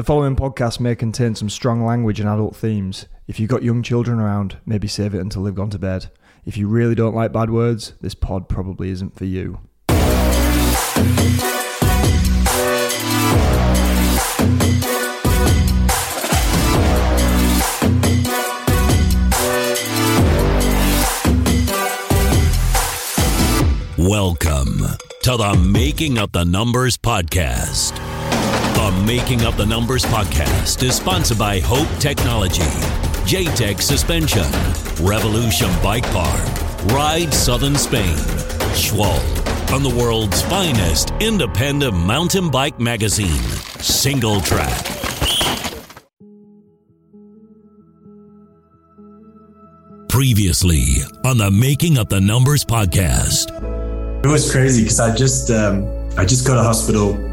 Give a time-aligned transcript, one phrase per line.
[0.00, 3.04] The following podcast may contain some strong language and adult themes.
[3.28, 6.10] If you've got young children around, maybe save it until they've gone to bed.
[6.46, 9.58] If you really don't like bad words, this pod probably isn't for you.
[23.98, 24.78] Welcome
[25.24, 28.09] to the Making of the Numbers podcast.
[28.90, 32.62] The Making of the Numbers podcast is sponsored by Hope Technology,
[33.22, 34.42] JTech Suspension,
[35.06, 36.44] Revolution Bike Park,
[36.86, 38.16] Ride Southern Spain,
[38.74, 43.40] Schwalbe, and the world's finest independent mountain bike magazine,
[43.78, 44.84] Single Track.
[50.08, 53.54] Previously on the Making of the Numbers podcast.
[54.24, 55.86] It was crazy because I just um,
[56.18, 57.29] I just got a hospital.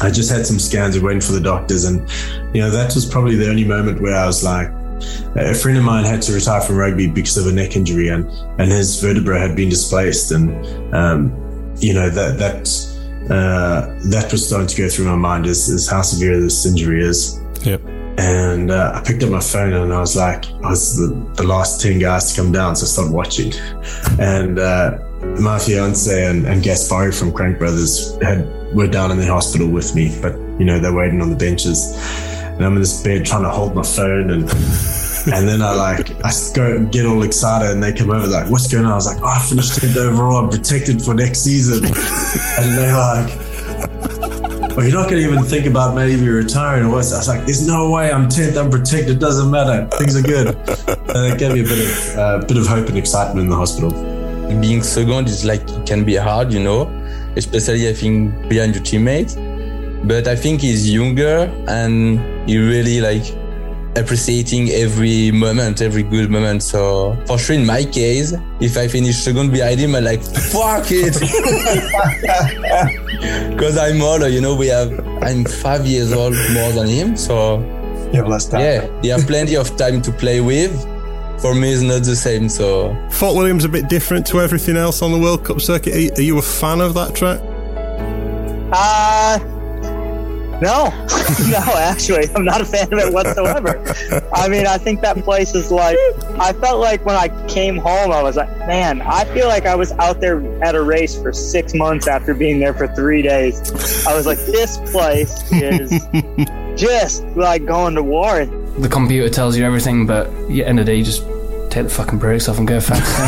[0.00, 2.08] I just had some scans and went for the doctors, and
[2.54, 4.68] you know that was probably the only moment where I was like,
[5.36, 8.28] a friend of mine had to retire from rugby because of a neck injury, and
[8.58, 11.32] and his vertebra had been displaced, and um,
[11.78, 12.68] you know that that
[13.30, 17.02] uh, that was starting to go through my mind is, is how severe this injury
[17.02, 17.40] is.
[17.62, 17.82] Yep.
[18.18, 21.44] And uh, I picked up my phone and I was like, I was the, the
[21.44, 22.74] last 10 guys to come down.
[22.74, 23.52] So I started watching.
[24.18, 24.98] And uh,
[25.40, 29.94] my fiance and, and Gaspari from Crank Brothers had were down in the hospital with
[29.94, 31.94] me, but you know, they're waiting on the benches.
[32.42, 34.42] And I'm in this bed trying to hold my phone and
[35.32, 38.70] and then I like I go get all excited and they come over like, what's
[38.72, 38.92] going on?
[38.92, 41.84] I was like, oh, I finished 10th overall, I'm protected for next season.
[42.58, 43.38] and they're like,
[44.76, 47.12] well, you're not going to even think about maybe retiring or what?
[47.12, 49.88] I was like, there's no way I'm 10th, I'm protected, doesn't matter.
[49.98, 50.48] Things are good.
[50.48, 53.56] And it gave me a bit of, uh, bit of hope and excitement in the
[53.56, 54.17] hospital.
[54.60, 56.88] Being second is like, it can be hard, you know,
[57.36, 59.36] especially I think behind your teammates.
[60.04, 62.18] But I think he's younger and
[62.48, 63.24] he really like
[63.96, 66.62] appreciating every moment, every good moment.
[66.62, 70.86] So for sure, in my case, if I finish second behind him, I'm like, fuck
[70.90, 71.18] it.
[73.50, 74.92] Because I'm older, you know, we have,
[75.22, 77.16] I'm five years old more than him.
[77.16, 77.58] So
[78.12, 78.60] You have less time.
[78.60, 80.72] yeah, you have plenty of time to play with.
[81.40, 82.48] For me, it's not the same.
[82.48, 85.94] So Fort William's a bit different to everything else on the World Cup circuit.
[85.94, 87.40] Are you, are you a fan of that track?
[88.70, 89.38] Uh,
[90.60, 90.86] no,
[91.48, 93.80] no, actually, I'm not a fan of it whatsoever.
[94.34, 95.96] I mean, I think that place is like,
[96.40, 99.76] I felt like when I came home, I was like, man, I feel like I
[99.76, 103.70] was out there at a race for six months after being there for three days.
[104.04, 105.92] I was like, this place is
[106.76, 108.44] just like going to war.
[108.80, 111.22] The computer tells you everything, but at the end of the day, you just
[111.70, 113.18] take the fucking brakes off and go fast.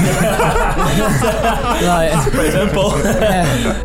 [1.85, 2.91] like, it's pretty simple.
[3.05, 3.83] yeah.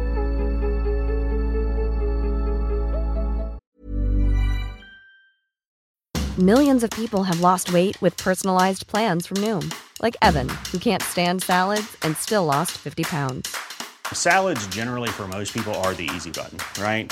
[6.38, 11.02] Millions of people have lost weight with personalized plans from Noom, like Evan, who can't
[11.02, 13.56] stand salads and still lost 50 pounds.
[14.12, 17.12] Salads, generally, for most people, are the easy button, right?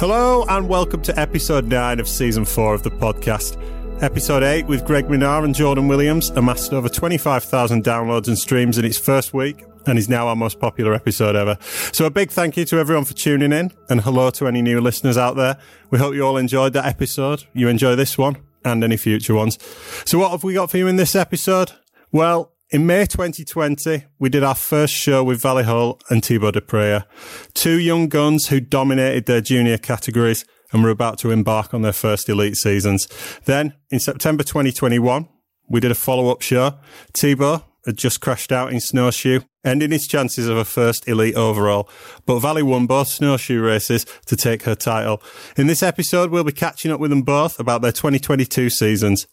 [0.00, 3.62] Hello and welcome to episode 9 of season 4 of the podcast.
[4.02, 8.86] Episode 8 with Greg Minnaar and Jordan Williams amassed over 25,000 downloads and streams in
[8.86, 11.58] its first week and is now our most popular episode ever.
[11.92, 14.80] So a big thank you to everyone for tuning in and hello to any new
[14.80, 15.58] listeners out there.
[15.90, 17.44] We hope you all enjoyed that episode.
[17.52, 19.58] You enjoy this one and any future ones.
[20.06, 21.72] So what have we got for you in this episode?
[22.10, 27.04] Well, in May 2020, we did our first show with Vali Höll and Thibaut Daprela,
[27.52, 31.92] two young guns who dominated their junior categories and were about to embark on their
[31.92, 33.08] first elite seasons.
[33.44, 35.28] Then, in September 2021,
[35.68, 36.78] we did a follow-up show.
[37.12, 41.88] Thibaut had just crashed out in snowshoe, ending his chances of a first elite overall.
[42.24, 45.20] But Valley won both snowshoe races to take her title.
[45.56, 49.26] In this episode, we'll be catching up with them both about their 2022 seasons.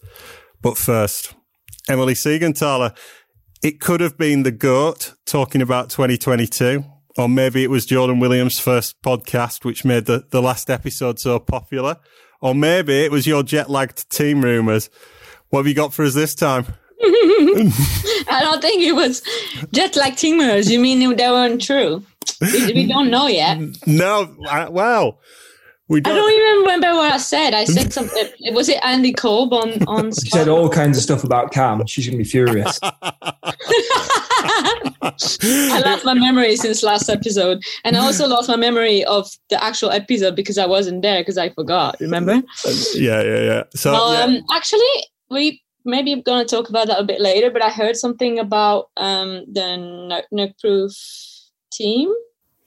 [0.62, 1.36] But first,
[1.90, 2.96] Emilie Siegenthaler,
[3.62, 6.84] it could have been the GOAT talking about 2022.
[7.18, 11.40] Or maybe it was Jordan Williams' first podcast, which made the, the last episode so
[11.40, 11.98] popular.
[12.42, 14.92] Or maybe it was your jet lagged team rumours.
[15.50, 16.66] What have you got for us this time?
[17.02, 19.24] I don't think it was
[19.72, 20.70] jet lagged team rumors.
[20.70, 22.04] You mean they weren't true?
[22.40, 23.58] We, we don't know yet.
[23.88, 25.20] No, I, well,
[25.90, 26.16] we I don't.
[26.16, 27.54] don't even remember what I said.
[27.54, 28.54] I said something.
[28.54, 30.12] Was it Andy Kolb on on?
[30.22, 31.86] She said all kinds of stuff about Cam.
[31.86, 32.80] She's going to be furious.
[35.02, 39.64] I lost my memory since last episode, and I also lost my memory of the
[39.64, 41.98] actual episode because I wasn't there because I forgot.
[42.00, 42.42] Remember?
[42.94, 43.64] Yeah, yeah, yeah.
[43.74, 44.38] So, well, yeah.
[44.38, 44.80] um, actually,
[45.30, 47.50] we maybe going to talk about that a bit later.
[47.50, 50.94] But I heard something about um the Nukeproof
[51.72, 52.14] team.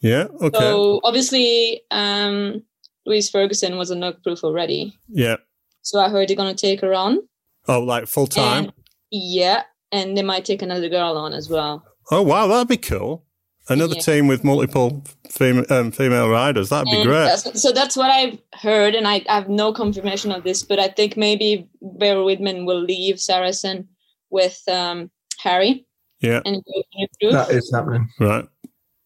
[0.01, 0.59] yeah, okay.
[0.59, 2.63] So obviously, um,
[3.11, 4.95] Louise Ferguson was a Nukeproof already.
[5.09, 5.37] yeah.
[5.83, 7.19] So I heard they're going to take her on.
[7.67, 8.65] Oh, like full time?
[8.65, 8.73] And-
[9.11, 11.83] Yeah, and they might take another girl on as well.
[12.13, 13.25] Oh, wow, that'd be cool.
[13.69, 14.03] Another Yeah.
[14.03, 16.69] team with multiple fem- um, female riders.
[16.69, 17.25] That'd be And great.
[17.25, 20.79] that's- so that's what I've heard, and I, I have no confirmation of this, but
[20.79, 23.89] I think maybe Bear Whitman will leave Saracen
[24.31, 25.87] with um, Harry.
[26.21, 26.43] Yeah.
[26.45, 26.83] And go
[27.23, 28.09] to that is happening.
[28.21, 28.47] Right.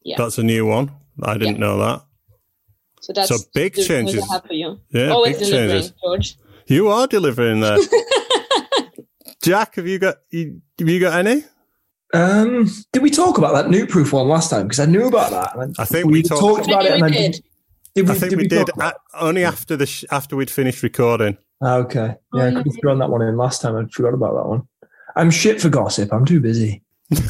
[0.02, 0.16] Yeah.
[0.18, 0.90] That's a new one.
[1.22, 2.02] I didn't know that.
[3.04, 4.22] So that's so big the changes.
[4.30, 4.80] I have for you.
[4.90, 5.92] Yeah, Always big delivering, changes.
[6.02, 6.36] George.
[6.66, 7.78] You are delivering that.
[9.42, 11.44] Jack, have you got you, have you got any?
[12.14, 14.62] Um, did we talk about that new proof one last time?
[14.66, 15.56] Because I knew about that.
[15.56, 16.92] and I think we talked- about it.
[16.92, 17.32] And we I did.
[17.32, 17.44] did.
[17.94, 20.34] Did we, I think did we, did talk about uh, only after the sh- after
[20.36, 21.36] we'd finished recording.
[21.62, 22.14] Ah, Okay.
[22.32, 23.76] Oh, Yeah, I could have thrown that one in last time.
[23.76, 24.62] I forgot about that one.
[25.16, 26.12] I'm shit for gossip.
[26.12, 26.82] I'm too busy.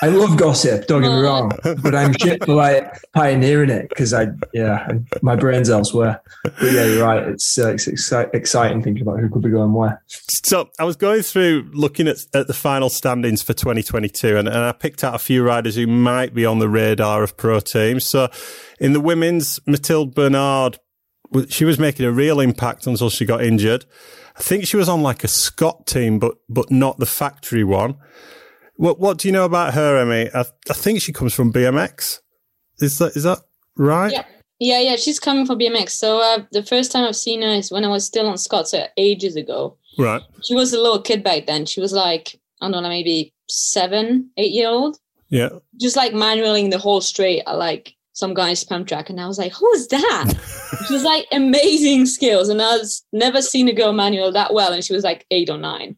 [0.00, 0.86] I love gossip.
[0.86, 1.50] Don't get me wrong,
[1.82, 6.20] but I'm shit for like pioneering it because I, yeah, I- my brain's elsewhere.
[6.44, 7.22] But yeah, you're right.
[7.28, 10.00] It's uh, it's exci- exciting thinking about who could be going where.
[10.06, 14.56] So I was going through looking at, at the final standings for 2022, and, and
[14.58, 18.06] I picked out a few riders who might be on the radar of pro teams.
[18.06, 18.28] So
[18.78, 20.78] in the women's, Mathilde Bernard,
[21.48, 23.84] she was making a real impact until she got injured.
[24.36, 27.96] I think she was on like a Scott team, but but not the factory one.
[28.78, 30.30] What what do you know about her, Emmy?
[30.32, 32.20] I, I think she comes from BMX.
[32.78, 33.40] Is that is that
[33.76, 34.12] right?
[34.12, 34.24] Yeah.
[34.60, 35.90] Yeah, yeah, she's coming from BMX.
[35.90, 38.68] So uh, the first time I've seen her is when I was still on Scott,
[38.68, 39.76] so ages ago.
[39.96, 40.20] Right.
[40.42, 41.64] She was a little kid back then.
[41.64, 44.98] She was like, I don't know, maybe seven, eight year old.
[45.28, 45.50] Yeah.
[45.76, 49.10] Just like manualing the whole straight like some guy's pump track.
[49.10, 50.34] And I was like, who's that?
[50.88, 52.48] she was like amazing skills.
[52.48, 54.72] And I was never seen a girl manual that well.
[54.72, 55.96] And she was like eight or nine.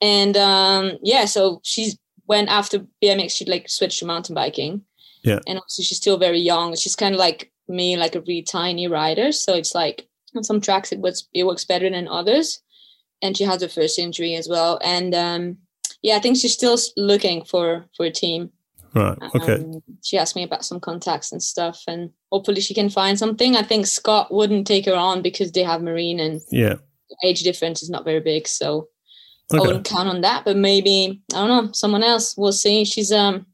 [0.00, 4.82] And um, yeah, so she's went after BMX, she like switched to mountain biking.
[5.22, 5.40] Yeah.
[5.46, 6.76] And also she's still very young.
[6.76, 9.32] She's kind of like me, like a really tiny rider.
[9.32, 12.60] So it's like on some tracks it was it works better than others.
[13.22, 14.78] And she has her first injury as well.
[14.84, 15.58] And um,
[16.02, 18.50] yeah, I think she's still looking for for a team.
[18.94, 19.18] Right.
[19.34, 19.54] Okay.
[19.54, 23.54] Um, she asked me about some contacts and stuff, and hopefully she can find something.
[23.54, 26.76] I think Scott wouldn't take her on because they have Marine and Yeah.
[27.22, 28.88] age difference is not very big, so
[29.52, 30.44] I wouldn't count on that.
[30.44, 32.36] But maybe I don't know, someone else.
[32.36, 32.84] We'll see.
[32.84, 33.46] She's um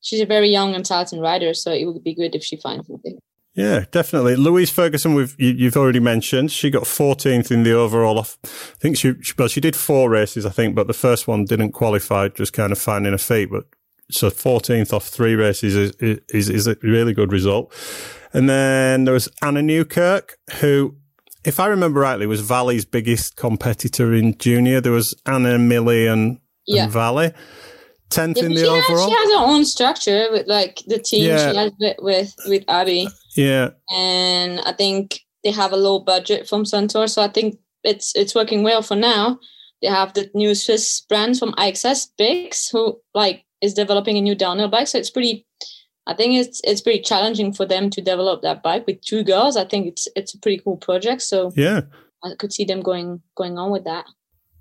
[0.00, 2.86] she's a very young and talented rider, so it would be good if she finds
[2.86, 3.18] something.
[3.54, 4.36] Yeah, definitely.
[4.36, 6.52] Louise Ferguson, we've, you, you've already mentioned.
[6.52, 8.18] She got 14th in the overall.
[8.18, 11.26] Off, I think she, she, well, she did four races, I think, but the first
[11.26, 13.50] one didn't qualify, just kind of finding a feet.
[13.50, 13.64] But
[14.10, 17.74] so 14th off three races is, is, is a really good result.
[18.32, 20.96] And then there was Anna Newkirk, who,
[21.44, 24.80] if I remember rightly, was Vali's biggest competitor in junior.
[24.80, 26.84] There was Anna, Millie and, Yeah.
[26.84, 27.32] and Vali.
[28.10, 29.08] 10th Yeah, in the she, has, overall.
[29.08, 31.50] she has her own structure with like the team Yeah.
[31.52, 33.08] she has with with, with Abby.
[33.36, 33.70] yeah.
[33.94, 38.34] and I think they have a low budget from Centaur, so I think it's it's
[38.34, 39.38] working well for now.
[39.80, 44.34] They have the new Swiss brand from IXS Bix, who like is developing a new
[44.34, 44.88] downhill bike.
[44.88, 45.46] So it's pretty.
[46.10, 49.56] I think it's it's pretty challenging for them to develop that bike with two girls.
[49.56, 51.22] I think it's it's a pretty cool project.
[51.22, 51.82] So Yeah.
[52.24, 54.06] I could see them going going on with that.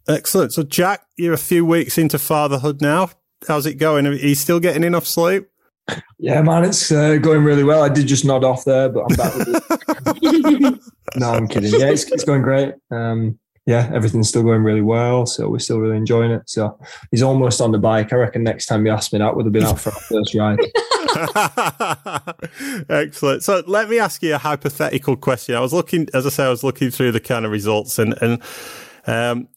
[0.07, 0.53] Excellent.
[0.53, 3.09] So, Jack, you're a few weeks into fatherhood now.
[3.47, 4.05] How's it going?
[4.05, 5.47] Are you still getting enough sleep?
[6.19, 7.81] Yeah, man, it's uh, going really well.
[7.81, 9.47] I did just nod off there, but I'm back with
[10.23, 10.79] it.
[11.15, 11.71] no, I'm kidding.
[11.71, 12.75] Yeah, it's, it's going great.
[12.91, 15.25] Um, yeah, everything's still going really well.
[15.25, 16.49] So we're still really enjoying it.
[16.49, 16.79] So
[17.11, 18.11] he's almost on the bike.
[18.11, 20.33] I reckon next time you ask me that, would have been out for our first
[20.33, 20.59] ride.
[22.89, 23.43] Excellent.
[23.43, 25.55] So let me ask you a hypothetical question.
[25.55, 28.15] I was looking, as I say, I was looking through the kind of results and,
[28.21, 28.41] and,
[29.07, 29.47] um,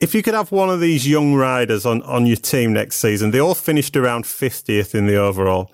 [0.00, 3.30] if you could have one of these young riders on, on your team next season,
[3.30, 5.70] they all finished around 50th in the overall.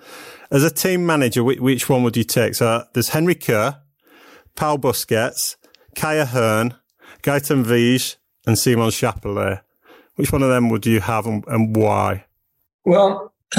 [0.51, 2.57] As a team manager, which, which one would you take?
[2.57, 3.81] So there's Henry Kerr,
[4.57, 5.57] Pau Busquets,
[5.95, 6.77] Kye A'Hern,
[7.23, 8.17] Gaetan Vige,
[8.47, 9.63] and Simon Chapelet.
[10.17, 12.25] Which one of them would you have and, and why?
[12.85, 13.33] Well,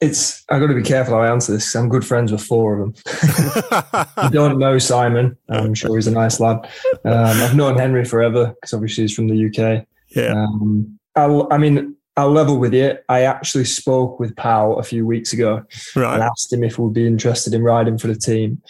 [0.00, 2.42] it's I've got to be careful how I answer this because I'm good friends with
[2.42, 3.02] four of them.
[4.16, 5.36] I don't know Simon.
[5.48, 6.68] I'm sure he's a nice lad.
[7.04, 9.86] Um, I've known Henry forever because obviously he's from the UK.
[10.08, 10.32] Yeah.
[10.32, 12.96] Um, I'll, I mean, I'll level with you.
[13.08, 15.64] I actually spoke with Pau a few weeks ago
[15.94, 16.14] right.
[16.14, 18.62] and asked him if would be interested in riding for the team.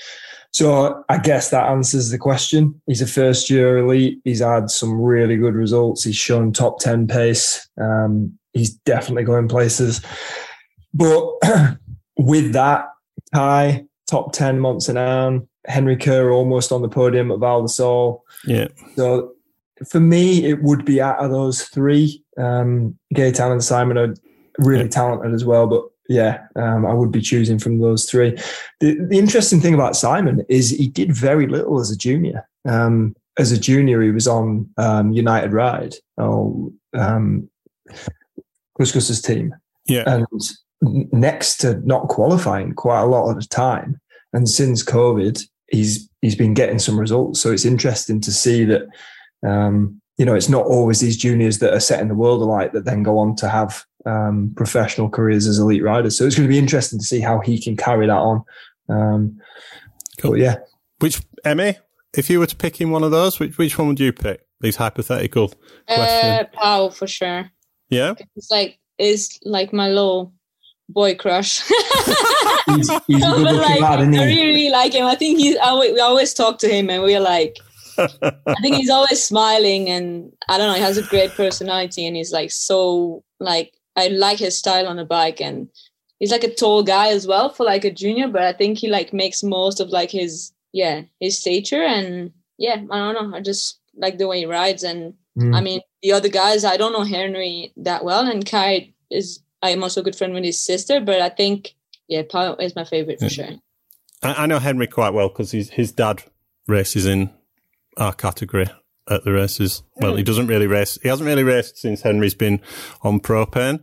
[0.52, 2.80] So I guess that answers the question.
[2.86, 4.20] He's a first year elite.
[4.24, 6.02] He's had some really good results.
[6.02, 7.68] He's shown top 10 pace.
[7.80, 10.04] Um, he's definitely going places.
[10.94, 11.30] But
[12.18, 12.86] with that,
[13.34, 18.24] Kye, top 10 months Mont-Sainte-Anne, Henry Kerr almost on the podium at Val di Sole.
[18.44, 18.68] Yeah.
[18.96, 19.32] So
[19.88, 22.22] for me, it would be out of those three.
[22.36, 24.14] Um, Gaetan and Simon are
[24.58, 24.90] really yeah.
[24.90, 28.36] talented as well, but yeah, um, I would be choosing from those three.
[28.80, 32.48] The, the interesting thing about Simon is he did very little as a junior.
[32.68, 37.48] Um, as a junior, he was on um, United Ride, or um,
[38.76, 39.54] Couscous's team.
[39.86, 40.02] Yeah.
[40.06, 40.26] And
[40.82, 44.00] next to not qualifying quite a lot of the time.
[44.32, 47.40] And since COVID, he's he's been getting some results.
[47.40, 48.88] So it's interesting to see that
[49.46, 52.84] um, you know, it's not always these juniors that are setting the world alight that
[52.84, 56.18] then go on to have um, professional careers as elite riders.
[56.18, 58.44] So it's going to be interesting to see how he can carry that on.
[58.90, 59.40] Um,
[60.18, 60.36] cool.
[60.36, 60.56] yeah.
[60.98, 61.78] Which Emmy,
[62.14, 64.46] if you were to pick in one of those, which which one would you pick?
[64.60, 65.54] These hypothetical
[65.88, 66.48] uh, questions.
[66.52, 67.50] Pau for sure.
[67.88, 68.12] Yeah.
[68.36, 70.34] It's like is like my little
[70.92, 71.60] boy crush.
[72.66, 74.18] he's, he's a good like, lad, isn't he?
[74.18, 75.06] I really, really like him.
[75.06, 75.56] I think he's.
[75.56, 77.56] I, we always talk to him, and we're like,
[77.98, 80.74] I think he's always smiling, and I don't know.
[80.74, 84.96] He has a great personality, and he's like so like I like his style on
[84.96, 85.68] the bike, and
[86.18, 88.28] he's like a tall guy as well for like a junior.
[88.28, 92.82] But I think he like makes most of like his yeah his stature, and yeah,
[92.90, 93.36] I don't know.
[93.36, 95.56] I just like the way he rides, and Mm.
[95.56, 96.64] I mean the other guys.
[96.64, 99.40] I don't know Henry that well, and Kye is.
[99.62, 101.74] I am also a good friend with his sister, but I think
[102.08, 103.48] yeah, Pau is my favorite for sure.
[104.22, 106.22] I, I know Henry quite well because his his dad
[106.66, 107.30] races in
[107.96, 108.66] our category
[109.08, 109.82] at the races.
[109.96, 110.98] Well, he doesn't really race.
[111.02, 112.60] He hasn't really raced since Henry's been
[113.02, 113.82] on propane.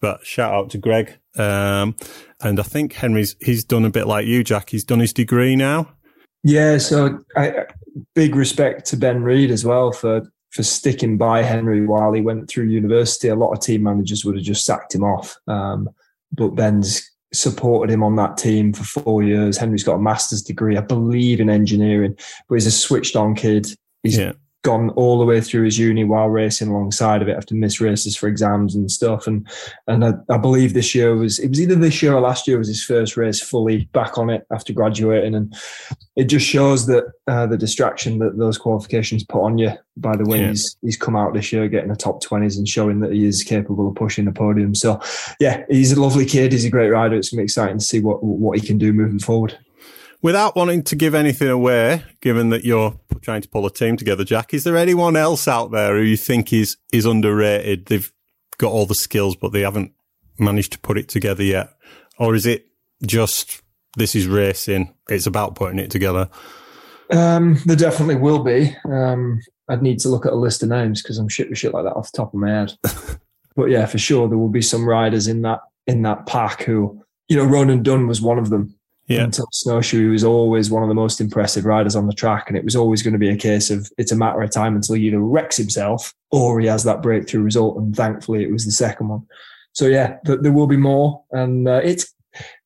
[0.00, 1.18] But shout out to Greg.
[1.36, 1.96] Um,
[2.40, 4.70] and I think Henry's he's done a bit like you, Jack.
[4.70, 5.88] He's done his degree now.
[6.42, 7.64] Yeah, so I,
[8.14, 12.48] big respect to Ben Reed as well for for sticking by Henry while he went
[12.48, 13.26] through university.
[13.26, 15.90] A lot of team managers would have just sacked him off, um,
[16.32, 19.58] but Ben's supported him on that team for four years.
[19.58, 22.16] Henry's got a master's degree, I believe, in engineering,
[22.48, 23.66] but he's a switched on kid.
[24.04, 24.32] He's Yeah.
[24.64, 28.16] Gone all the way through his uni while racing alongside of it after miss races
[28.16, 29.26] for exams and stuff.
[29.26, 29.46] And
[29.86, 32.58] and I, I believe this year was it was either this year or last year
[32.58, 35.34] was his first race fully back on it after graduating.
[35.34, 35.54] And
[36.16, 40.24] it just shows that uh, the distraction that those qualifications put on you by the
[40.24, 40.48] way Yeah.
[40.48, 43.44] he's he's come out this year getting the top twenties and showing that he is
[43.44, 44.74] capable of pushing the podium.
[44.74, 45.00] So
[45.40, 46.52] yeah, he's a lovely kid.
[46.52, 47.16] He's a great rider.
[47.16, 49.58] It's gonna be exciting to see what what he can do moving forward.
[50.24, 54.24] Without wanting to give anything away, given that you're trying to pull a team together,
[54.24, 57.84] Jack, is there anyone else out there who you think is is underrated?
[57.84, 58.10] They've
[58.56, 59.92] got all the skills, but they haven't
[60.38, 61.74] managed to put it together yet,
[62.18, 62.68] or is it
[63.04, 63.60] just
[63.98, 64.94] this is racing?
[65.10, 66.30] It's about putting it together.
[67.10, 68.74] Um, there definitely will be.
[68.90, 71.74] Um, I'd need to look at a list of names because I'm shit with shit
[71.74, 72.72] like that off the top of my head.
[73.56, 77.04] but yeah, for sure there will be some riders in that in that pack who,
[77.28, 78.74] you know, Ronan Dunn was one of them.
[79.06, 79.24] Yeah.
[79.24, 82.56] Until Snowshoe, he was always one of the most impressive riders on the track, and
[82.56, 84.94] it was always going to be a case of it's a matter of time until
[84.94, 87.76] he either wrecks himself or he has that breakthrough result.
[87.76, 89.26] And thankfully, it was the second one.
[89.72, 92.14] So yeah, th- there will be more, and uh, it's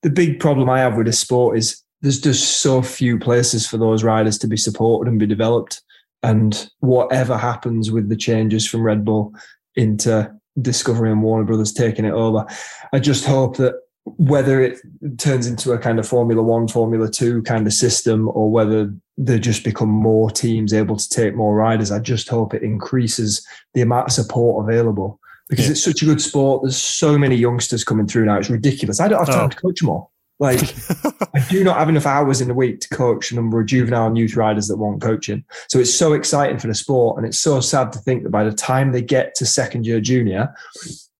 [0.02, 3.76] the big problem I have with this sport is there's just so few places for
[3.76, 5.82] those riders to be supported and be developed.
[6.22, 9.34] And whatever happens with the changes from Red Bull
[9.76, 12.46] into Discovery and Warner Brothers taking it over,
[12.92, 13.74] I just hope that
[14.04, 14.78] whether it
[15.18, 19.38] turns into a kind of Formula One, Formula Two kind of system, or whether they
[19.38, 23.82] just become more teams able to take more riders, I just hope it increases the
[23.82, 25.72] amount of support available because Yeah.
[25.72, 26.62] it's such a good sport.
[26.62, 28.38] There's so many youngsters coming through now.
[28.38, 29.00] It's ridiculous.
[29.00, 29.48] I don't have time Oh.
[29.48, 30.12] to coach them all.
[30.40, 30.60] Like,
[31.34, 34.06] I do not have enough hours in the week to coach a number of juvenile
[34.06, 35.42] and youth riders that want coaching.
[35.68, 37.18] So it's so exciting for the sport.
[37.18, 40.00] And it's so sad to think that by the time they get to second year
[40.00, 40.54] junior,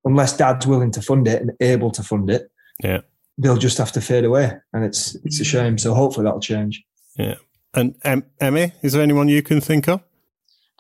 [0.05, 2.49] unless dad's willing to fund it and able to fund it,
[2.83, 3.01] Yeah.
[3.39, 4.53] they'll just have to fade away.
[4.73, 5.79] And it's it's a shame.
[5.79, 6.85] So hopefully that'll change.
[7.17, 7.37] Yeah.
[7.75, 10.01] And um, Emmy, is there anyone you can think of?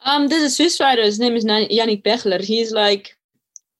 [0.04, 1.02] Um, there's a Swiss rider.
[1.02, 2.40] His name is Yannick Bechler.
[2.42, 3.16] He's like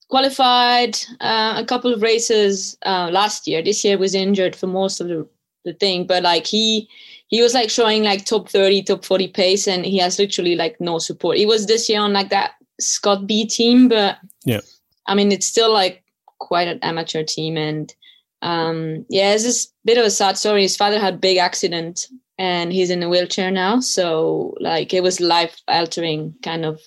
[0.09, 3.61] qualified uh, a couple of races uh, last year.
[3.61, 5.27] This year was injured for most of the,
[5.65, 6.89] the thing, but like he
[7.27, 10.79] he was like showing like top 30, top 40 pace, and he has literally like
[10.81, 11.37] no support.
[11.37, 14.61] He was this year on like that Scott B team, but Yeah.
[15.07, 16.03] I mean it's still like
[16.39, 17.93] quite an amateur team, and
[18.41, 20.61] um, yeah, it's just a bit of a sad story.
[20.61, 23.79] His father had a big accident, and he's in a wheelchair now.
[23.79, 26.79] So like it was life altering kind of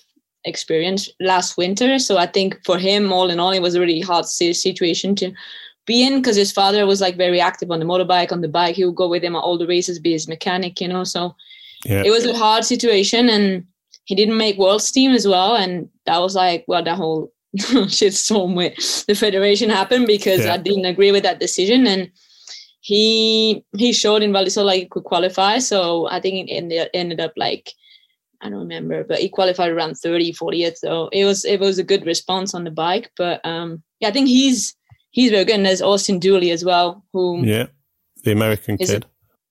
[0.45, 1.99] experience last winter.
[1.99, 5.31] So I think for him, all in all, it was a really hard situation to
[5.85, 8.75] be in because his father was like very active on the motorbike, on the bike.
[8.75, 11.03] He would go with him at all the races, be his mechanic, you know.
[11.03, 11.35] So
[11.85, 12.03] Yeah.
[12.05, 13.65] it was a hard situation, and
[14.05, 15.55] he didn't make world's team as well.
[15.55, 20.53] And that was like, well, the whole shitstorm with the federation happened because Yeah.
[20.53, 21.85] I didn't agree with that decision.
[21.87, 22.09] And
[22.81, 25.59] he he showed in Val di Sole like he could qualify.
[25.59, 27.71] So I think it ended, ended up like
[28.41, 30.77] I don't remember, but he qualified around 30, 40th.
[30.77, 33.11] So it was it was a good response on the bike.
[33.15, 34.75] But um yeah, I think he's
[35.11, 35.55] he's very good.
[35.55, 37.67] And there's Austin Dooley as well, who Yeah.
[38.23, 39.05] The American Is kid.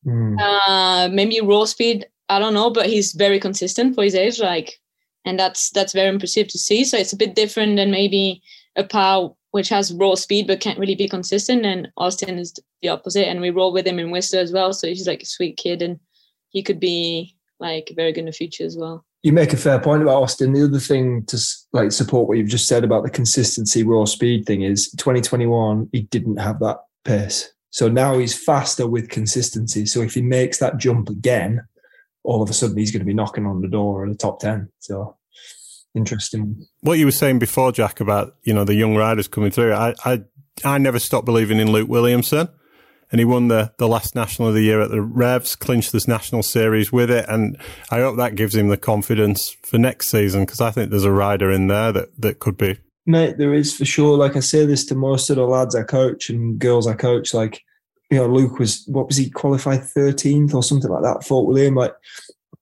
[0.04, 0.36] Hmm.
[0.38, 4.78] uh maybe raw speed, I don't know, but he's very consistent for his age, like
[5.24, 6.84] and that's that's very impressive to see.
[6.84, 8.42] So it's a bit different than maybe
[8.76, 11.64] a pow which has raw speed but can't really be consistent.
[11.64, 13.28] And Austin is the opposite.
[13.28, 14.72] And we roll with him in Worcester as well.
[14.72, 16.00] So he's like a sweet kid and
[16.48, 19.04] he could be like very good in the future as well.
[19.22, 20.52] You make a fair point about Austin.
[20.52, 21.38] The other thing to
[21.72, 26.02] like support what you've just said about the consistency raw speed thing is 2021 he
[26.02, 27.52] didn't have that pace.
[27.70, 29.86] So now he's faster with consistency.
[29.86, 31.66] So if he makes that jump again,
[32.24, 34.40] all of a sudden he's going to be knocking on the door of the top
[34.40, 34.70] 10.
[34.78, 35.16] So
[35.94, 36.66] interesting.
[36.80, 39.72] What you were saying before, Jack, about you know the young riders coming through.
[39.72, 40.22] I I
[40.64, 42.48] I never stopped believing in Luke Williamson,
[43.10, 46.08] and he won the the last national of the year at the Revs, clinched this
[46.08, 47.56] national series with it, and
[47.90, 51.12] I hope that gives him the confidence for next season because I think there's a
[51.12, 52.78] rider in there that that could be.
[53.04, 54.16] Mate, there is for sure.
[54.16, 57.34] Like I say this to most of the lads I coach and girls I coach.
[57.34, 57.62] Like,
[58.12, 61.74] you know, Luke was what was he qualified 13th or something like that, Fort William.
[61.74, 61.94] Like,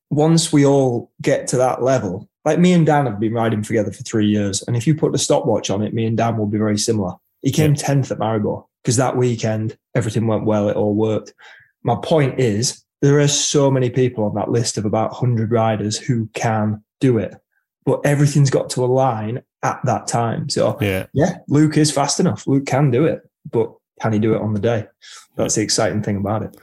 [0.09, 3.91] once we all get to that level, like me and Dan have been riding together
[3.91, 4.63] for three years.
[4.63, 7.15] And if you put the stopwatch on it, me and Dan will be very similar.
[7.43, 11.35] He came 10th at Maribor because that weekend everything went well, it all worked.
[11.83, 15.99] My point is, there are so many people on that list of about 100 riders
[15.99, 17.35] who can do it,
[17.85, 20.49] but everything's got to align at that time.
[20.49, 21.07] So, Yeah.
[21.13, 22.47] yeah, Luke is fast enough.
[22.47, 24.87] Luke can do it, but can he do it on the day?
[25.37, 26.57] That's the exciting thing about it.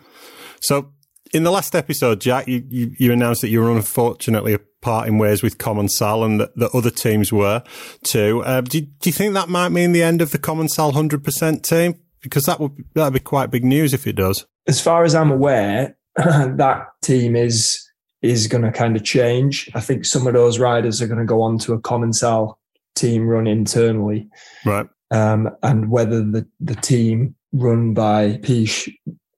[0.60, 0.92] So
[1.34, 5.44] in the last episode, Jack, you, you, you announced that you were unfortunately parting ways
[5.44, 7.64] with Commensal and that the other teams were
[8.04, 8.44] too.
[8.44, 12.00] Uh, do, do you think that might mean the end of the Commensal 100% team?
[12.22, 14.46] Because that would that'd be quite big news if it does.
[14.68, 17.84] As far as I'm aware, that team is
[18.22, 19.70] is going to kind of change.
[19.76, 22.58] I think some of those riders are going to go on to a Commensal
[22.96, 24.28] team run internally.
[24.66, 24.88] Right.
[25.12, 28.90] Um, and whether the, the team run by Peach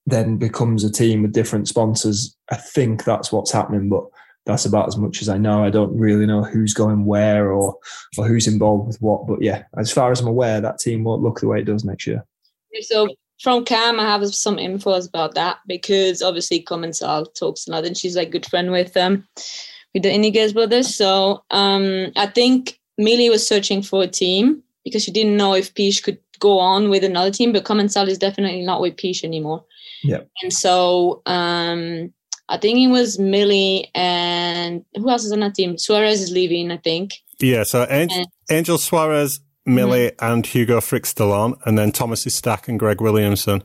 [0.05, 2.36] then becomes a team with different sponsors.
[2.51, 4.05] I think that's what's happening, but
[4.45, 5.63] that's about as much as I know.
[5.63, 7.77] I don't really know who's going where or
[8.17, 9.27] or who's involved with what.
[9.27, 11.86] But yeah, as far as I'm aware, that team won't look the way it does
[11.86, 12.25] next year.
[12.82, 13.10] So
[13.41, 17.95] from Cam, I have some info about that because obviously Commensal talks a lot, and
[17.95, 19.27] she's like good friend with um
[19.93, 20.95] with the Iniguez brothers.
[20.95, 25.73] So um I think Millie was searching for a team because she didn't know if
[25.75, 29.63] Peach could go on with another team, but Commensal is definitely not with Peach anymore.
[30.03, 30.21] Yeah.
[30.41, 32.13] And so um
[32.47, 35.77] I think it was Millie and who else is on that team?
[35.77, 37.11] Suarez is leaving, I think.
[37.39, 42.79] Yeah, so Angel, And- Angel Suarez, Millie, and Hugo Frixtalon, and then Thomas Estaque and
[42.79, 43.63] Greg Williamson.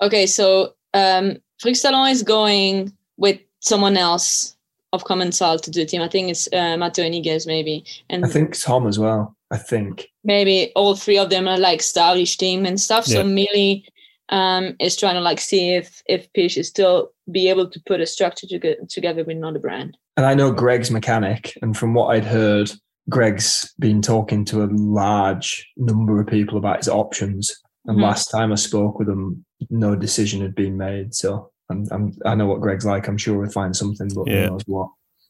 [0.00, 4.54] Okay, so um Frixtalon is going with someone else
[4.92, 6.00] of Commensal to do the team.
[6.00, 7.84] I think it's uh, Matteo Iniguez maybe.
[8.08, 9.36] And I think Tom as well.
[9.50, 10.08] I think.
[10.24, 13.04] maybe all three of them are like stylish team and stuff.
[13.06, 13.22] So Yeah.
[13.24, 13.84] Millie
[14.30, 18.00] um is trying to like see if if Pish is still be able to put
[18.00, 19.96] a structure to together with another brand.
[20.18, 22.70] And I know Greg's mechanic, and from what I'd heard,
[23.08, 27.54] Greg's been talking to a large number of people about his options.
[27.86, 28.02] And Mhm.
[28.02, 31.14] last time I spoke with him, no decision had been made.
[31.14, 33.06] So I'm, I'm, I know what Greg's like.
[33.08, 34.44] I'm sure we'll find something, but Yeah.
[34.46, 34.88] who knows what.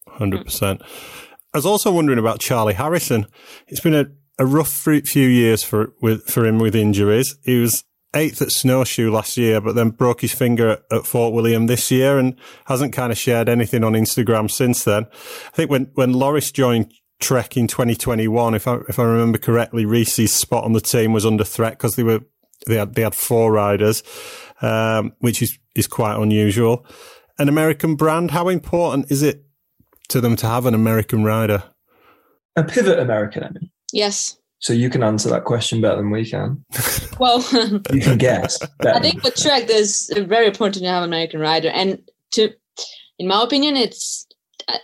[0.09, 0.81] Hundred percent.
[1.55, 3.27] I was also wondering about Charlie Harrison.
[3.67, 4.07] It's been a,
[4.39, 7.37] a rough few years for with for him with injuries.
[7.43, 7.85] He was
[8.15, 11.91] eighth at Snowshoe last year, but then broke his finger at, at, Fort William this
[11.91, 15.07] year and hasn't kind of shared anything on Instagram since then.
[15.47, 19.85] I think when, when Loris joined Trek in 2021, if I, if I remember correctly,
[19.85, 22.21] Reece's spot on the team was under threat because they were,
[22.67, 24.03] they had, they had four riders,
[24.63, 26.87] um, which is, is quite unusual.
[27.39, 29.45] An American brand, how important is it
[30.09, 31.63] to them to have an American rider?
[32.57, 33.71] A pivot American, I mean.
[33.93, 34.39] Yes.
[34.61, 36.65] So you can answer that question better than we can.
[37.19, 37.45] Well,
[37.93, 38.61] you can guess.
[38.87, 42.53] I think for Trek, there's very important to have an American rider, and to,
[43.19, 44.25] in my opinion, it's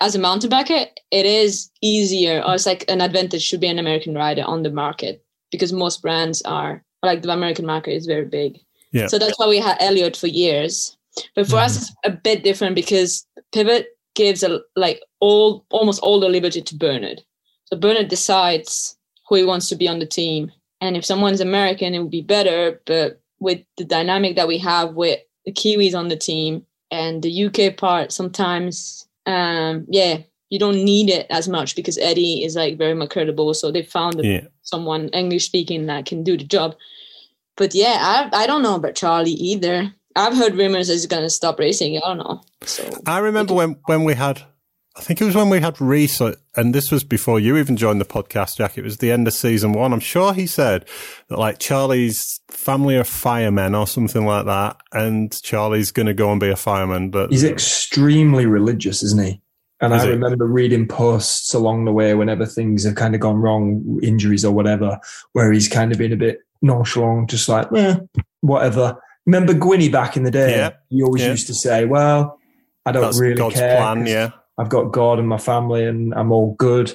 [0.01, 3.79] as a mountain biker, it is easier, or it's like an advantage to be an
[3.79, 8.25] American rider on the market because most brands are like the American market is very
[8.25, 8.59] big.
[8.91, 9.07] Yeah.
[9.07, 10.97] So that's why we had Elliot for years.
[11.37, 11.65] But for mm.
[11.65, 16.63] us, it's a bit different because Pivot gives a like all almost all the liberty
[16.63, 17.23] to Bernard.
[17.67, 18.97] So Bernard decides
[19.29, 20.53] who he wants to be on the team.
[20.81, 22.81] And if someone's American, it would be better.
[22.87, 27.47] But with the dynamic that we have with the Kiwis on the team and the
[27.47, 30.19] UK part, sometimes, um, yeah,
[30.51, 33.55] you don't need it as much because Eddie is like very much credible.
[33.55, 34.43] So they found yeah.
[34.63, 36.77] someone English speaking that can do the job.
[37.57, 39.95] But yeah, I I don't know about Charlie either.
[40.17, 41.97] I've heard rumors he's going to stop racing.
[41.97, 42.43] I don't know.
[42.63, 44.43] So I remember when when we had
[44.97, 46.21] I think it was when we had Reece,
[46.55, 48.79] and this was before you even joined the podcast, Jack.
[48.79, 49.93] It was the end of season one.
[49.93, 50.85] I'm sure he said
[51.29, 56.31] that like Charlie's family are firemen or something like that, and Charlie's going to go
[56.31, 57.11] and be a fireman.
[57.11, 59.41] But he's extremely religious, isn't he?
[59.81, 63.37] And Is I remember reading posts along the way whenever things have kind of gone
[63.37, 65.01] wrong, injuries or whatever,
[65.33, 67.97] where he's kind of been a bit nonchalant, just like, eh,
[68.43, 68.97] whatever.
[69.27, 70.51] Remember Gwinny back in the day?
[70.51, 70.71] Yeah.
[70.91, 71.31] He always yeah.
[71.31, 72.39] used to say, well,
[72.85, 73.77] I don't That's really God's care.
[73.77, 74.31] plan, yeah.
[74.57, 76.95] I've got God and my family, and I'm all good.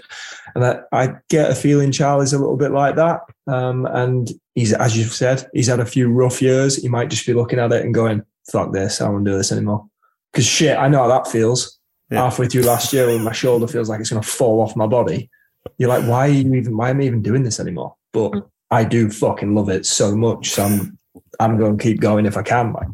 [0.56, 3.22] And that, I get a feeling Charlie's a little bit like that.
[3.48, 6.78] Um, and he's, as you've said, he's had a few rough years.
[6.78, 9.02] He might just be looking at it and going, "Fuck this!
[9.02, 9.86] I won't do this anymore."
[10.32, 11.78] Because shit, I know how that feels.
[12.10, 12.24] Yeah.
[12.24, 14.88] Halfway through last year, when my shoulder feels like it's going to fall off my
[14.88, 15.30] body,
[15.78, 16.78] you're like, "Why are you even?
[16.78, 20.52] Why am I even doing this anymore?" But I do fucking love it so much.
[20.52, 20.98] So I'm,
[21.40, 22.74] I'm going to keep going if I can.
[22.74, 22.88] Like,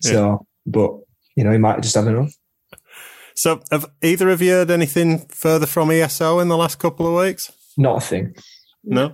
[0.00, 0.36] so, Yeah.
[0.66, 0.92] but
[1.36, 2.32] you know, he might have just had enough.
[3.34, 7.24] So, have either of you heard anything further from ESO in the last couple of
[7.24, 7.50] weeks?
[7.78, 8.34] Not a thing.
[8.84, 9.12] No.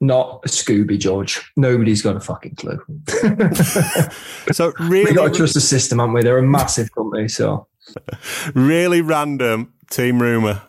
[0.00, 1.40] Not a Scooby George.
[1.56, 2.78] Nobody's got a fucking clue.
[4.52, 6.22] So really, we got to trust the system, haven't we?
[6.22, 7.66] They're a massive company, so
[8.54, 10.62] really random team rumor.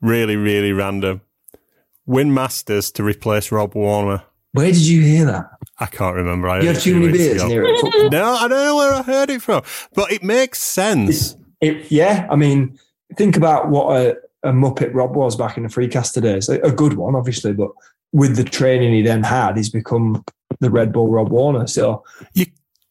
[0.00, 1.20] Really, really random.
[2.06, 4.22] Wyn Masters to replace Rob Warner.
[4.52, 5.46] Where did you hear that?
[5.78, 6.48] I can't remember.
[6.48, 7.80] I You too many beers near it.
[8.12, 9.62] No, I don't know where I heard it from,
[9.94, 11.36] but it makes sense.
[11.60, 12.78] It, yeah, I mean,
[13.16, 16.48] think about what a, a Muppet Rob was back in the Freecaster days.
[16.48, 17.70] A, a good one, obviously, but
[18.12, 20.24] with the training he then had, he's become
[20.58, 21.66] the Red Bull Rob Warner.
[21.66, 22.02] So
[22.34, 22.46] You,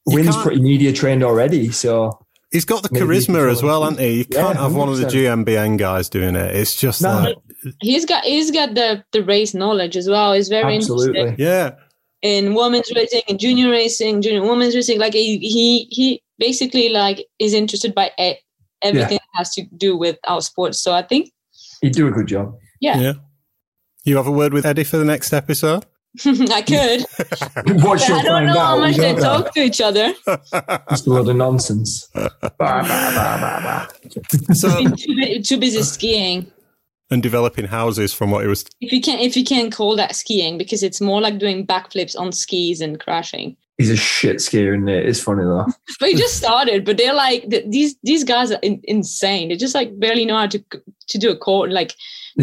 [0.07, 1.71] you Wyn's pretty media trained already.
[1.71, 4.19] So He's got the charisma as well, hasn't he?
[4.19, 5.45] You Yeah, can't have one of the 100%.
[5.45, 6.55] GMBN guys doing it.
[6.55, 7.09] It's just No.
[7.19, 7.35] like,
[7.81, 10.33] he's got he's got the the race knowledge as well.
[10.33, 11.71] He's very absolutely, interested yeah,
[12.21, 14.99] in women's racing and junior racing, junior women's racing.
[14.99, 18.11] Like he he he basically like is interested by
[18.81, 20.81] everything that has to do with our sports.
[20.81, 21.31] So I think
[21.81, 22.55] he'd do a good job.
[22.79, 23.13] yeah, yeah.
[24.05, 25.85] You have a word with Eddie for the next episode?
[26.25, 27.01] I could.
[27.83, 30.13] What's But your I don't know how much they don't talk to each other.
[30.89, 32.07] Just a lot of nonsense.
[32.15, 33.87] Bah, bah, bah, bah, bah.
[34.53, 36.51] So, Been too, bu- too busy skiing.
[37.11, 38.65] And developing houses from what it was.
[38.81, 42.17] If you can, if you can call that skiing, because it's more like doing backflips
[42.17, 43.55] on skis and crashing.
[43.77, 45.65] He's a shit skier, and it is funny though.
[45.99, 46.83] But he just started.
[46.85, 49.49] But they're like th- these these guys are in, insane.
[49.49, 50.63] They just like barely know how to
[51.07, 51.95] to do a chord like to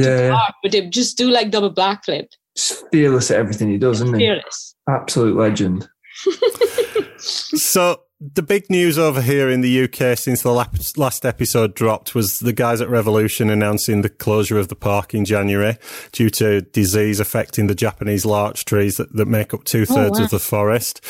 [0.02, 0.30] Yeah, yeah.
[0.34, 2.28] park, but they just do like double backflip.
[2.56, 4.26] Just fearless at everything he does, isn't he?
[4.26, 4.74] Fearless.
[4.88, 5.88] Absolute legend.
[7.18, 10.52] So the big news over here in the UK since the
[10.96, 15.26] last episode dropped was the guys at Revolution announcing the closure of the park in
[15.26, 15.76] January
[16.12, 20.24] due to disease affecting the Japanese larch trees that, that make up two thirds wow.
[20.24, 21.04] of the forest.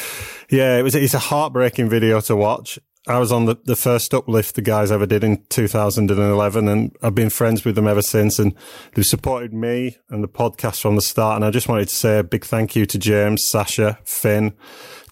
[0.51, 0.95] Yeah, it was.
[0.95, 2.79] It's a heartbreaking video to watch.
[3.09, 7.15] I was on the, the first uplift the guys ever did in 2011 and I've
[7.15, 8.53] been friends with them ever since and
[8.95, 11.37] they've supported me and the podcast from the start.
[11.37, 14.55] And I just wanted to say a big thank you to James, Sasha, Finn,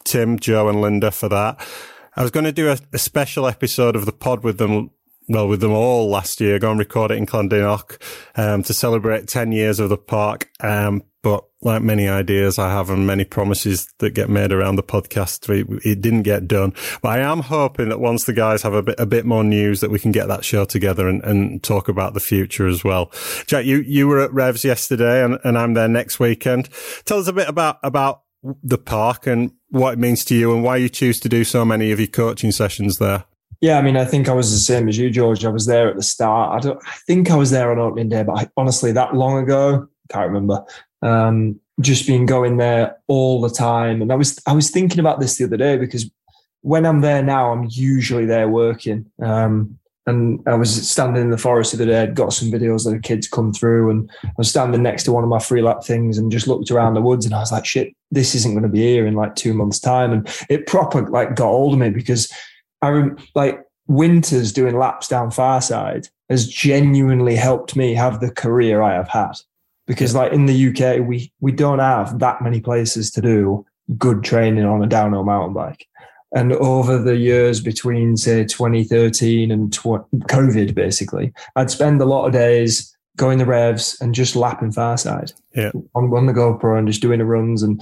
[0.05, 1.67] Tim, Joe and Linda for that.
[2.17, 4.91] I was going to do a, a special episode of the pod with them,
[5.29, 7.99] well, with them all last year, go and record it in Llangynog,
[8.37, 10.51] um, to celebrate 10 years of the park.
[10.61, 14.83] Um, but like many ideas I have and many promises that get made around the
[14.83, 16.75] podcast, it, it didn't get done.
[17.01, 19.81] But I am hoping that once the guys have a bit, a bit more news
[19.81, 23.11] that we can get that show together and, and talk about the future as well.
[23.47, 26.69] Jack, you, you were at Revs yesterday and, and I'm there next weekend.
[27.07, 28.21] Tell us a bit about, about
[28.63, 31.65] the park and what it means to you and why you choose to do so
[31.65, 33.25] many of your coaching sessions there.
[33.61, 35.45] Yeah, I mean, I think I was the same as you, George.
[35.45, 36.57] I was there at the start.
[36.57, 36.81] I don't.
[36.87, 40.29] I think I was there on opening day, but I, honestly, that long ago, can't
[40.29, 40.65] remember.
[41.03, 45.19] Um, just been going there all the time, and I was I was thinking about
[45.19, 46.11] this the other day because
[46.61, 49.11] when I'm there now, I'm usually there working.
[49.21, 52.03] Um, and I was standing in the forest the other day.
[52.03, 55.13] I'd got some videos that the kids come through, and I was standing next to
[55.13, 57.53] one of my free lap things and just looked around the woods, and I was
[57.53, 60.67] like, "Shit, this isn't going to be here in like two months' time." And it
[60.67, 62.31] proper like got hold of me because
[62.83, 68.95] I like winters doing laps down Farside has genuinely helped me have the career I
[68.95, 69.33] have had.
[69.87, 73.67] Because like in the UK, we we don't have that many places to do
[73.99, 75.87] good training on a downhill mountain bike.
[76.35, 82.27] And over the years between say 2013 and tw- COVID, basically, I'd spend a lot
[82.27, 85.71] of days going the revs and just lapping Farside yeah.
[85.95, 87.63] on, on the GoPro and just doing the runs.
[87.63, 87.81] And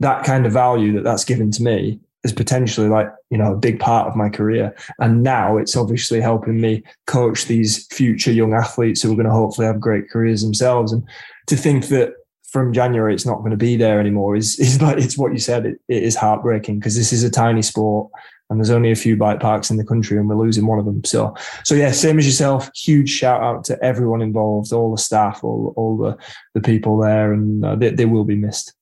[0.00, 3.56] that kind of value that that's given to me is potentially like you know a
[3.56, 4.74] big part of my career.
[4.98, 9.32] And now it's obviously helping me coach these future young athletes who are going to
[9.32, 10.92] hopefully have great careers themselves.
[10.92, 11.02] And
[11.46, 12.14] to think that
[12.50, 15.38] from January it's not going to be there anymore is is like it's what you
[15.38, 18.10] said it, it is heartbreaking because this is a tiny sport
[18.48, 20.84] and there's only a few bike parks in the country and we're losing one of
[20.84, 21.34] them so
[21.64, 25.72] so yeah same as yourself huge shout out to everyone involved all the staff all
[25.76, 26.16] all the
[26.54, 28.74] the people there and uh, they, they will be missed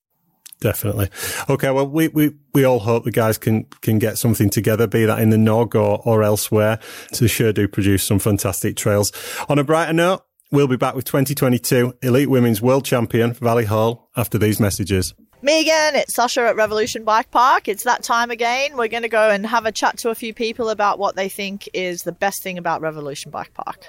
[0.61, 1.09] Definitely.
[1.49, 1.71] Okay.
[1.71, 5.19] Well, we, we, we all hope the guys can, can get something together, be that
[5.19, 6.79] in the Nog or, or elsewhere
[7.13, 9.11] to sure do produce some fantastic trails.
[9.47, 14.07] On a brighter note, we'll be back with 2022 Elite Women's World Champion Vali Höll
[14.15, 15.13] after these messages.
[15.41, 17.69] Me again, it's Sasha at Revolution Bike Park.
[17.69, 18.75] It's that time again.
[18.75, 21.29] We're going to go and have a chat to a few people about what they
[21.29, 23.85] think is the best thing about Revolution Bike Park.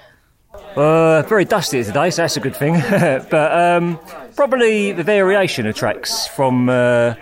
[0.76, 2.74] Uh, very dusty today, so that's a good thing.
[3.30, 3.98] but um,
[4.36, 7.14] probably the variation of tracks from uh,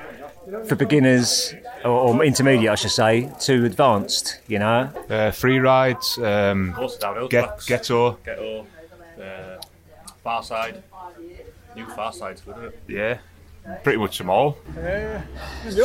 [0.67, 4.41] for beginners or, or, intermediate, I should say, to advanced.
[4.47, 6.75] You know, uh, free rides, um,
[7.31, 8.67] get, ghetto, ghetto,
[10.29, 10.83] far side,
[11.75, 12.83] new far sides, wouldn't it?
[12.87, 13.17] Yeah.
[13.83, 14.59] Pretty much them all.
[14.77, 15.23] Yeah,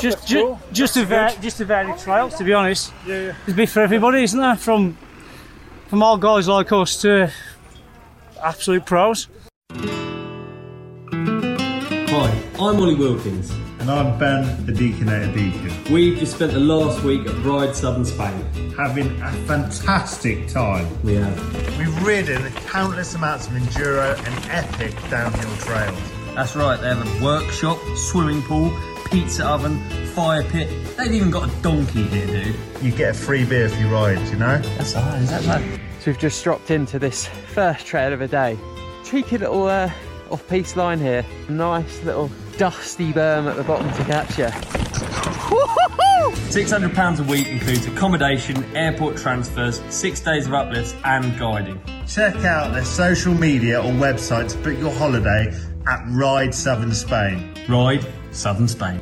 [0.01, 2.91] just, just, just a va- just a varied trail, to be honest.
[3.08, 3.36] Yeah, yeah.
[3.45, 4.58] There's a bit for everybody, isn't there?
[4.58, 4.97] From
[5.88, 7.32] from all guys like us to
[8.41, 9.29] absolute pros.
[12.12, 12.29] Hi,
[12.60, 13.49] I'm Ollie Wilkins.
[13.84, 15.93] And I'm Ben, the Deacon at a Deacon.
[15.93, 18.72] We've just spent the last week at Ride Southern Spain.
[18.78, 20.88] Having a fantastic time.
[21.04, 21.78] We have.
[21.78, 26.00] We've ridden countless amounts of enduro and epic downhill trails.
[26.34, 28.72] That's right, they have a workshop, swimming pool,
[29.12, 29.78] pizza oven,
[30.13, 30.69] fire pit.
[30.96, 32.56] They've even got a donkey here, dude.
[32.82, 34.60] You get a free beer if you ride, you know?
[34.78, 35.82] That's alright, is that right?
[36.00, 38.58] So we've just dropped into this first trail of the day.
[39.04, 39.91] Cheeky little uh,
[40.32, 41.26] off-piece line here.
[41.50, 44.46] Nice little dusty berm at the bottom to catch you.
[46.54, 51.82] £600 a week includes accommodation, airport transfers, six days of uplifts and guiding.
[52.08, 55.52] Check out their social media or website to book your holiday
[55.88, 57.54] at Ride Southern Spain.
[57.68, 59.02] Ride Southern Spain.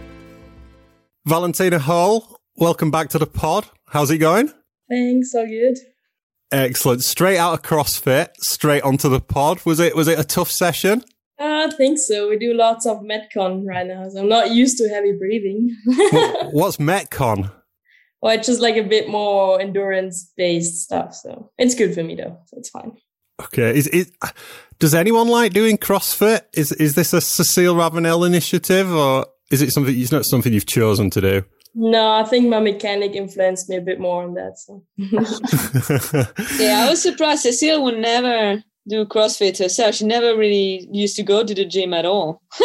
[1.26, 3.68] Valentina Höll, welcome back to the pod.
[3.88, 4.52] How's it going?
[4.90, 5.78] Thanks, all good.
[6.52, 7.04] Excellent.
[7.04, 9.62] Straight out of CrossFit, straight onto the pod.
[9.66, 11.04] Was it was it a tough session?
[11.42, 12.30] Uh, I think so.
[12.30, 15.76] We do lots of Metcon right now, so I'm not used to heavy breathing.
[16.52, 17.52] What's Metcon?
[18.22, 21.16] Well, it's just like a bit more endurance based stuff.
[21.16, 22.38] So it's good for me though.
[22.46, 22.92] So it's fine.
[23.42, 23.76] Okay.
[23.76, 24.12] Is it?
[24.78, 26.42] Does anyone like doing CrossFit?
[26.54, 30.00] Is is this a Cecile Ravanel initiative, or is it something?
[30.00, 31.46] It's not something you've chosen to do.
[31.74, 34.60] No, I think my mechanic influenced me a bit more on that.
[34.60, 34.84] So.
[36.60, 37.42] yeah, I was surprised.
[37.42, 39.96] Cecile would never do CrossFit herself.
[39.96, 42.42] She never really used to go to the gym at all.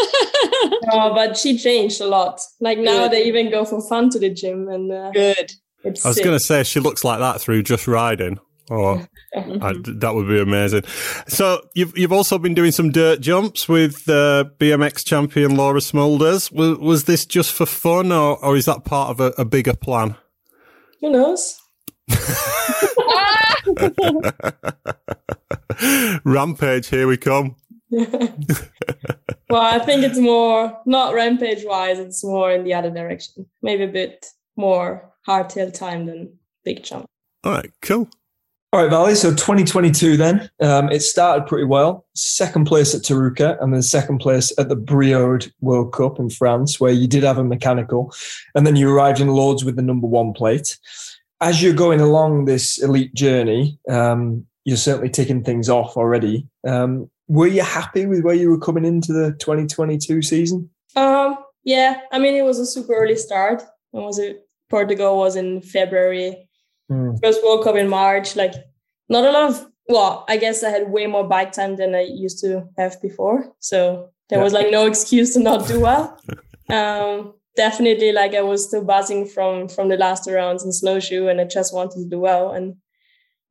[0.92, 2.40] no, but she changed a lot.
[2.61, 3.12] Like now, Good.
[3.12, 5.52] they even go for fun to the gym, and uh, Good.
[5.85, 8.40] I was going to say she looks like that through just riding.
[8.68, 10.83] Oh, I, that would be amazing.
[11.29, 16.50] So you've you've also been doing some dirt jumps with uh, BMX champion Laura Smulders.
[16.50, 19.74] Was, was this just for fun, or, or is that part of a, a bigger
[19.74, 20.16] plan?
[21.00, 21.61] Who knows?
[26.24, 27.56] Rampage, here we come.
[27.90, 31.98] well, I think it's more not rampage wise.
[31.98, 33.46] It's more in the other direction.
[33.62, 36.32] Maybe a bit more hardtail time than
[36.64, 37.06] big jump.
[37.44, 38.08] All right, cool.
[38.72, 39.14] All right, Vali.
[39.14, 42.04] So 2022 then, um, it started pretty well.
[42.14, 46.80] Second place at Taruka and then second place at the Brioude World Cup in France,
[46.80, 48.12] where you did have a mechanical.
[48.54, 50.78] And then you arrived in Lourdes with the number one plate.
[51.40, 56.46] As you're going along this elite journey, um, you're certainly ticking things off already.
[56.66, 60.70] Um, were you happy with where you were coming into the 2022 season?
[60.94, 63.62] Um, yeah, I mean, it was a super early start.
[63.90, 64.46] When was it?
[64.70, 66.49] Portugal was in February.
[66.90, 67.18] Mm.
[67.22, 68.35] First World Cup in March.
[68.37, 68.55] Like,
[69.09, 69.66] not a lot of.
[69.88, 73.53] Well, I guess I had way more bike time than I used to have before.
[73.61, 74.44] So there Yeah.
[74.44, 76.18] was like no excuse to not do well.
[76.70, 81.40] um, definitely, like I was still buzzing from from the last rounds in snowshoe, and
[81.40, 82.52] I just wanted to do well.
[82.52, 82.76] And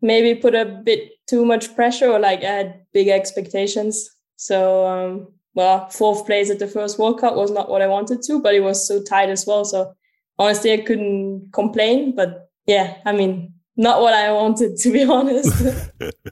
[0.01, 4.09] maybe put a bit too much pressure, or like I had big expectations.
[4.37, 8.21] So um, well, fourth place at the first World Cup was not what I wanted
[8.23, 9.65] to, but it was so tight as well.
[9.65, 9.93] So
[10.37, 12.15] honestly, I couldn't complain.
[12.15, 15.51] But yeah, I mean, not what I wanted to be honest.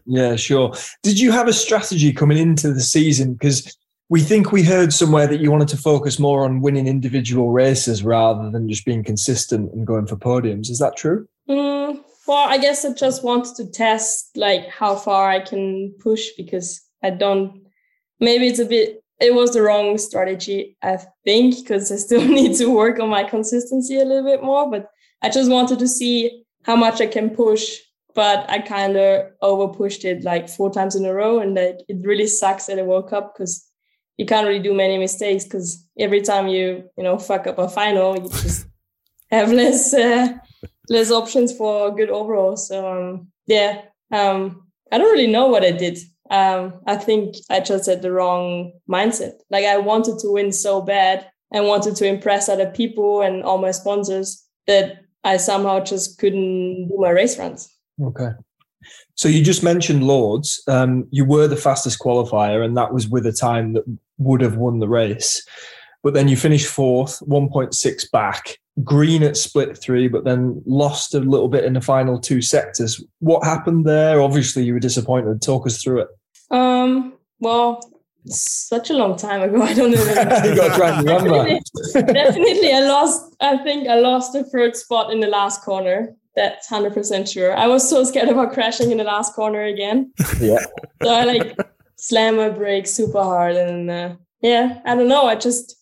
[0.06, 0.74] Yeah, sure.
[1.02, 3.34] Did you have a strategy coming into the season?
[3.34, 3.76] Because
[4.10, 8.04] we think we heard somewhere that you wanted to focus more on winning individual races
[8.04, 10.70] rather than just being consistent and going for podiums.
[10.70, 11.28] Is that true?
[11.50, 16.30] Mm, well, I guess I just wanted to test like how far I can push
[16.38, 17.62] because I don't.
[18.20, 19.04] Maybe it's a bit.
[19.20, 23.24] It was the wrong strategy, I think, because I still need to work on my
[23.24, 24.70] consistency a little bit more.
[24.70, 24.90] But
[25.22, 27.78] I just wanted to see how much I can push.
[28.16, 31.80] But I kind of over pushed it like four times in a row, and like,
[31.88, 33.68] it really sucks at a World Cup because
[34.18, 37.70] you can't really do many mistakes because every time you you know fuck up a
[37.70, 38.68] final, you just
[39.32, 40.34] have less uh,
[40.90, 42.56] less options for good overall.
[42.56, 45.98] So um, yeah, um, I don't really know what I did.
[46.30, 49.34] Um, I think I just had the wrong mindset.
[49.50, 53.58] Like I wanted to win so bad and wanted to impress other people and all
[53.58, 57.70] my sponsors that I somehow just couldn't do my race runs.
[58.02, 58.30] Okay.
[59.16, 60.62] So you just mentioned Lourdes.
[60.68, 63.84] Um, you were the fastest qualifier, and that was with a time that
[64.18, 65.46] would have won the race.
[66.04, 71.20] But then you finished fourth, 1.6 back, green at split three, but then lost a
[71.20, 73.04] little bit in the final two sectors.
[73.20, 74.22] What happened there?
[74.22, 75.42] Obviously, you were disappointed.
[75.42, 76.08] Talk us through it.
[76.52, 77.82] Um, well,
[78.28, 79.62] such a long time ago.
[79.62, 80.04] I don't know.
[80.04, 81.30] you got to try and remember.
[81.30, 81.60] definitely,
[82.14, 83.36] definitely, I lost.
[83.40, 86.16] I think I lost the third spot in the last corner.
[86.36, 87.56] That's hundred percent sure.
[87.56, 90.12] I was so scared about crashing in the last corner again.
[90.40, 90.66] Yeah.
[91.04, 91.58] So I like
[92.08, 95.26] slam my brakes super hard, and uh, yeah, I don't know.
[95.34, 95.76] I just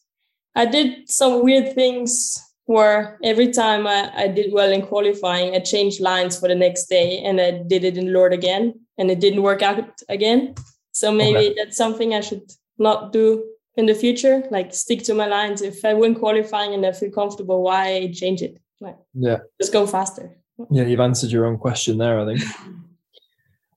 [0.56, 5.60] I did some weird things where every time I, I did well in qualifying, I
[5.60, 8.66] changed lines for the next day, and I did it in Lourdes again,
[8.98, 9.80] and it didn't work out
[10.10, 10.54] again.
[10.92, 11.56] So maybe Okay.
[11.58, 13.44] that's something I should not do
[13.80, 14.44] in the future.
[14.52, 15.62] Like stick to my lines.
[15.62, 18.56] If I win qualifying and I feel comfortable, why change it?
[18.80, 19.40] Like Yeah.
[19.62, 20.26] just go faster.
[20.70, 22.42] Yeah, you've answered your own question there, I think.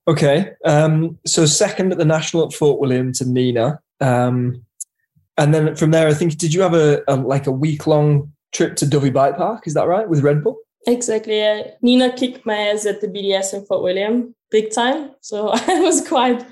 [0.07, 0.51] Okay.
[0.65, 3.79] Um, so second at the national at Fort William to Nina.
[4.01, 4.65] Um,
[5.37, 8.31] and then from there, I think, did you have a, a like a week long
[8.53, 9.67] trip to Dyfi Bike Park?
[9.67, 10.07] Is that right?
[10.07, 10.57] With Red Bull?
[10.87, 11.43] Exactly.
[11.45, 15.11] Uh, Nina kicked my ass at the BDS in Fort William, big time.
[15.21, 16.45] So I was quite,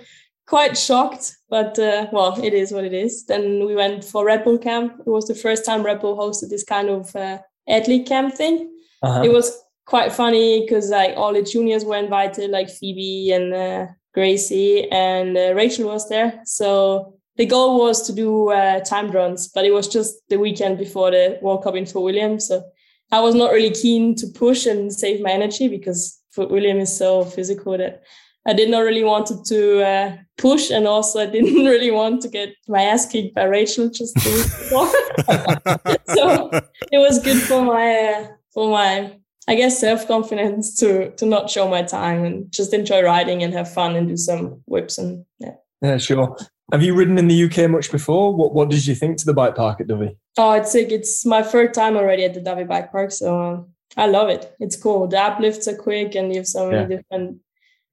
[0.47, 1.37] quite shocked.
[1.49, 3.25] But uh, well, it is what it is.
[3.25, 4.99] Then we went for Red Bull camp.
[4.99, 7.37] It was the first time Red Bull hosted this kind of uh,
[7.69, 8.71] athlete camp thing.
[9.03, 9.21] Uh-huh.
[9.23, 13.87] It was quite funny because like all the juniors were invited, like Phoebe and uh,
[14.13, 16.41] Gracie, and uh, Rachel was there.
[16.45, 20.77] So the goal was to do uh, time runs, but it was just the weekend
[20.77, 22.39] before the World Cup in Fort William.
[22.39, 22.63] So
[23.11, 26.95] I was not really keen to push and save my energy because Fort William is
[26.97, 28.03] so physical that
[28.45, 32.29] I did not really wanted to uh, push, and also I didn't really want to
[32.29, 34.87] get my ass kicked by Rachel just before.
[36.15, 36.49] so
[36.91, 39.17] it was good for my uh, for my
[39.47, 43.53] I guess self confidence to to not show my time and just enjoy riding and
[43.53, 45.51] have fun and do some whips and yeah.
[45.81, 46.37] Yeah, sure.
[46.71, 48.33] Have you ridden in the UK much before?
[48.33, 50.15] What What did you think to the bike park at Dyfi?
[50.37, 53.67] Oh, it's like it's my third time already at the Dyfi Bike Park, so um,
[53.97, 54.55] I love it.
[54.59, 55.07] It's cool.
[55.07, 56.97] The uplifts are quick, and you have so many Yeah.
[56.97, 57.39] different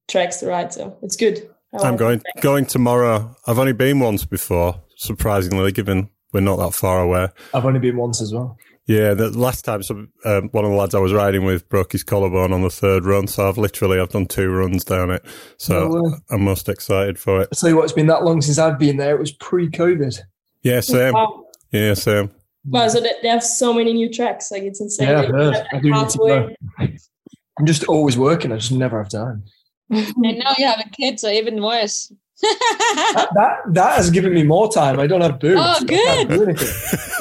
[0.08, 1.50] tracks to ride, so it's good.
[1.74, 2.40] I I'm going to try.
[2.42, 3.36] going tomorrow.
[3.46, 7.28] I've only been once before, surprisingly, given we're not that far away.
[7.52, 8.56] I've only been once as well.
[8.90, 11.92] Yeah, the last time some, um, one of the lads I was riding with broke
[11.92, 15.24] his collarbone on the third run, so I've literally I've done two runs down it.
[15.58, 16.10] So No way.
[16.32, 17.48] I'm most excited for it.
[17.52, 19.14] I tell you what, it's been that long since I've been there.
[19.14, 20.18] It was pre-COVID.
[20.64, 21.14] Yeah, same.
[21.14, 21.44] Wow.
[21.70, 22.32] Yeah, same.
[22.66, 25.06] Wow, so they, they have so many new tracks, like it's insane.
[25.06, 25.66] Yeah, They I've heard.
[25.82, 26.48] do need to go.
[27.60, 28.50] I'm just always working.
[28.50, 29.44] I just never have time.
[29.90, 32.12] and now you have a kid, so even worse.
[33.14, 34.98] That, that that has given me more time.
[34.98, 35.60] I don't have boots.
[35.62, 36.68] Oh, I can't do anything.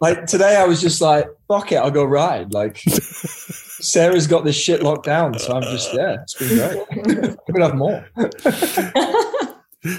[0.00, 4.56] like today, I was just like, "Fuck it, I'll go ride." Like Sarah's got this
[4.56, 6.16] shit locked down, so I'm just yeah.
[6.22, 7.36] It's been great.
[7.48, 8.06] I'm gonna have more.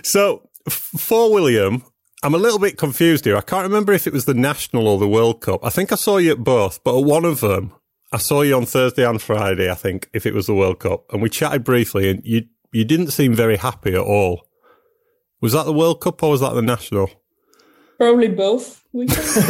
[0.04, 1.84] So Fort William,
[2.24, 3.36] I'm a little bit confused here.
[3.36, 5.66] I can't remember if it was the national or the World Cup.
[5.66, 7.74] I think I saw you at both, but at one of them,
[8.12, 9.72] I saw you on Thursday and Friday.
[9.72, 12.86] I think if it was the World Cup, and we chatted briefly, and you you
[12.86, 14.48] didn't seem very happy at all.
[15.42, 17.10] Was that the World Cup or was that the national?
[18.02, 18.84] Probably both.
[18.94, 19.38] weekends.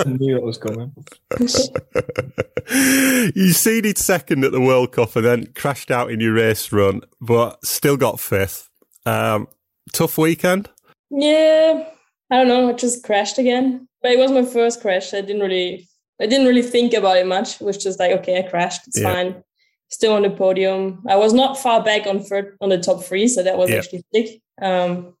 [0.00, 0.92] I knew it was coming.
[3.36, 7.02] you seeded second at the World Cup and then crashed out in your race run,
[7.20, 8.68] but still got fifth.
[9.06, 9.46] Um,
[9.92, 10.68] tough weekend.
[11.10, 11.88] yeah,
[12.32, 12.68] I don't know.
[12.70, 15.14] I just crashed again, but it was my first crash.
[15.14, 15.88] I didn't really,
[16.20, 17.60] I didn't really think about it much.
[17.60, 18.88] It was just like, okay, I crashed.
[18.88, 19.12] It's Yeah.
[19.14, 19.44] fine.
[19.88, 21.04] Still on the podium.
[21.08, 23.76] I was not far back on third on the top three, so that was Yeah.
[23.76, 24.40] actually sick.
[24.60, 25.14] Um,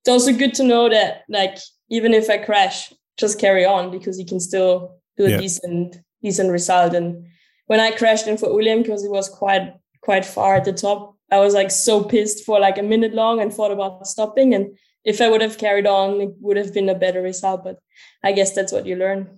[0.00, 1.58] it's also good to know that like
[1.90, 5.38] even if I crash, just carry on because you can still do a Yeah.
[5.38, 6.94] decent decent result.
[6.94, 7.26] And
[7.66, 11.16] when I crashed in Fort William because it was quite quite far at the top,
[11.30, 14.54] I was like so pissed for like a minute long and thought about stopping.
[14.54, 17.64] And if I would have carried on, it would have been a better result.
[17.64, 17.78] But
[18.22, 19.28] I guess that's what you learn.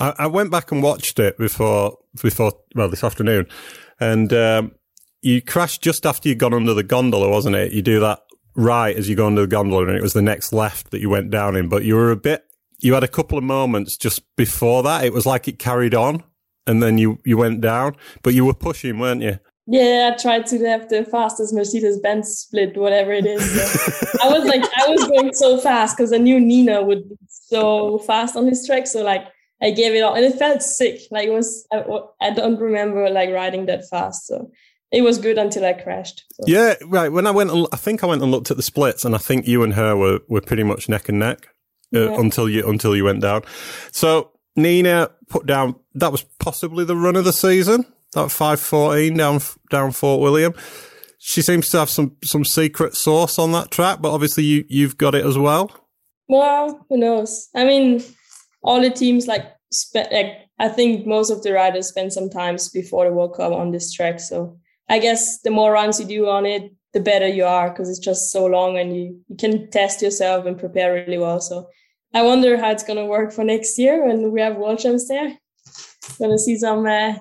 [0.00, 3.46] I, I went back and watched it before, before well, this afternoon,
[4.00, 4.72] and um,
[5.22, 7.72] you crashed just after you'd gone under the gondola, wasn't it?
[7.72, 8.20] You do that
[8.54, 11.10] right as you go under the gondola, and it was the next left that you
[11.10, 11.68] went down in.
[11.68, 12.44] But you were a bit,
[12.78, 15.04] you had a couple of moments just before that.
[15.04, 16.22] It was like it carried on,
[16.66, 19.38] and then you you went down, but you were pushing, weren't you?
[19.66, 23.40] Yeah, I tried to have the fastest Mercedes Benz split, whatever it is.
[24.20, 27.98] I was like, I was going so fast because I knew Nina would be so
[27.98, 28.88] fast on this track.
[28.88, 29.24] So like,
[29.62, 31.02] I gave it all, and it felt sick.
[31.12, 31.84] Like it was, I,
[32.20, 34.26] I don't remember like riding that fast.
[34.26, 34.50] So
[34.92, 36.24] it was good until I crashed.
[36.32, 36.44] So.
[36.46, 37.10] Yeah, right.
[37.10, 39.18] When I went, and, I think I went and looked at the splits, and I
[39.18, 41.48] think you and her were, were pretty much neck and neck
[41.94, 42.20] uh, Yeah.
[42.20, 43.42] until you until you went down.
[43.90, 47.86] So Nina put down that was possibly the run of the season.
[48.12, 49.40] That five fourteen down
[49.70, 50.54] down Fort William.
[51.18, 54.98] She seems to have some some secret sauce on that track, but obviously you you've
[54.98, 55.70] got it as well.
[56.28, 57.48] Well, who knows?
[57.54, 58.02] I mean,
[58.62, 60.12] all the teams like spent.
[60.12, 60.26] Like,
[60.58, 63.92] I think most of the riders spend some times before the World Cup on this
[63.92, 64.20] track.
[64.20, 64.58] So
[64.88, 67.98] I guess the more runs you do on it, the better you are because it's
[67.98, 71.40] just so long and you you can test yourself and prepare really well.
[71.40, 71.68] So
[72.14, 75.38] I wonder how it's gonna work for next year when we have World Champs there.
[76.18, 77.14] Gonna see some uh,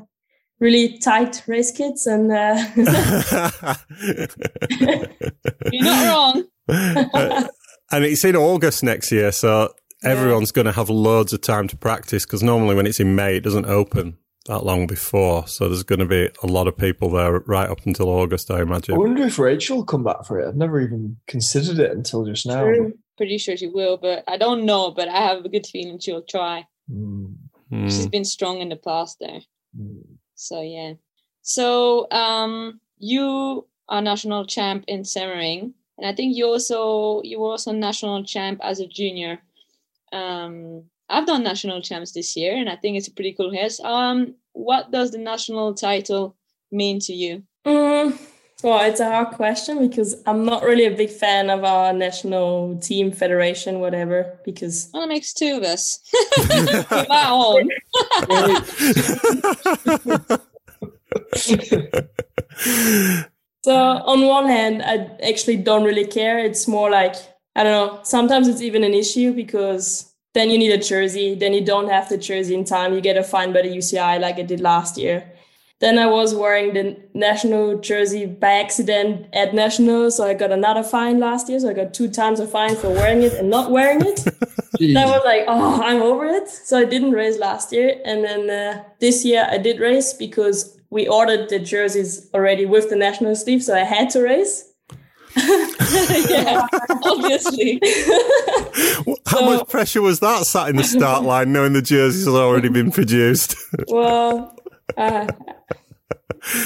[0.59, 2.31] really tight race kits and.
[2.31, 2.63] Uh,
[5.71, 6.43] You're not wrong.
[6.67, 7.47] Uh,
[7.91, 11.77] and it's in August next year, so everyone's going to have loads of time to
[11.77, 15.47] practice because normally when it's in May, it doesn't open that long before.
[15.47, 18.61] So there's going to be a lot of people there right up until August, I
[18.61, 18.95] imagine.
[18.95, 20.47] I wonder if Rachel will come back for it.
[20.47, 22.63] I've never even considered it until just now.
[22.63, 22.93] True.
[23.17, 24.91] Pretty sure she will, but I don't know.
[24.91, 26.65] But I have a good feeling she'll try.
[26.91, 27.35] Mm.
[27.71, 29.41] She's been strong in the past there.
[30.35, 30.93] So yeah.
[31.41, 37.51] So um, you are national champ in Semmering, and I think you also you were
[37.51, 39.39] also national champ as a junior.
[40.11, 43.79] Um, I've done national champs this year, and I think it's a pretty cool race.
[43.81, 46.35] Um, what does the national title
[46.71, 47.43] mean to you?
[47.65, 48.17] Mm,
[48.63, 52.79] well, it's a hard question because I'm not really a big fan of our national
[52.79, 54.39] team federation, whatever.
[54.45, 55.99] Because well, it makes two of us.
[56.37, 57.69] With own.
[63.63, 66.39] So on one hand, I actually don't really care.
[66.39, 67.15] It's more like
[67.55, 67.99] I don't know.
[68.03, 71.35] Sometimes it's even an issue because then you need a jersey.
[71.35, 72.93] Then you don't have the jersey in time.
[72.93, 75.31] You get a fine by the UCI like I did last year.
[75.79, 80.83] Then I was wearing the national jersey by accident at national, so I got another
[80.83, 81.59] fine last year.
[81.59, 84.27] So I got two times a fine for wearing it and not wearing it.
[84.81, 86.47] I was like, oh, I'm over it.
[86.49, 87.99] So I didn't race last year.
[88.05, 92.89] And then uh, this year I did race because we ordered the jerseys already with
[92.89, 93.63] the national sleeve.
[93.63, 94.71] So I had to race.
[96.29, 96.67] yeah,
[97.03, 97.81] obviously.
[99.25, 102.69] How much pressure was that sat in the start line knowing the jerseys had already
[102.69, 103.55] been produced?
[103.87, 104.57] Well,
[104.97, 105.27] uh,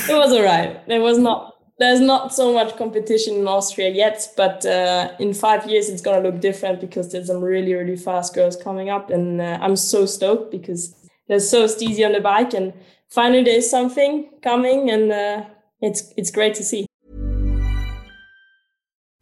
[0.09, 0.87] it was all right.
[0.87, 1.53] There was not.
[1.77, 6.21] There's not so much competition in Austria yet, but uh, in five years it's gonna
[6.21, 10.05] look different because there's some really, really fast girls coming up, and uh, I'm so
[10.05, 10.95] stoked because
[11.27, 12.73] they're so steezy on the bike, and
[13.09, 15.45] finally there's something coming, and uh,
[15.81, 16.85] it's it's great to see.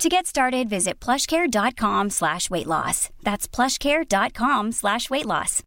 [0.00, 3.10] To get started, visit plushcare.com slash weight loss.
[3.22, 5.62] That's plushcare.com slash weight loss.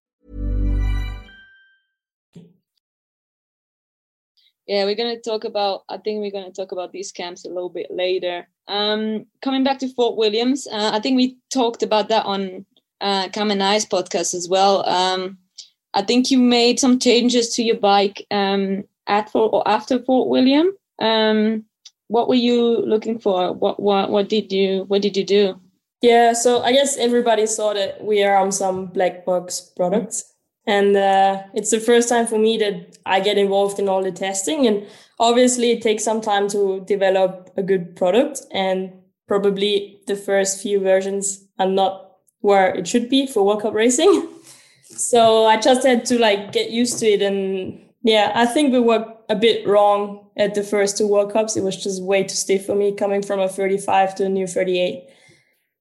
[4.66, 5.84] Yeah, we're gonna talk about.
[5.88, 8.48] I think we're gonna talk about these camps a little bit later.
[8.68, 12.66] Um, coming back to Fort Williams, uh, I think we talked about that on
[13.02, 14.84] uh, and I's podcast as well.
[14.90, 15.38] Um,
[15.94, 20.28] I think you made some changes to your bike um, at Fort or after Fort
[20.28, 20.72] William.
[21.00, 21.66] Um,
[22.08, 23.54] what were you looking for?
[23.54, 25.60] What what what did you what did you do?
[26.02, 30.34] Yeah, so I guess everybody saw that we are on some black box products.
[30.66, 34.12] And uh, it's the first time for me that I get involved in all the
[34.12, 34.68] testing.
[34.68, 34.86] And
[35.20, 38.42] obviously, it takes some time to develop a good product.
[38.52, 38.92] And
[39.28, 44.30] probably the first few versions are not where it should be for World Cup racing.
[44.84, 47.22] so I just had to like get used to it.
[47.22, 51.58] And yeah, I think we were a bit wrong at the first two World Cups.
[51.58, 54.46] It was just way too stiff for me coming from a 35 to a new
[54.46, 55.04] 38.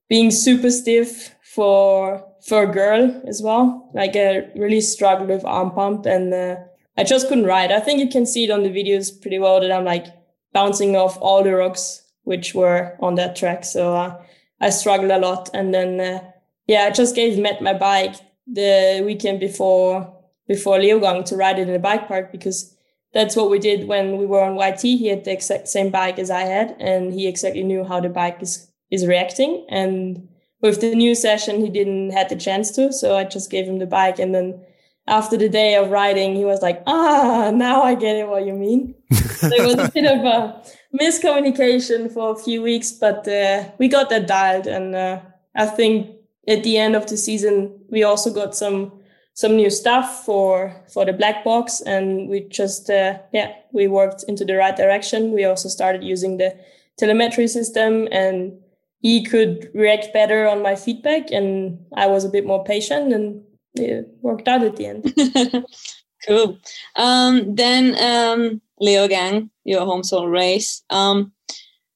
[0.08, 3.90] Being super stiff for for a girl as well.
[3.94, 6.56] Like I really struggled with arm pump and uh,
[6.96, 7.70] I just couldn't ride.
[7.70, 10.06] I think you can see it on the videos pretty well that I'm like
[10.52, 13.64] bouncing off all the rocks which were on that track.
[13.64, 14.22] So uh,
[14.60, 15.50] I struggled a lot.
[15.52, 16.20] And then uh,
[16.66, 20.12] yeah, I just gave Matt my bike the weekend before
[20.48, 22.76] before Leogang to ride it in the bike park because
[23.14, 24.80] that's what we did when we were on YT.
[24.82, 28.08] He had the exact same bike as I had, and he exactly knew how the
[28.08, 29.66] bike is is reacting.
[29.68, 30.28] And
[30.60, 33.78] with the new session, he didn't had the chance to, so I just gave him
[33.78, 34.18] the bike.
[34.18, 34.64] And then
[35.06, 38.28] after the day of riding, he was like, "Ah, now I get it.
[38.28, 40.62] What you mean?" so it was a bit of a
[40.98, 45.20] miscommunication for a few weeks, but uh, we got that dialed, and uh,
[45.54, 46.16] I think
[46.48, 49.01] at the end of the season, we also got some
[49.34, 54.24] some new stuff for for the black box, and we just uh, yeah we worked
[54.28, 55.32] into the right direction.
[55.32, 56.56] We also started using the
[56.98, 58.52] telemetry system and
[59.00, 63.42] he could react better on my feedback and I was a bit more patient and
[63.74, 65.64] it worked out at the end.
[66.28, 66.58] cool.
[66.96, 70.84] Um, then um, Leogang, your home soil race.
[70.90, 71.32] Um,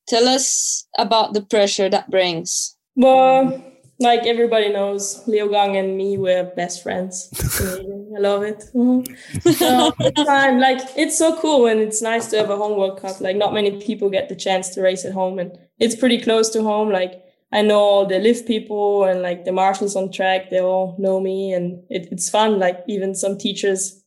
[0.09, 2.77] tell us about the pressure that brings.
[2.97, 3.63] Well,
[3.99, 7.31] like everybody knows, Leogang and me were best friends.
[8.17, 8.65] I love it.
[8.75, 9.51] Mm-hmm.
[9.53, 10.19] so it's.
[10.19, 13.21] Like it's so cool and it's nice to have a home World Cup.
[13.21, 16.51] Like not many people get the chance to race at home and it's pretty close
[16.51, 16.91] to home.
[16.91, 17.23] Like
[17.53, 21.21] I know all the lift people and like the marshals on track, they all know
[21.21, 22.59] me and it, it's fun.
[22.59, 24.03] Like even some teachers,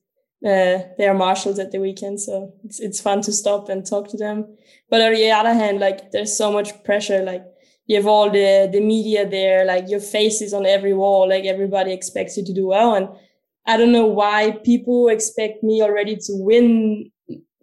[0.45, 2.19] uh, they are marshals at the weekend.
[2.19, 4.55] So it's, it's fun to stop and talk to them.
[4.89, 7.23] But on the other hand, like there's so much pressure.
[7.23, 7.43] Like
[7.89, 11.27] you have all the, the media there, like your face is on every wall.
[11.27, 12.93] Like everybody expects you to do well.
[12.93, 13.09] And
[13.65, 17.11] I don't know why people expect me already to win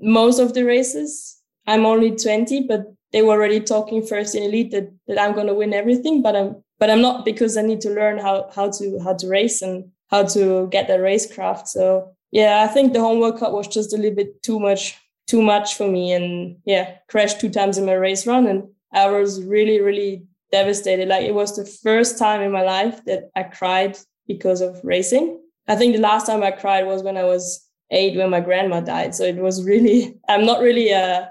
[0.01, 1.41] most of the races.
[1.69, 5.47] I'm only 20, but they were already talking first in elite that, that I'm going
[5.47, 8.71] to win everything, but I'm but I'm not because I need to learn how how
[8.71, 11.69] to how to race and how to get that racecraft.
[11.69, 14.99] So yeah, I think the home World Cup was just a little bit too much
[15.27, 18.65] too much for me, and yeah, crashed two times in my race run, and
[18.97, 21.09] I was really really devastated.
[21.09, 25.41] Like it was the first time in my life that I cried because of racing.
[25.69, 28.81] I think the last time I cried was when I was eight when my grandma
[28.81, 29.15] died.
[29.15, 31.31] So it was really I'm not really a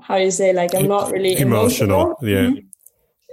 [0.00, 2.00] how you say like I'm not really emotional.
[2.00, 2.18] emotional.
[2.22, 2.50] Yeah.
[2.50, 2.66] Mm-hmm.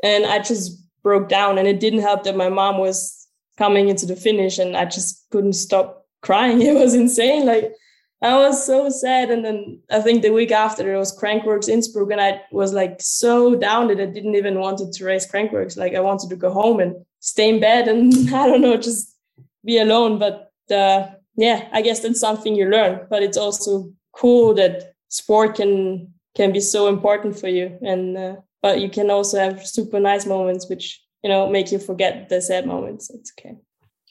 [0.04, 3.28] And I just broke down and it didn't help that my mom was
[3.58, 6.62] coming into the finish and I just couldn't stop crying.
[6.70, 7.46] It was insane.
[7.46, 7.74] Like
[8.22, 9.30] I was so sad.
[9.30, 12.98] And then I think the week after there was Crankworx Innsbruck and I was like
[13.00, 15.78] so down that I didn't even wanted to race Crankworx.
[15.78, 19.16] Like I wanted to go home and stay in bed and I don't know, just
[19.64, 20.18] be alone.
[20.18, 23.06] But uh, yeah, I guess that's something you learn.
[23.10, 28.36] But it's also cool that sport can can be so important for you and uh,
[28.62, 32.42] but you can also have super nice moments which you know make you forget the
[32.42, 33.56] sad moments it's okay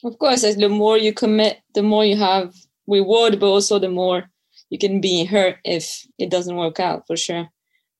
[0.03, 2.53] of course the more you commit the more you have
[2.87, 4.29] reward but also the more
[4.69, 7.47] you can be hurt if it doesn't work out for sure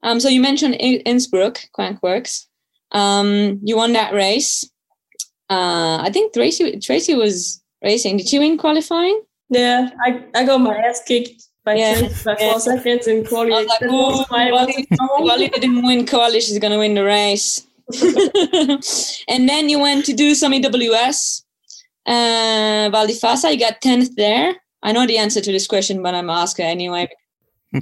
[0.04, 2.46] um so you mentioned innsbruck Crankworx
[2.92, 4.64] um you won that race
[5.50, 10.60] uh i think tracy tracy was racing did you win qualifying yeah i i got
[10.60, 12.02] my ass kicked by, yeah.
[12.24, 12.58] by four yeah.
[12.58, 13.52] seconds in quali.
[13.52, 14.26] I was like, oh,
[15.28, 16.40] Vali, didn't win quali.
[16.40, 17.68] She's going to win the race.
[19.28, 21.44] and then you went to do some EWS.
[22.06, 24.56] Uh, Val di Fassa, you got 10th there.
[24.84, 27.10] I know the answer to this question, but I'm asking anyway.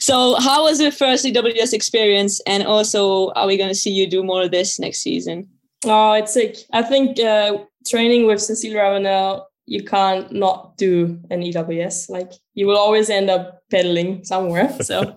[0.00, 2.40] so, how was your first EWS experience?
[2.46, 5.48] And also, are we going to see you do more of this next season?
[5.84, 6.56] Oh, it's sick.
[6.72, 12.08] I think uh, training with Cecile Ravanel, you can't not do an EWS.
[12.08, 14.74] Like you will always end up pedaling somewhere.
[14.82, 15.16] So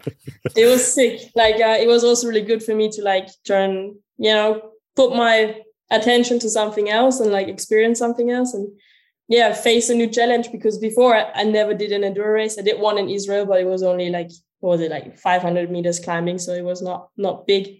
[0.55, 1.31] it was sick.
[1.35, 4.61] Like uh, it was also really good for me to like turn, you know,
[4.95, 8.69] put my attention to something else and like experience something else and
[9.31, 12.59] yeah, face a new challenge because before I, never did an enduro race.
[12.59, 14.29] I did one in Israel, but it was only like
[14.59, 17.79] what was it like 500 meters climbing, so it was not not big,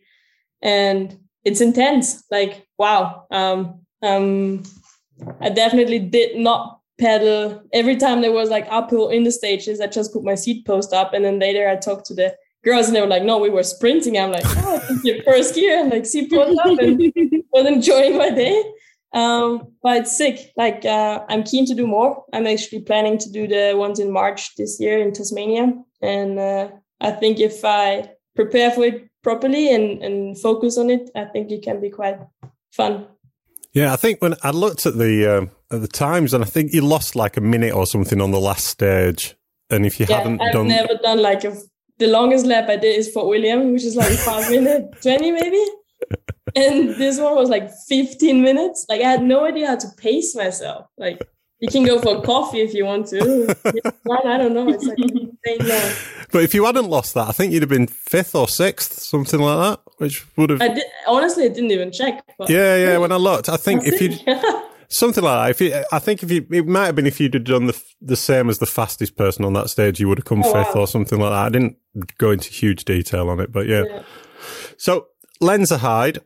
[0.61, 2.23] and it's intense.
[2.31, 4.63] Like wow, um, um,
[5.41, 9.81] I definitely did not pedal every time there was like uphill in the stages.
[9.81, 12.33] I just put my seat post up, and then later I talked to the
[12.63, 15.53] girls, and they were like, "No, we were sprinting." I'm like, "Oh, it's your first
[15.53, 16.97] gear," like seat post up, and
[17.51, 18.63] was enjoying my day.
[19.13, 20.53] Um, but it's sick.
[20.55, 22.23] Like uh, I'm keen to do more.
[22.33, 26.69] I'm actually planning to do the ones in March this year in Tasmania, and uh,
[27.01, 31.51] I think if I prepare for it properly and and focus on it, I think
[31.51, 32.19] it can be quite
[32.71, 33.07] fun.
[33.73, 36.71] Yeah, I think when I looked at the uh, at the times, and I think
[36.73, 39.35] you lost like a minute or something on the last stage.
[39.69, 41.57] And if you yeah, done I've done, never done like a.
[41.99, 45.63] The longest lap I did is Fort William, which is like five minutes, twenty maybe
[46.55, 48.85] and this one was like 15 minutes.
[48.89, 50.87] Like I had no idea how to pace myself.
[50.97, 51.21] Like
[51.59, 53.55] you can go for coffee if you want to.
[53.65, 54.69] I don't know.
[54.69, 55.95] It's like insane
[56.31, 59.39] but if you hadn't lost that, I think you'd have been fifth or sixth, something
[59.39, 60.61] like that, which would have.
[60.61, 61.45] I did honestly.
[61.45, 62.23] I didn't even check.
[62.47, 62.97] Yeah, yeah.
[62.97, 64.17] When I looked, I think if you
[64.87, 67.33] something like that, if you, I think if you, it might have been if you'd
[67.33, 70.25] have done the the same as the fastest person on that stage, you would have
[70.25, 70.81] come Oh, fifth wow.
[70.81, 71.45] or something like that.
[71.45, 71.77] I didn't
[72.17, 74.03] go into huge detail on it, but yeah.
[74.77, 75.07] So
[75.41, 76.19] Lenzerheide,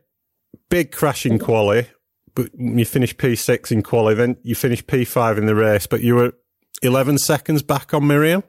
[0.70, 1.86] big crash in quali,
[2.34, 5.86] but you finished P six in quali, then you finished P five in the race,
[5.86, 6.32] but you were
[6.82, 8.42] eleven seconds back on Myriam.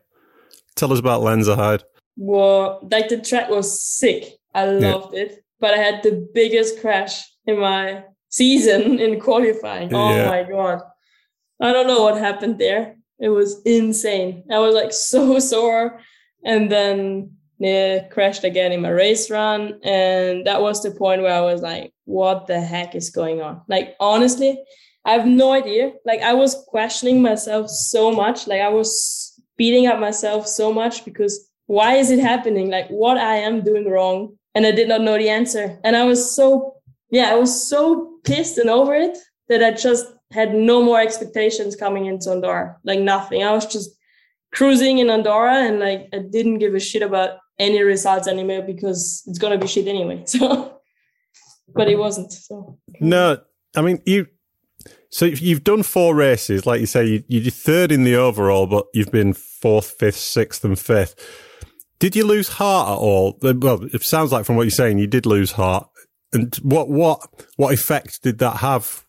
[0.76, 1.84] Tell us about Lenzerheide.
[2.18, 4.24] well, like the track was sick.
[4.54, 4.94] I Yeah.
[4.96, 9.94] loved it, but I had the biggest crash in my season in qualifying.
[9.94, 10.30] Oh Yeah.
[10.30, 10.82] my god!
[11.62, 12.96] I don't know what happened there.
[13.20, 14.44] It was insane.
[14.52, 16.00] I was like so sore,
[16.44, 21.34] and then yeah, crashed again in my race run, and that was the point where
[21.34, 24.64] I was like, "What the heck is going on?" Like honestly,
[25.06, 25.94] I have no idea.
[26.06, 28.48] Like I was questioning myself so much.
[28.48, 32.70] Like I was beating up myself so much because why is it happening?
[32.70, 35.80] Like what I am doing wrong, and I did not know the answer.
[35.84, 36.76] And I was so
[37.10, 39.18] yeah, I was so pissed and over it
[39.50, 42.78] that I just had no more expectations coming into Andorra.
[42.84, 43.44] Like nothing.
[43.44, 43.92] I was just
[44.54, 49.24] cruising in Andorra and like I didn't give a shit about any results anymore because
[49.28, 50.24] it's gonna be shit anyway.
[51.68, 52.32] So but it wasn't.
[52.32, 53.40] So No,
[53.76, 54.28] I mean you.
[55.10, 58.88] So you've done four races, like you say, you, you're third in the overall, but
[58.94, 61.16] you've been fourth, fifth, sixth, and fifth.
[62.00, 63.38] Did you lose heart at all?
[63.42, 65.90] Well, it sounds like from what you're saying, you did lose heart.
[66.34, 67.22] And what what
[67.56, 69.06] what effect did that have?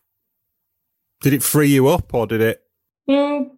[1.21, 2.61] Did it free you up, or did it?
[3.09, 3.49] Mm,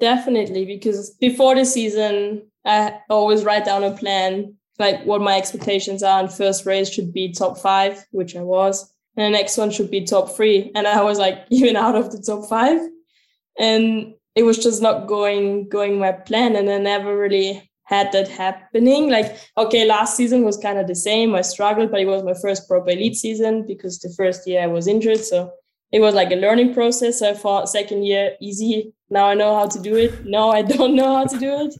[0.00, 6.02] definitely, because before the season, I always write down a plan, like what my expectations
[6.02, 6.20] are.
[6.20, 8.92] And first race should be top five, which I was.
[9.16, 10.70] And the next one should be top three.
[10.74, 12.80] And I was like even out of the top five.
[13.58, 16.56] And it was just not going going my plan.
[16.56, 19.10] And I never really had that happening.
[19.10, 21.34] Like, okay, last season was kind of the same.
[21.34, 24.68] I struggled, but it was my first proper elite season because the first year I
[24.68, 25.18] was injured.
[25.18, 25.52] So
[25.90, 27.18] it was like a learning process.
[27.18, 28.94] So I thought second year easy.
[29.10, 30.24] Now I know how to do it.
[30.24, 31.74] No, I don't know how to do it.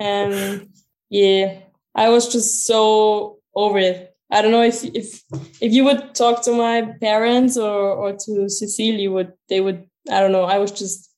[0.00, 0.68] And
[1.10, 1.60] yeah,
[1.94, 4.14] I was just so over it.
[4.30, 5.22] I don't know if if
[5.60, 9.86] if you would talk to my parents or or to Cecile, you would they would
[10.10, 10.44] I don't know.
[10.44, 11.10] I was just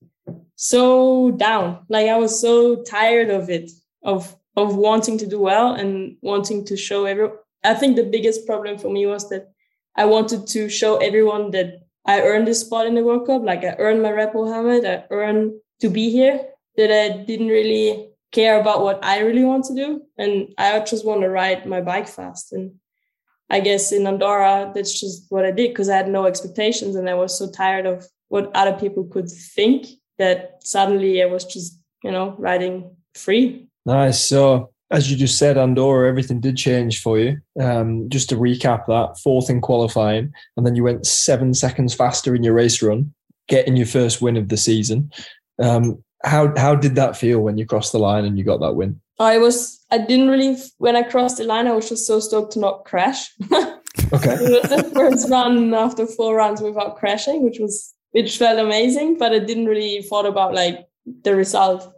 [0.56, 1.84] so down.
[1.88, 3.70] Like I was so tired of it,
[4.02, 7.36] of of wanting to do well and wanting to show everyone.
[7.64, 9.48] I think the biggest problem for me was that
[9.96, 13.42] I wanted to show everyone that I earned this spot in the World Cup.
[13.42, 14.84] Like I earned my Bull helmet.
[14.84, 16.48] I earned to be here.
[16.76, 21.06] That I didn't really care about what I really want to do, and I just
[21.06, 22.52] want to ride my bike fast.
[22.52, 22.74] And
[23.48, 27.08] I guess in Andorra, that's just what I did because I had no expectations, and
[27.08, 29.86] I was so tired of what other people could think
[30.18, 33.68] that suddenly I was just, you know, riding free.
[33.84, 34.24] Nice.
[34.24, 37.38] So, as you just said, Andorra, everything did change for you.
[37.60, 42.34] Um, just to recap that, fourth in qualifying, and then you went seven seconds faster
[42.34, 43.14] in your race run,
[43.48, 45.10] getting your first win of the season.
[45.62, 48.74] Um, how how did that feel when you crossed the line and you got that
[48.74, 49.00] win?
[49.18, 52.52] I was, I didn't really, when I crossed the line, I was just so stoked
[52.52, 53.32] to not crash.
[54.12, 54.34] Okay.
[54.34, 59.16] it was the first run after four runs without crashing, which was, which felt amazing,
[59.18, 60.86] but I didn't really thought about like
[61.22, 61.92] the result.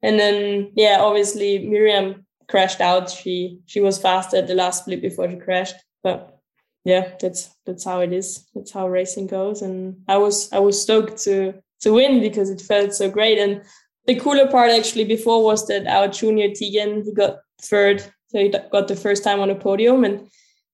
[0.00, 3.10] And then, yeah, obviously Myriam crashed out.
[3.10, 6.40] She, she was faster at the last split before she crashed, but
[6.84, 8.46] yeah, that's that's how it is.
[8.54, 9.60] That's how racing goes.
[9.60, 13.38] And I was I was stoked to to win because it felt so great.
[13.38, 13.62] And
[14.06, 18.48] the cooler part actually before was that our junior Tegan he got third, so he
[18.48, 20.28] got the first time on a podium, and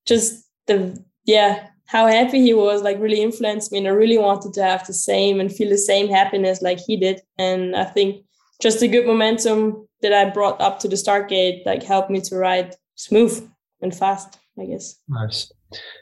[0.06, 4.52] just the yeah how happy he was like really influenced me and i really wanted
[4.52, 8.24] to have the same and feel the same happiness like he did and i think
[8.60, 12.20] just the good momentum that i brought up to the start gate like helped me
[12.20, 13.48] to ride smooth
[13.82, 15.52] and fast i guess Nice.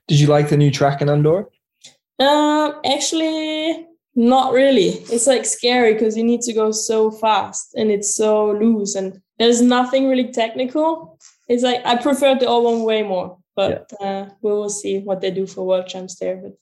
[0.09, 1.47] Did you like the new track in Andorra?
[2.19, 3.87] um actually
[4.17, 8.53] not really it's like scary because you need to go so fast and it's so
[8.53, 13.37] loose and there's nothing really technical it's like i prefer the all one way more
[13.57, 16.37] but uh, we will see what they do for world champs there.
[16.37, 16.53] But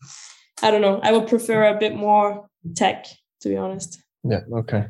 [0.62, 1.00] I don't know.
[1.02, 3.06] I would prefer a bit more tech,
[3.40, 4.00] to be honest.
[4.24, 4.40] Yeah.
[4.52, 4.86] Okay.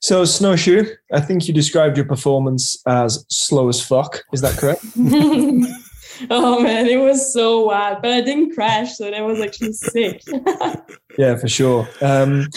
[0.00, 4.22] So snowshoe, I think you described your performance as slow as fuck.
[4.32, 4.84] Is that correct?
[6.30, 10.22] oh man, it was so wild, but I didn't crash, so that was actually sick.
[11.18, 11.88] yeah, for sure.
[12.00, 12.48] Um,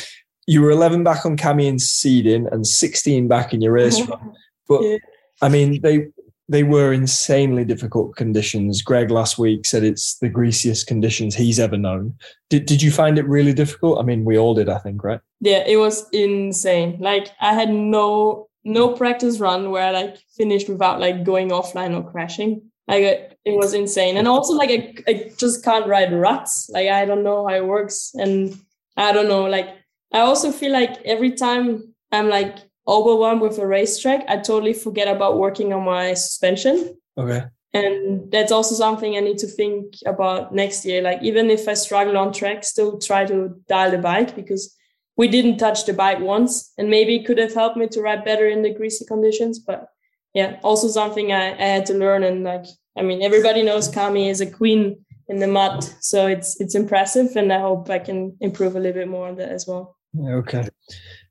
[0.48, 4.34] you were 11 back on Cami and seeding and 16 back in your race run.
[4.68, 4.98] But Yeah.
[5.42, 6.08] I mean, they
[6.50, 8.82] they were insanely difficult conditions.
[8.82, 12.16] Greg last week said it's the greasiest conditions he's ever known.
[12.50, 14.00] Did did you find it really difficult?
[14.00, 15.20] I mean, we all did, I think, right?
[15.40, 16.98] yeah, it was insane.
[17.00, 21.96] Like I had no no practice run where I like finished without like going offline
[21.96, 22.64] or crashing.
[22.88, 24.18] Like it, was insane.
[24.18, 26.70] And also like I, I just can't ride ruts.
[26.70, 28.12] Like I don't know how it works.
[28.16, 28.60] And
[28.96, 29.46] I don't know.
[29.46, 29.70] Like
[30.14, 35.08] I also feel like every time I'm like overwhelmed with a racetrack, I totally forget
[35.08, 36.98] about working on my suspension.
[37.18, 37.44] Okay.
[37.74, 41.02] And that's also something I need to think about next year.
[41.02, 44.76] Like even if I struggle on track, still try to dial the bike because
[45.18, 48.24] we didn't touch the bike once and maybe it could have helped me to ride
[48.24, 49.60] better in the greasy conditions.
[49.60, 49.90] But
[50.34, 52.24] yeah, also something I, I had to learn.
[52.24, 52.66] And like,
[52.98, 55.84] I mean, everybody knows Cami is a queen in the mud.
[56.02, 59.36] So it's it's impressive and I hope I can improve a little bit more on
[59.38, 59.98] that as well.
[60.20, 60.68] Okay.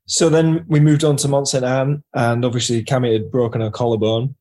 [0.05, 4.35] So then we moved on to Mont-Sainte-Anne, and obviously Cami had broken her collarbone.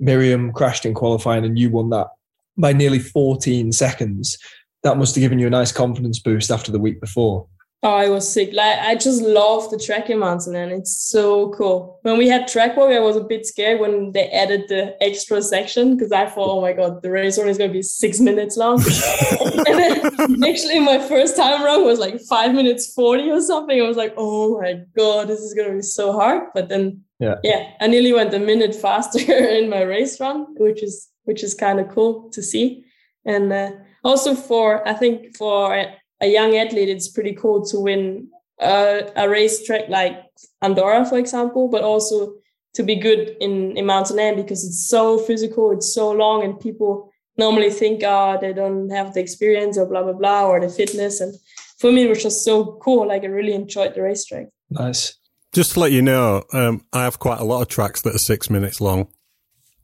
[0.00, 2.08] Myriam crashed in qualifying, and you won that
[2.56, 4.36] by nearly 14 seconds.
[4.82, 7.46] That must have given you a nice confidence boost after the week before.
[7.84, 8.50] Oh, I was sick.
[8.52, 11.98] Like I just love the track in Mountain and it's so cool.
[12.02, 15.42] When we had track walk, I was a bit scared when they added the extra
[15.42, 18.56] section because I thought, oh my god, the race run is gonna be six minutes
[18.56, 18.80] long.
[19.66, 23.80] and then actually my first time run was like five minutes forty or something.
[23.82, 26.50] I was like, oh my god, this is gonna be so hard.
[26.54, 27.36] But then Yeah.
[27.42, 29.18] yeah, I nearly went a minute faster
[29.58, 32.84] in my race run, which is which is kind of cool to see.
[33.24, 33.70] And uh,
[34.04, 35.74] also for I think for
[36.22, 38.28] a, a young athlete, it's pretty cool to win
[38.60, 40.16] uh, a racetrack like
[40.62, 42.34] Andorra, for example, but also
[42.74, 47.12] to be good in in Mont-Sainte-Anne because it's so physical, it's so long, and people
[47.36, 51.20] normally think, oh, they don't have the experience or blah blah blah or the fitness.
[51.20, 51.34] And
[51.78, 53.08] for me, it was just so cool.
[53.08, 54.46] Like I really enjoyed the racetrack.
[54.70, 55.18] Nice.
[55.52, 58.18] Just to let you know, um, I have quite a lot of tracks that are
[58.18, 59.08] six minutes long.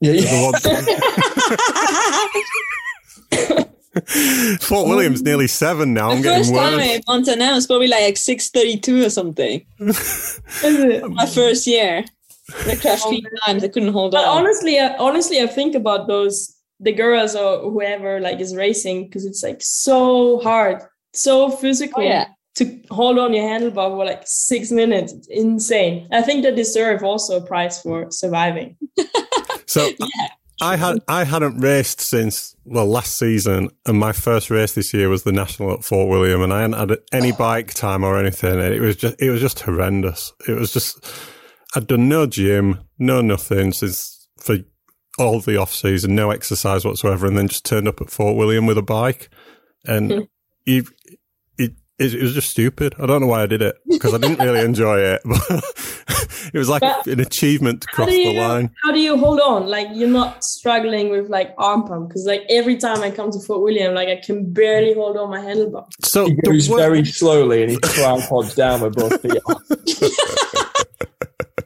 [0.01, 0.13] Yeah,
[4.61, 6.11] Fort William's nearly seven now.
[6.11, 6.99] I'm The first getting time worse.
[6.99, 9.65] I Montana was probably like six thirty two or something.
[9.79, 9.89] My
[11.03, 12.05] um, first year,
[12.67, 13.63] I crashed three times.
[13.63, 14.39] I couldn't hold But on.
[14.39, 19.25] honestly, I, honestly, I think about those the girls or whoever like is racing because
[19.25, 20.81] it's like so hard,
[21.13, 22.27] so physical Oh, yeah.
[22.55, 25.13] to hold on your handlebar for like six minutes.
[25.13, 26.07] It's insane.
[26.11, 28.77] I think they deserve also a prize for surviving.
[29.65, 29.89] So
[30.61, 35.09] I had I hadn't raced since well last season, and my first race this year
[35.09, 37.35] was the national at Fort William, and I hadn't had any oh.
[37.35, 38.59] bike time or anything.
[38.59, 40.33] And it was just it was just horrendous.
[40.47, 41.03] It was just
[41.75, 44.57] I'd done no gym, no nothing since for
[45.17, 48.65] all the off season, no exercise whatsoever, and then just turned up at Fort William
[48.65, 49.29] with a bike,
[49.85, 50.19] and hmm.
[50.65, 50.85] you.
[51.99, 52.95] It, it, it was just stupid.
[52.99, 55.21] I don't know why I did it because I didn't really enjoy it.
[56.49, 58.71] But it was like But an achievement to cross do the line.
[58.83, 59.67] how do you hold on?
[59.67, 63.39] Like you're not struggling with like arm pump because like every time I come to
[63.39, 65.85] Fort William, like I can barely hold on my handlebar.
[66.03, 69.33] So he goes very slowly and he tripods down with both feet.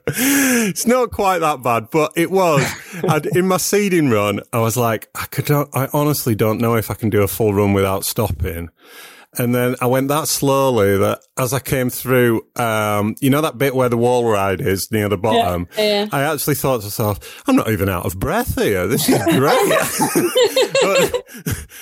[0.08, 2.66] it's not quite that bad, but it was.
[3.08, 6.76] I'd, in my seeding run, I was like, I could, don't- I honestly don't know
[6.76, 8.70] if I can do a full run without stopping.
[9.38, 13.58] And then I went that slowly that as I came through, um, you know that
[13.58, 15.68] bit where the wall ride is near the bottom.
[15.78, 16.08] Yeah.
[16.12, 18.86] I actually thought to myself, I'm not even out of breath here.
[18.88, 19.70] This is great.
[20.82, 21.24] But-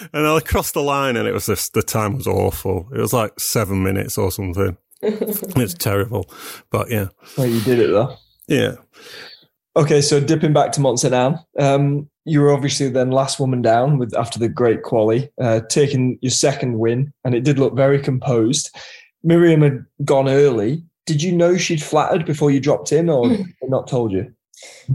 [0.13, 2.87] and I crossed the line and it was just, the time was awful.
[2.93, 4.77] It was like seven minutes or something.
[5.03, 6.31] It's terrible.
[6.69, 7.07] But yeah.
[7.35, 8.15] Well, you did it though.
[8.47, 8.75] Yeah.
[9.75, 14.15] Okay, so dipping back to Mont-Sainte-Anne, um, you were obviously then last woman down with
[14.15, 18.75] after the great quali, uh, taking your second win, and it did look very composed.
[19.25, 20.83] Myriam had gone early.
[21.05, 24.31] Did you know she'd flattered before you dropped in, or not told you?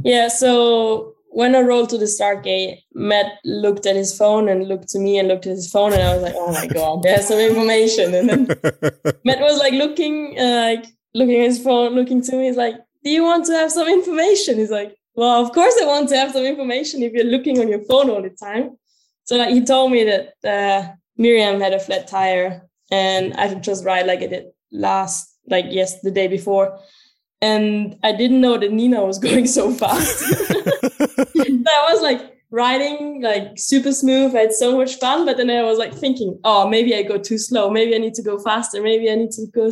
[0.04, 4.68] Yeah, so when I rolled to the start gate, Matt looked at his phone and
[4.68, 7.02] looked to me and looked at his phone, and I was like, "Oh my god,
[7.02, 8.46] there's some information." And then
[9.24, 12.46] Matt was like looking, uh, like looking at his phone, looking to me.
[12.46, 15.86] He's like, "Do you want to have some information?" He's like, "Well, of course I
[15.86, 18.78] want to have some information if you're looking on your phone all the time."
[19.24, 23.62] So like he told me that uh, Myriam had a flat tire, and I could
[23.62, 26.78] just ride like I did last, like yes, the day before
[27.42, 30.22] and I didn't know that Nina was going so fast.
[31.38, 34.34] I was like riding like super smooth.
[34.34, 37.18] I had so much fun, but then I was like thinking, oh, maybe I go
[37.18, 37.70] too slow.
[37.70, 38.82] Maybe I need to go faster.
[38.82, 39.70] Maybe I need to go.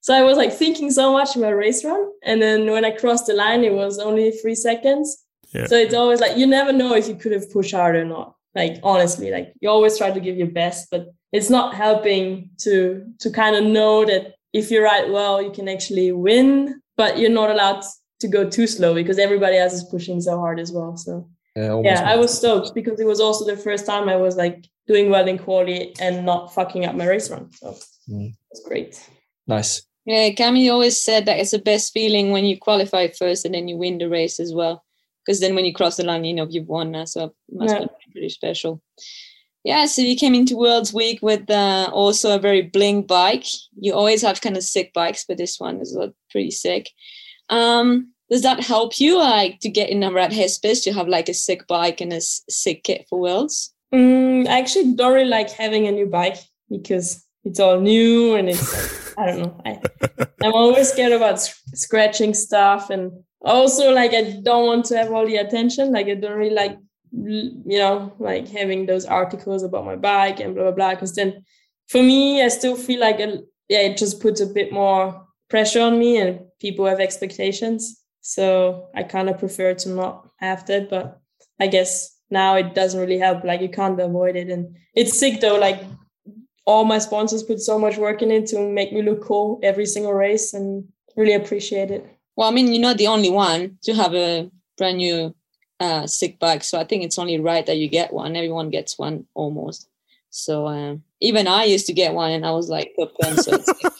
[0.00, 2.92] So I was like thinking so much in my race run, and then when I
[2.92, 5.24] crossed the line, it was only three seconds.
[5.52, 5.66] Yeah.
[5.66, 8.34] So it's always like you never know if you could have pushed hard or not.
[8.54, 13.04] Like honestly, like you always try to give your best, but it's not helping to
[13.20, 17.30] to kind of know that if you ride well, you can actually win but you're
[17.30, 17.82] not allowed
[18.20, 20.96] to go too slow because everybody else is pushing so hard as well.
[20.96, 24.36] So yeah, yeah I was stoked because it was also the first time I was
[24.36, 27.50] like doing well in quality and not fucking up my race run.
[27.52, 27.76] So
[28.10, 28.34] mm.
[28.50, 29.08] it's great.
[29.46, 29.82] Nice.
[30.08, 33.68] Yeah, Cami always said that it's the best feeling when you qualify first and then
[33.68, 34.82] you win the race as well.
[35.20, 37.04] Because then when you cross the line, you know you've won now.
[37.04, 37.80] So it must yeah.
[37.80, 38.80] be pretty special.
[39.64, 43.44] Yeah, so you came into Worlds Week with uh, also a very bling bike.
[43.78, 45.94] You always have kind of sick bikes, but this one is
[46.30, 46.88] pretty sick.
[47.50, 51.28] Um, does that help you, like, to get in a red headspace to have like
[51.28, 53.74] a sick bike and a sick kit for Worlds?
[53.92, 56.38] Mm, I actually don't really like having a new bike
[56.70, 59.60] because it's all new and it's I don't know.
[59.64, 59.80] I,
[60.42, 65.26] I'm always scared about scratching stuff and also like I don't want to have all
[65.26, 65.92] the attention.
[65.92, 66.78] Like I don't really like
[67.12, 70.90] you know, like having those articles about my bike and blah blah blah.
[70.90, 71.44] Because then,
[71.88, 75.80] for me, I still feel like a, yeah, it just puts a bit more pressure
[75.80, 78.02] on me, and people have expectations.
[78.20, 80.90] So I kind of prefer to not have that.
[80.90, 81.20] But
[81.58, 83.44] I guess now it doesn't really help.
[83.44, 85.58] Like you can't avoid it, and it's sick though.
[85.58, 85.82] Like
[86.68, 89.86] all my sponsors put so much work in it to make me look cool every
[89.86, 92.06] single race, and really appreciate it.
[92.36, 95.34] Well, I mean, you're not the only one to have a brand new
[95.80, 96.62] uh, sick bike.
[96.62, 98.36] So I think it's only right that you get one.
[98.36, 99.88] Everyone gets one almost.
[100.28, 102.92] So um, even I used to get one, and I was like,
[103.36, 103.56] so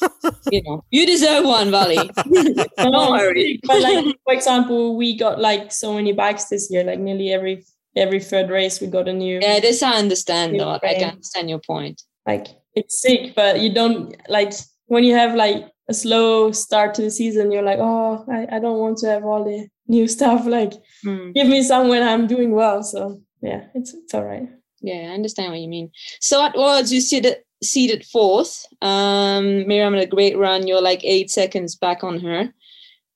[0.53, 1.97] you know, you deserve one, Vali.
[2.77, 3.61] Don't worry.
[3.65, 6.85] But like, for example, we got like so many bikes this year.
[6.85, 7.65] Like nearly every
[7.97, 9.39] every third race, we got a new.
[9.41, 10.61] Yeah, this I understand.
[10.61, 12.03] Though I can understand your point.
[12.27, 12.49] Like
[12.79, 14.53] it's sick, but you don't like
[14.87, 17.51] when you have like a slow start to the season.
[17.51, 20.47] You're like, oh, I, I don't want to have all the new stuff.
[20.47, 20.75] Like,
[21.05, 21.35] mm.
[21.35, 22.83] give me some when I'm doing well.
[22.83, 24.49] So yeah, it's it's all right.
[24.81, 25.91] Yeah, I understand what you mean.
[26.21, 28.65] So at Worlds, you seated seated fourth.
[28.83, 30.67] Um, Myriam had a great run.
[30.67, 32.53] You're like eight seconds back on her.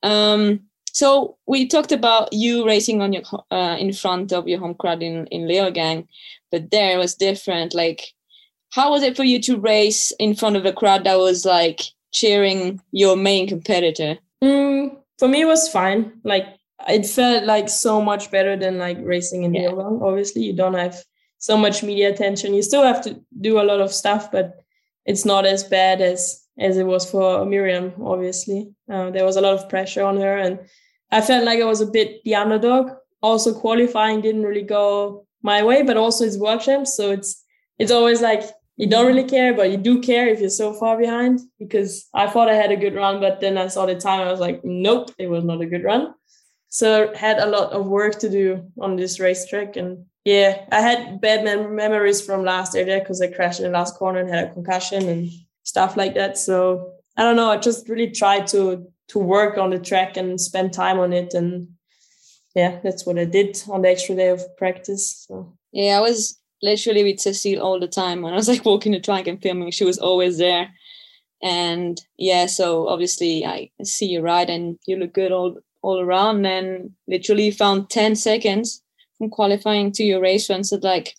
[0.02, 0.60] Um,
[0.92, 5.02] so we talked about you racing on your uh, in front of your home crowd
[5.02, 6.06] in in Leogang,
[6.50, 7.74] but there was different.
[7.74, 8.12] Like,
[8.72, 11.82] how was it for you to race in front of a crowd that was like
[12.10, 14.18] cheering your main competitor?
[14.42, 16.10] Mm, for me, it was fine.
[16.24, 16.46] Like
[16.88, 19.68] it felt like so much better than like racing in yeah.
[19.68, 20.02] Leogang.
[20.02, 20.96] Obviously, you don't have
[21.36, 22.54] so much media attention.
[22.54, 24.64] You still have to do a lot of stuff, but
[25.04, 27.92] it's not as bad as as it was for Myriam.
[28.00, 30.58] Obviously, uh, there was a lot of pressure on her, and
[31.10, 32.90] I felt like I was a bit the underdog.
[33.20, 37.44] Also, qualifying didn't really go my way, but also it's world champs, so it's
[37.78, 38.44] it's always like
[38.82, 41.38] you don't really care, but you do care if you're so far behind.
[41.56, 44.30] Because I thought I had a good run, but then I saw the time, I
[44.32, 46.14] was like, nope, it was not a good run.
[46.68, 49.76] So had a lot of work to do on this racetrack.
[49.76, 53.78] And yeah, I had bad mem- memories from last year because I crashed in the
[53.78, 55.30] last corner and had a concussion and
[55.62, 56.36] stuff like that.
[56.36, 57.52] So I don't know.
[57.52, 61.34] I just really tried to to work on the track and spend time on it.
[61.34, 61.68] And
[62.56, 65.24] yeah, that's what I did on the extra day of practice.
[65.28, 68.92] So yeah, I was literally with Cecile all the time when I was like walking
[68.92, 69.70] the track and filming.
[69.70, 70.72] She was always there.
[71.42, 76.46] And yeah, so obviously I see you ride and you look good all all around
[76.46, 78.82] and literally found 10 seconds
[79.18, 80.62] from qualifying to your race run.
[80.62, 81.16] So like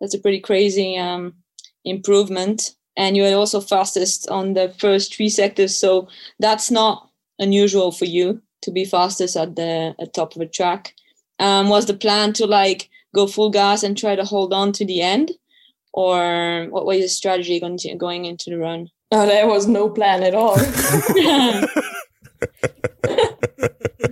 [0.00, 1.34] that's a pretty crazy um,
[1.84, 2.74] improvement.
[2.96, 5.76] And you are also fastest on the first three sectors.
[5.76, 6.08] So
[6.40, 10.94] that's not unusual for you to be fastest at the at top of a track.
[11.38, 14.84] Um, was the plan to like go full gas and try to hold on to
[14.84, 15.32] the end?
[15.92, 18.88] Or what was your strategy going, to, going into the run?
[19.10, 20.56] Oh, there was no plan at all.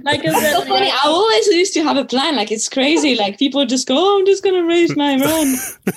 [0.07, 0.91] like I It's said, so funny.
[0.91, 2.37] I always used to have a plan.
[2.37, 3.15] Like it's crazy.
[3.15, 5.55] Like people just go, "Oh, I'm just gonna race my run."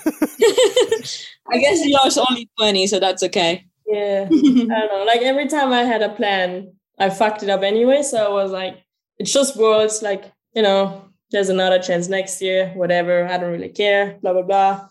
[1.51, 3.65] I guess yours only twenty, so that's okay.
[3.87, 5.03] Yeah, I don't know.
[5.07, 8.03] Like every time I had a plan, I fucked it up anyway.
[8.03, 8.77] So I was like,
[9.17, 10.01] it's just worlds.
[10.01, 12.71] Like you know, there's another chance next year.
[12.75, 13.25] Whatever.
[13.27, 14.17] I don't really care.
[14.21, 14.89] Blah blah blah.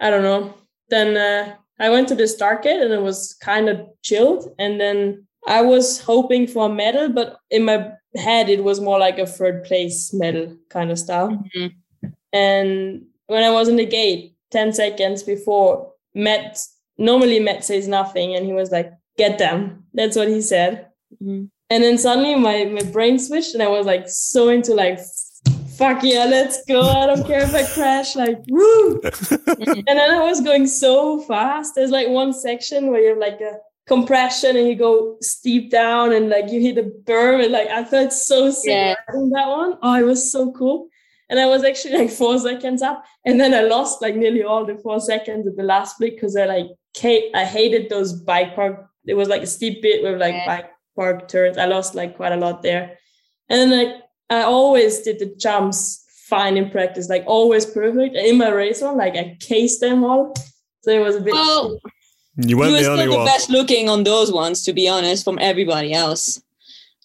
[0.00, 0.54] I don't know.
[0.88, 4.54] Then uh, I went to the start gate and it was kind of chilled.
[4.58, 8.98] And then I was hoping for a medal, but in my head it was more
[8.98, 11.44] like a third place medal kind of style.
[12.32, 16.58] And when I was in the gate, 10 seconds before, Matt
[16.96, 19.84] normally Matt says nothing and he was like, get them.
[19.94, 20.88] That's what he said.
[21.70, 25.00] And then suddenly my, my brain switched and I was like so into like
[25.76, 26.80] fuck yeah, let's go.
[26.82, 29.00] I don't care if I crash, like woo.
[29.02, 31.74] and then I was going so fast.
[31.74, 36.12] There's like one section where you have like a compression and you go steep down
[36.12, 38.94] and like you hit a berm and like I felt so sick Yeah.
[39.08, 39.78] that one.
[39.82, 40.88] Oh, it was so cool.
[41.30, 43.04] And I was actually like four seconds up.
[43.24, 46.36] And then I lost like nearly all the four seconds at the last flick because
[46.36, 46.66] I like
[47.02, 48.86] I hated those bike park.
[49.06, 51.58] It was like a steep bit with like bike park turns.
[51.58, 52.98] I lost like quite a lot there.
[53.50, 58.16] And then like I always did the jumps fine in practice, like always perfect.
[58.16, 60.34] And in my race one, like I cased them all.
[60.82, 61.78] So it was a bit Well,
[62.36, 63.26] You you weren't were the still only the one.
[63.26, 66.42] best looking on those ones, to be honest, from everybody else.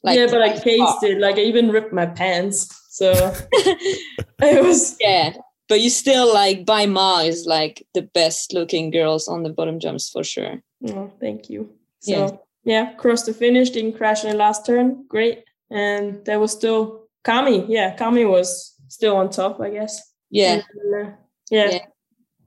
[0.04, 1.06] yeah, but I cased oh.
[1.08, 1.20] it.
[1.20, 2.68] Like I even ripped my pants.
[2.90, 3.12] So
[3.52, 5.34] it was yeah.
[5.68, 9.80] But you still like by Mar is like the best looking girls on the bottom
[9.80, 10.64] jumps for sure.
[10.88, 11.70] Oh, thank you.
[12.00, 12.30] So Yeah.
[12.64, 15.06] yeah, crossed the finish, didn't crash in the last turn.
[15.08, 15.44] Great.
[15.70, 17.66] And there was still Cami.
[17.68, 20.14] Yeah, Cami was still on top, I guess.
[20.30, 20.62] Yeah.
[20.74, 21.12] And, uh,
[21.50, 21.70] yeah.
[21.72, 21.86] Yeah.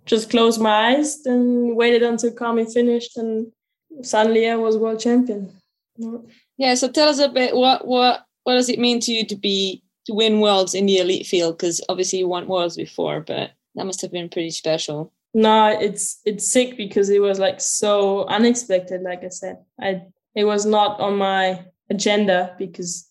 [0.05, 3.53] Just closed my eyes, then waited until Cami finished, and
[4.03, 5.53] suddenly I was world champion.
[6.57, 9.37] Yeah, so tell us a bit what what what does it mean to you to
[9.37, 11.57] be to win worlds in the elite field?
[11.57, 15.13] Because obviously you won worlds before, but that must have been pretty special.
[15.35, 19.03] No, it's it's sick because it was like so unexpected.
[19.03, 20.03] Like I said, I
[20.35, 23.11] it was not on my agenda because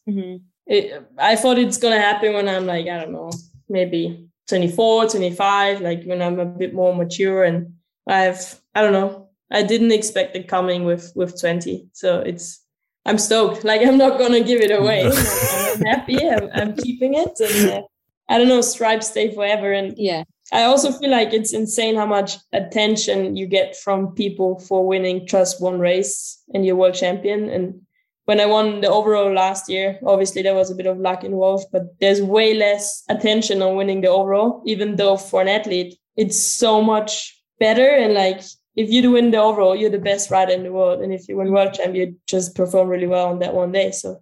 [0.71, 3.31] it, I thought it's gonna happen when I'm like I don't know,
[3.67, 7.73] maybe 24, 25, like when I'm a bit more mature and
[8.07, 9.29] I've I don't know.
[9.51, 12.63] I didn't expect it coming with with 20, so it's
[13.05, 13.63] I'm stoked.
[13.71, 15.03] Like I'm not gonna give it away.
[15.09, 16.29] Like, I'm happy.
[16.29, 17.81] I'm, I'm keeping it, and uh,
[18.29, 18.61] I don't know.
[18.61, 20.23] Stripes stay forever, and yeah.
[20.53, 25.25] I also feel like it's insane how much attention you get from people for winning
[25.25, 27.49] just one race and you're world champion.
[27.49, 27.81] And
[28.25, 31.67] when I won the overall last year, obviously there was a bit of luck involved,
[31.71, 36.39] but there's way less attention on winning the overall, even though for an athlete, it's
[36.39, 37.87] so much better.
[37.87, 38.41] And like,
[38.75, 41.01] if you do win the overall, you're the best rider in the world.
[41.01, 43.91] And if you win world champ, you just perform really well on that one day.
[43.91, 44.21] So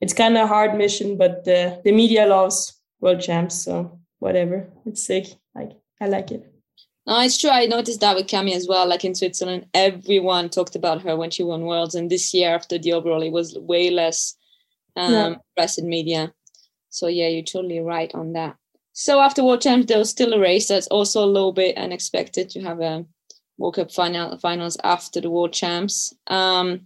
[0.00, 3.56] it's kind of a hard mission, but the, the media loves world champs.
[3.64, 4.68] So whatever.
[4.86, 5.26] It's sick.
[5.54, 6.51] Like, I like it.
[7.06, 7.50] No, it's true.
[7.50, 8.86] I noticed that with Cami as well.
[8.88, 12.78] Like in Switzerland, everyone talked about her when she won worlds, and this year after
[12.78, 14.36] the overall, it was way less
[14.96, 15.34] um, Yeah.
[15.56, 16.32] press and media.
[16.90, 18.56] So yeah, you're totally right on that.
[18.92, 22.50] So after World Champs, there was still a race that's also a little bit unexpected
[22.50, 23.04] to have a
[23.58, 26.14] World Cup final finals after the World Champs.
[26.26, 26.82] Um,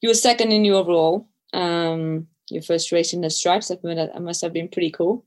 [0.00, 1.28] you were second in your overall.
[1.52, 3.70] Um, your first race in the stripes.
[3.70, 5.24] I that must have been pretty cool.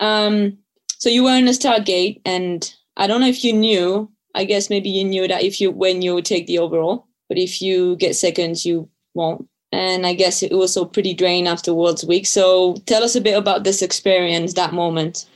[0.00, 0.58] Um,
[0.98, 4.12] so you were in the start gate, and I don't know if you knew.
[4.34, 7.60] I guess maybe you knew that if you when you take the overall, but if
[7.60, 9.48] you get seconds, you won't.
[9.72, 12.26] And I guess it was so pretty drained after Worlds Week.
[12.26, 15.26] So tell us a bit about this experience, that moment.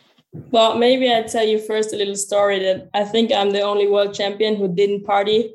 [0.51, 3.89] Well, maybe I tell you first a little story that I think I'm the only
[3.89, 5.55] world champion who didn't party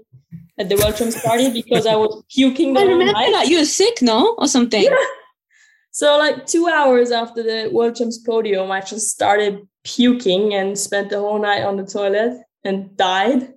[0.57, 3.31] at the world champs party because I was puking the I whole remember night.
[3.33, 4.83] that you were sick, no, or something.
[4.83, 4.95] Yeah.
[5.91, 11.09] So like two hours after the world champs podium, I just started puking and spent
[11.09, 13.53] the whole night on the toilet and died.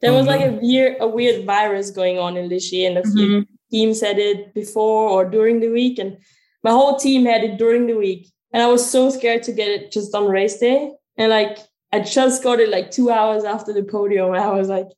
[0.00, 0.66] There was like a mm-hmm.
[0.66, 3.54] weird a weird virus going on in Les Gets, and a few mm-hmm.
[3.70, 6.18] teams had it before or during the week, and
[6.62, 8.30] my whole team had it during the week.
[8.52, 10.92] And I was so scared to get it just on race day.
[11.16, 11.58] And like
[11.92, 14.34] I just got it like two hours after the podium.
[14.34, 14.88] And I was like,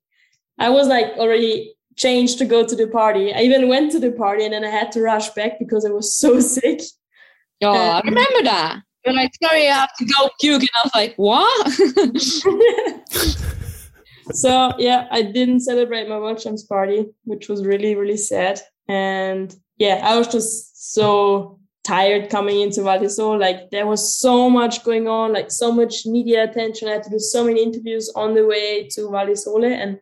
[0.59, 3.33] I was like already changed to go to the party.
[3.35, 5.91] I even went to the party and then I had to rush back because I
[5.91, 6.81] was so sick.
[7.62, 8.83] Oh, I remember that.
[9.09, 10.63] You're like, sorry, I have to go puke.
[10.63, 11.71] And I was like, what?
[14.37, 18.61] so yeah, I didn't celebrate my world champs party, which was really, really sad.
[18.89, 24.51] And yeah, I was just so tired coming into Val di Like there was so
[24.51, 26.89] much going on, like so much media attention.
[26.89, 29.99] I had to do so many interviews on the way to Val di and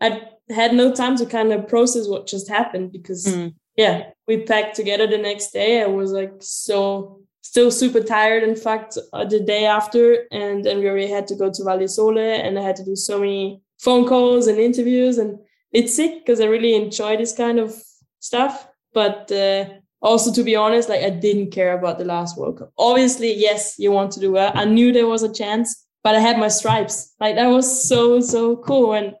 [0.00, 3.54] I had no time to kind of process what just happened because mm.
[3.76, 5.82] yeah, we packed together the next day.
[5.82, 7.17] I was like so
[7.48, 8.42] still super tired.
[8.42, 11.78] In fact, uh, the day after, and then we already had to go to Val
[11.78, 15.38] di Sole, and I had to do so many phone calls and interviews, and
[15.72, 17.74] it's sick because I really enjoy this kind of
[18.20, 18.68] stuff.
[18.92, 19.64] But uh,
[20.02, 22.72] also, to be honest, like I didn't care about the last World Cup.
[22.76, 24.52] Obviously, yes, you want to do well.
[24.54, 27.14] I knew there was a chance, but I had my stripes.
[27.18, 29.14] Like that was so so cool, and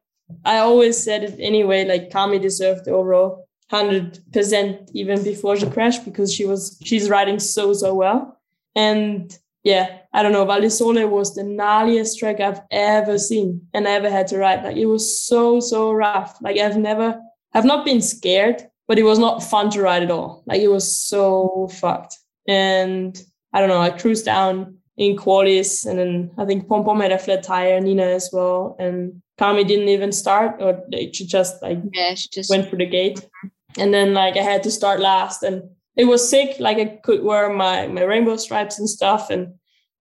[0.44, 1.86] I always said it anyway.
[1.86, 7.10] Like Kami deserved the overall hundred percent even before she crashed because she was she's
[7.10, 8.40] riding so so well.
[8.74, 10.44] And yeah, I don't know.
[10.44, 14.38] Val di Sole was the gnarliest track I've ever seen and I ever had to
[14.38, 14.64] ride.
[14.64, 16.38] Like it was so so rough.
[16.40, 17.20] Like I've never,
[17.54, 20.42] I've not been scared, but it was not fun to ride at all.
[20.46, 22.16] Like it was so fucked.
[22.46, 23.20] And
[23.52, 23.80] I don't know.
[23.80, 27.80] I cruised down in qualis, and then I think Pom Pom had a flat tire,
[27.80, 32.50] Nina as well, and Cami didn't even start, or she just like yeah, she just
[32.50, 33.48] went through the gate mm-hmm.
[33.76, 35.62] And then like I had to start last and
[35.96, 39.54] it was sick like I could wear my my rainbow stripes and stuff and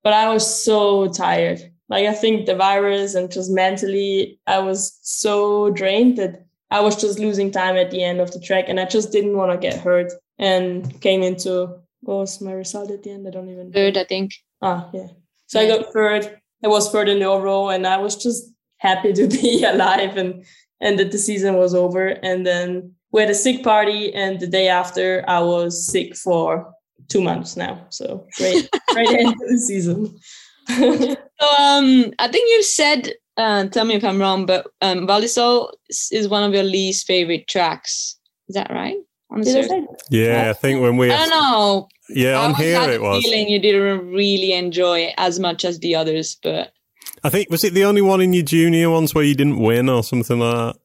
[0.03, 1.59] but I was so tired.
[1.89, 6.95] Like I think the virus and just mentally I was so drained that I was
[6.95, 9.57] just losing time at the end of the track and I just didn't want to
[9.57, 13.28] get hurt and came into what was my result at the end?
[13.28, 14.34] I don't even third I think.
[14.61, 15.07] Ah yeah.
[15.47, 15.74] So yeah.
[15.74, 16.39] I got third.
[16.63, 20.45] I was third in the overall and I was just happy to be alive and
[20.80, 24.45] and that the season was over and then we had a sick party, and the
[24.45, 26.72] day after, I was sick for
[27.07, 27.84] two months now.
[27.89, 30.15] So great, great end to the season.
[30.68, 31.15] so
[31.57, 35.28] um, I think you said, uh, tell me if I'm wrong, but um, Val di
[35.28, 35.74] Sole
[36.11, 38.20] is one of your least favorite tracks.
[38.49, 38.97] Is that right?
[40.11, 41.11] Yeah, I think when we.
[41.11, 41.89] I don't know.
[42.09, 43.24] Yeah, on here it was.
[43.24, 46.72] Feeling you didn't really enjoy it as much as the others, but.
[47.24, 49.89] I think was it the only one in your junior ones where you didn't win
[49.89, 50.82] or something like that?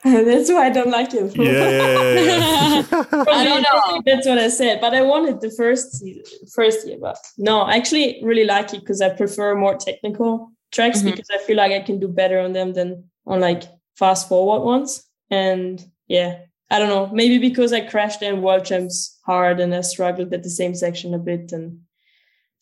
[0.04, 1.28] that's why I don't like him.
[1.34, 4.02] Yeah, yeah, yeah, I don't know.
[4.06, 4.80] That's what I said.
[4.80, 6.04] But I wanted the first
[6.54, 6.98] first year.
[7.00, 11.10] But no, I actually really like it because I prefer more technical tracks mm-hmm.
[11.10, 13.64] because I feel like I can do better on them than on like
[13.96, 15.04] fast forward ones.
[15.30, 17.08] And yeah, I don't know.
[17.12, 21.12] Maybe because I crashed in world champs hard and I struggled at the same section
[21.12, 21.50] a bit.
[21.50, 21.80] And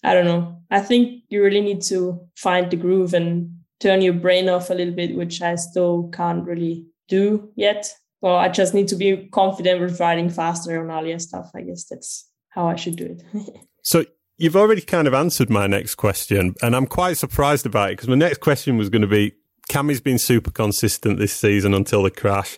[0.03, 0.62] I don't know.
[0.70, 4.74] I think you really need to find the groove and turn your brain off a
[4.74, 7.89] little bit, which I still can't really do yet.
[8.21, 11.51] Well, I just need to be confident with riding faster on Alia stuff.
[11.55, 13.57] I guess that's how I should do it.
[13.83, 14.05] so
[14.39, 18.09] you've already kind of answered my next question, and I'm quite surprised about it because
[18.09, 19.33] my next question was going to be
[19.69, 22.57] Cami's been super consistent this season until the crash.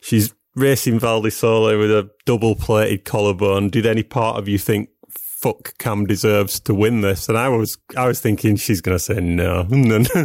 [0.00, 3.70] She's racing Val di with a double plated collarbone.
[3.70, 4.88] Did any part of you think
[5.44, 7.28] fuck Cam deserves to win this.
[7.28, 9.66] And I was, I was thinking she's going to say no.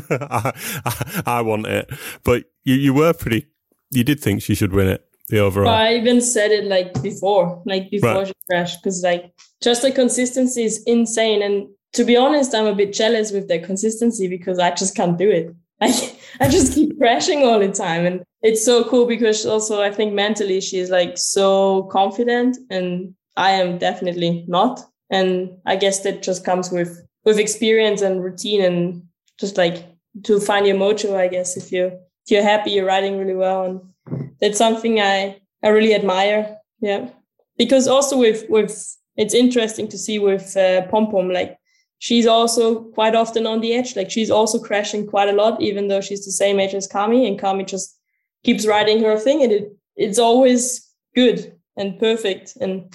[0.10, 0.54] I,
[0.86, 1.90] I, I, want it.
[2.24, 3.48] But you, you were pretty
[3.92, 5.70] you did think she should win it, the overall.
[5.70, 8.28] I even said it like before, like before right.
[8.28, 11.42] she crashed, because like just the consistency is insane.
[11.42, 15.18] And to be honest, I'm a bit jealous with the consistency because I just can't
[15.18, 15.56] do it.
[15.82, 18.06] Like I just keep crashing all the time.
[18.06, 23.52] And it's so cool because also I think mentally she's like so confident and I
[23.52, 24.82] am definitely not.
[25.10, 29.04] And I guess that just comes with with experience and routine and
[29.40, 29.86] just like
[30.24, 31.98] to find your mojo, I guess, if you
[32.32, 36.58] you're happy, you're riding really well, and that's something I I really admire.
[36.82, 37.10] Yeah,
[37.58, 38.72] because also with with
[39.18, 41.60] it's interesting to see with uh, Pom Pom like
[42.00, 43.96] she's also quite often on the edge.
[43.96, 47.28] Like she's also crashing quite a lot, even though she's the same age as Cami,
[47.28, 47.98] and Cami just
[48.44, 52.92] keeps riding her thing, and it it's always good and perfect, and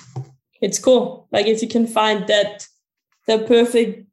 [0.61, 1.29] it's cool.
[1.31, 2.67] Like if you can find that
[3.27, 4.07] the perfect,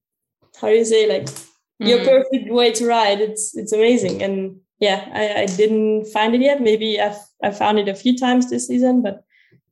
[0.59, 1.87] how do you say, like mm-hmm.
[1.87, 6.41] your perfect way to ride, it's it's amazing, and yeah, I, I didn't find it
[6.41, 6.59] yet.
[6.59, 9.23] Maybe I've I found it a few times this season, but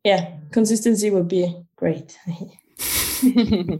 [0.06, 2.18] yeah, consistency would be great.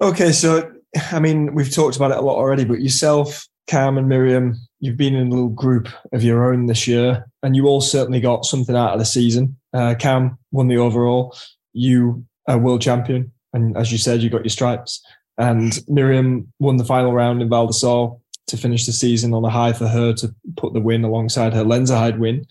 [0.00, 0.70] okay, so
[1.10, 4.98] I mean, we've talked about it a lot already, but yourself, Cam, and Myriam, you've
[4.98, 8.44] been in a little group of your own this year, and you all certainly got
[8.44, 9.56] something out of the season.
[9.72, 11.34] Uh, Cam won the overall.
[11.72, 15.02] You are world champion, and as you said, you got your stripes.
[15.38, 19.44] And Myriam won the final round in Val di Sole to finish the season on
[19.44, 22.46] a high for her to put the win alongside her Lenzerheide win.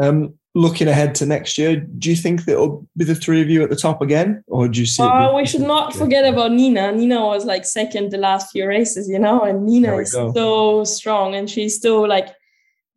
[0.00, 3.50] Um, looking ahead to next year, do you think that it'll be the three of
[3.50, 5.02] you at the top again, or do you see?
[5.02, 6.92] Oh, we should not forget about Nina.
[6.92, 10.32] Nina was like second the last few races, you know, and Nina is go.
[10.32, 12.28] so strong, and she's still like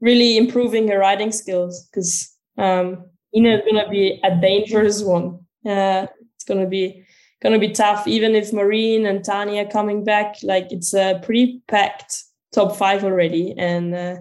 [0.02, 3.04] really improving her riding skills because um,
[3.34, 5.40] Nina is gonna be a dangerous one.
[5.66, 7.06] Uh, it's gonna be
[7.42, 10.36] gonna be tough, even if Marine and Tahnée coming back.
[10.44, 12.24] Like it's a pretty packed
[12.54, 14.16] top five already, and uh,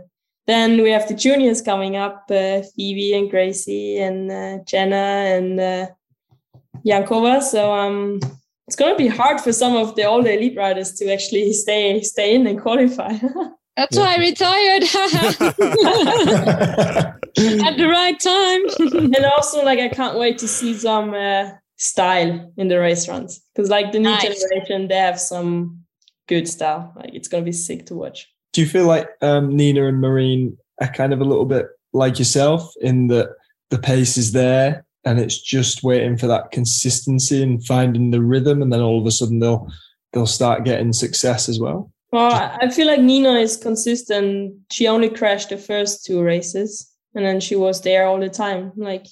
[0.46, 4.96] then we have the juniors coming up, uh, Phoebe and Gracie and uh, Jenna
[5.36, 5.86] and uh,
[6.86, 7.42] Yankova.
[7.42, 8.20] So um,
[8.66, 11.52] it's going to be hard for some of the all the elite riders to actually
[11.64, 13.12] stay stay in and qualify.
[13.76, 14.82] That's why I retired
[17.62, 18.62] at the right time.
[19.14, 23.40] and also, like, I can't wait to see some uh, style in the race runs
[23.54, 24.22] because, like, the new Nice.
[24.42, 25.77] generation, they have some
[26.28, 26.92] good style.
[26.96, 28.28] Like, it's going to be sick to watch.
[28.52, 32.18] Do you feel like um, Nina and Marine are kind of a little bit like
[32.18, 33.30] yourself in that
[33.70, 38.62] the pace is there and it's just waiting for that consistency and finding the rhythm,
[38.62, 39.66] and then all of a sudden they'll
[40.12, 41.90] they'll start getting success as well?
[42.12, 44.54] Well, I I feel like Nina is consistent.
[44.70, 48.72] She only crashed the first two races, and then she was there all the time.
[48.76, 49.06] Like,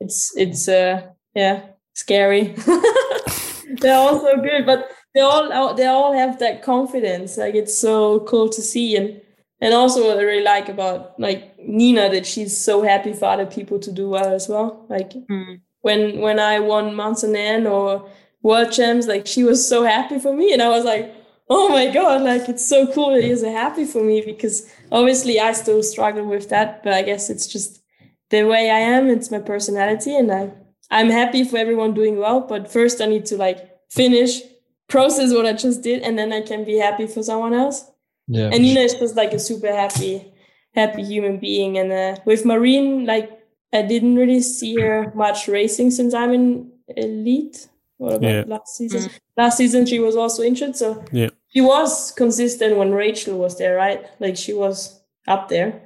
[0.00, 1.02] it's it's uh
[1.34, 1.62] yeah
[1.94, 2.54] scary.
[3.80, 7.38] They're also good, but they all they all have that confidence.
[7.38, 9.20] Like it's so cool to see, and
[9.62, 13.46] and also what I really like about like Nina that she's so happy for other
[13.46, 14.84] people to do well as well.
[14.90, 15.54] Like hmm.
[15.80, 18.06] when when I won Mont-Sainte-Anne or
[18.42, 21.14] World Champs, like she was so happy for me, and I was like,
[21.48, 25.40] oh my god, like it's so cool that you're so happy for me because obviously
[25.40, 27.82] I still struggle with that, but I guess it's just
[28.28, 29.08] the way I am.
[29.08, 30.52] It's my personality, and I
[30.90, 32.40] I'm happy for everyone doing well.
[32.40, 34.42] But first, I need to like finish,
[34.88, 37.84] process what I just did, and then I can be happy for someone else.
[38.28, 38.50] Yeah.
[38.52, 40.32] And Nina is just like a super happy,
[40.74, 41.78] happy human being.
[41.78, 43.30] And uh, with Marine, like
[43.72, 47.68] I didn't really see her much racing since I'm in elite.
[47.98, 48.44] What about Yeah.
[48.46, 49.10] last season?
[49.36, 51.30] Last season she was also injured, so Yeah.
[51.48, 54.06] she was consistent when Rachel was there, right?
[54.20, 55.82] Like she was up there.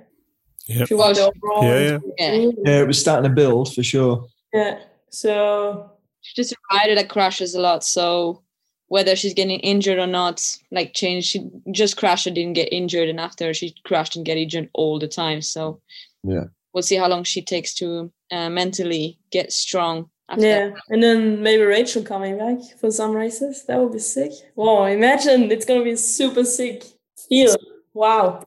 [0.67, 0.85] Yeah.
[0.87, 1.65] She won the overall.
[1.65, 2.51] Yeah, yeah.
[2.65, 4.27] Yeah, it was starting to build for sure.
[4.53, 4.79] Yeah.
[5.11, 5.91] So
[6.23, 7.83] She's just a rider that crashes a lot.
[7.83, 8.43] So
[8.91, 13.09] whether she's getting injured or not, like change, she just crashed and didn't get injured,
[13.09, 15.41] and after she crashed and get injured all the time.
[15.43, 15.81] So
[16.25, 16.47] Yeah.
[16.75, 20.11] we'll see how long she takes to uh, mentally get strong.
[20.29, 23.65] After yeah, and then maybe Rachel coming back for some races.
[23.67, 24.33] That would be sick.
[24.57, 26.85] Wow, imagine it's gonna be super sick.
[27.29, 27.57] Feel
[27.95, 28.45] wow.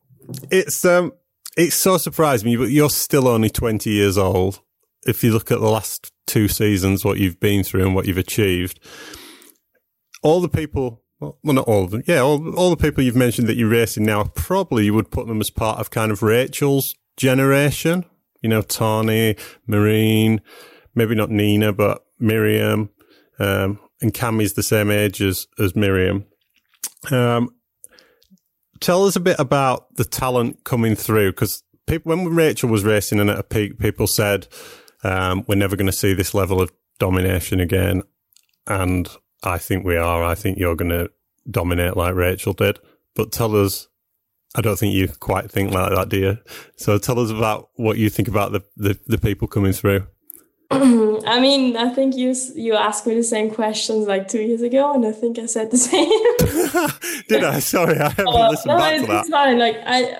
[0.51, 1.13] It's um,
[1.55, 4.59] it's so surprised me, but you're still only 20 years old.
[5.05, 8.17] If you look at the last two seasons, what you've been through and what you've
[8.17, 8.79] achieved,
[10.23, 13.47] all the people, well, not all of them, yeah, all, all the people you've mentioned
[13.47, 16.95] that you're racing now, probably you would put them as part of kind of Rachel's
[17.17, 18.05] generation.
[18.41, 20.41] You know, Tahnée, Marine,
[20.95, 22.89] maybe not Nina, but Myriam,
[23.39, 26.25] um, and Cami's the same age as, as Myriam.
[27.09, 27.55] Um,
[28.81, 31.63] tell us a bit about the talent coming through because
[32.03, 34.47] when Rachel was racing and at a peak, people said,
[35.03, 38.03] um, we're never going to see this level of domination again.
[38.67, 39.09] And
[39.43, 40.23] I think we are.
[40.23, 41.11] I think you're going to
[41.49, 42.79] dominate like Rachel did.
[43.15, 43.87] But tell us,
[44.55, 46.37] I don't think you quite think like that, do you?
[46.77, 50.07] So tell us about what you think about the, the, the people coming through.
[50.71, 54.91] I mean, I think you you asked me the same questions like two years ago,
[54.93, 56.09] and I think I said the same.
[57.27, 57.59] Did I?
[57.59, 59.19] Sorry, I haven't listened no, back to that.
[59.19, 59.59] it's fine.
[59.59, 60.19] Like I,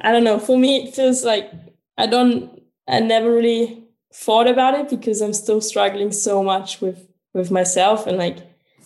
[0.00, 0.40] I don't know.
[0.40, 1.52] For me, it feels like
[1.98, 2.60] I don't.
[2.88, 8.06] I never really thought about it because I'm still struggling so much with with myself
[8.06, 8.38] and like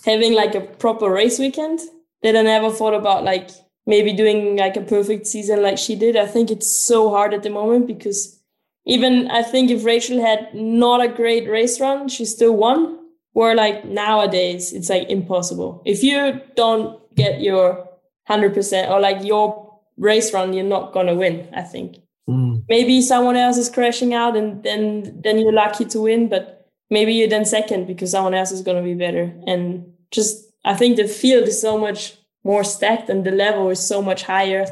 [0.05, 1.81] having like a proper race weekend
[2.23, 3.51] that I never thought about like
[3.87, 6.17] maybe doing like a perfect season like she did.
[6.17, 8.41] I think it's so hard at the moment because
[8.85, 12.99] even I think if Rachel had not a great race run, she still won.
[13.33, 15.83] Where like nowadays it's like impossible.
[15.85, 17.87] If you don't get your
[18.27, 21.47] hundred percent or like your race run, you're not gonna win.
[21.55, 22.61] I think hmm.
[22.67, 26.29] maybe someone else is crashing out, and then then you're lucky to win.
[26.31, 26.56] But
[26.91, 29.33] maybe you're then second because someone else is gonna be better.
[29.47, 33.81] And just I think the field is so much more stacked, and the level is
[33.81, 34.67] so much higher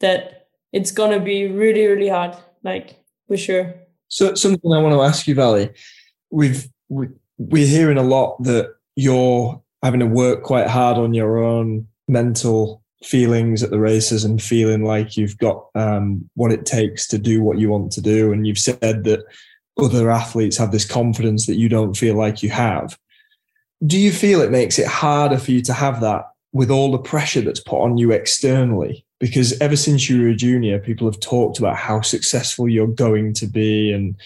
[0.00, 2.36] that it's gonna be really really hard.
[2.62, 3.74] Like for sure.
[4.08, 5.70] So something I want to ask you, Vali.
[6.30, 11.38] We've we, we're hearing a lot that you're having to work quite hard on your
[11.38, 17.06] own mental feelings at the races and feeling like you've got um, what it takes
[17.08, 18.32] to do what you want to do.
[18.32, 19.24] And you've said that
[19.78, 22.98] other athletes have this confidence that you don't feel like you have.
[23.84, 26.98] Do you feel it makes it harder for you to have that with all the
[26.98, 29.04] pressure that's put on you externally?
[29.20, 33.34] Because ever since you were a junior, people have talked about how successful you're going
[33.34, 33.92] to be.
[33.92, 34.16] And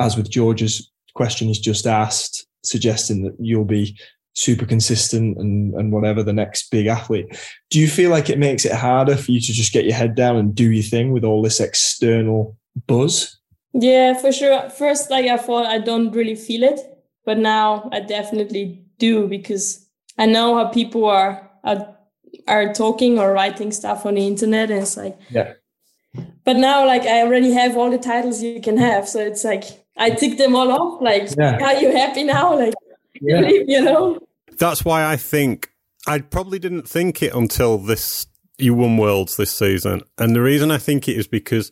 [0.00, 3.96] as with George's question he's just asked, suggesting that you'll be
[4.34, 7.26] super consistent and, and whatever the next big athlete.
[7.70, 10.14] Do you feel like it makes it harder for you to just get your head
[10.14, 12.56] down and do your thing with all this external
[12.86, 13.39] buzz?
[13.72, 14.68] Yeah, for sure.
[14.70, 16.80] First, like I thought, I don't really feel it,
[17.24, 19.86] but now I definitely do because
[20.18, 21.96] I know how people are are,
[22.48, 25.52] are talking or writing stuff on the internet, and it's like Yeah.
[26.44, 29.64] but now like I already have all the titles you can have, so it's like
[29.96, 31.02] I tick them all off.
[31.02, 31.58] Like, Yeah.
[31.62, 32.56] are you happy now?
[32.58, 32.74] Like,
[33.20, 33.40] Yeah.
[33.66, 34.18] you know.
[34.58, 35.68] That's why I think
[36.06, 38.26] I probably didn't think it until this
[38.58, 41.70] you won Worlds this season, and the reason I think it is because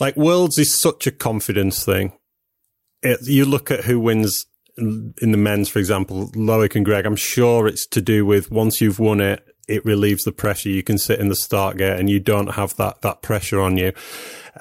[0.00, 2.12] like Worlds is such a confidence thing.
[3.02, 4.46] It, you look at who wins
[4.76, 7.06] in the men's, for example, Loic and Greg.
[7.06, 10.68] I'm sure it's to do with once you've won it, it relieves the pressure.
[10.68, 13.76] You can sit in the start gate and you don't have that that pressure on
[13.76, 13.92] you,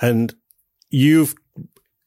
[0.01, 0.33] and
[0.89, 1.35] you've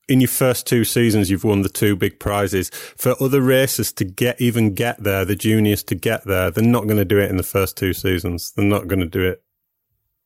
[0.09, 2.70] in your first two seasons, you've won the two big prizes.
[2.97, 6.85] For other racers to get even get there, the juniors to get there, they're not
[6.85, 8.53] going to do it in the first two seasons.
[8.55, 9.43] They're not going to do it.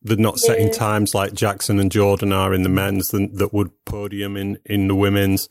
[0.02, 3.70] They're not setting times like Jackson and Jordan are in the men's that, that would
[3.84, 5.48] podium in, in the women's.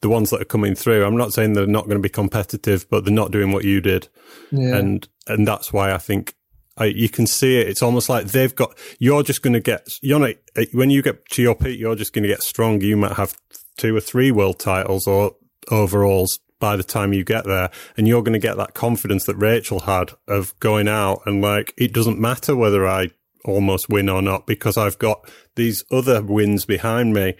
[0.00, 2.88] The ones that are coming through, I'm not saying they're not going to be competitive,
[2.88, 4.08] but they're not doing what you did.
[4.50, 4.76] Yeah.
[4.76, 6.34] And, and that's why I think
[6.78, 7.68] I, you can see it.
[7.68, 11.02] It's almost like they've got, you're just going to get, you're not, eh, when you
[11.02, 12.80] get to your peak, you're just going to get strong.
[12.80, 13.36] You might have
[13.76, 15.36] two or three world titles or
[15.70, 17.70] overalls by the time you get there.
[17.98, 21.74] And you're going to get that confidence that Rachel had of going out and like,
[21.76, 23.10] it doesn't matter whether I
[23.44, 27.34] almost win or not because I've got these other wins behind me.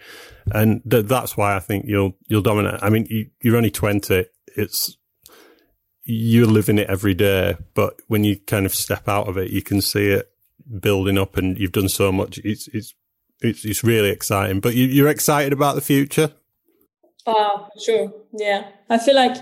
[0.51, 2.79] And th- that's why I think you'll, you'll dominate.
[2.81, 4.25] I mean, you, you're only 20.
[4.55, 4.97] It's,
[6.03, 9.61] you're living it every day, but when you kind of step out of it, you
[9.61, 10.31] can see it
[10.79, 12.39] building up, and you've done so much.
[12.43, 12.93] It's it's
[13.41, 14.59] it's, it's really exciting.
[14.59, 16.31] But you, you're excited about the future.
[17.25, 18.13] Uh, sure.
[18.33, 18.67] Yeah.
[18.89, 19.35] I feel like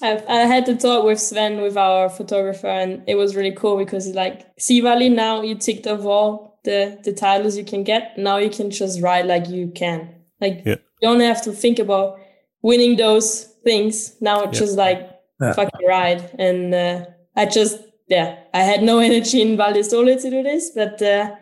[0.00, 3.76] I've, I had to talk with Sven, with our photographer, and it was really cool
[3.76, 8.16] because like, see, Vali, now you ticked off all the, the titles you can get.
[8.16, 10.14] Now you can just ride like you can.
[10.40, 10.76] Like, Yeah.
[11.00, 12.18] you don't have to think about
[12.62, 14.16] winning those things.
[14.20, 14.66] Now it's Yeah.
[14.66, 15.10] just like,
[15.40, 15.52] Yeah.
[15.52, 16.30] fucking ride.
[16.38, 17.06] And uh,
[17.36, 17.78] I just,
[18.08, 21.34] yeah, I had no energy in Val Sole to do this, but uh,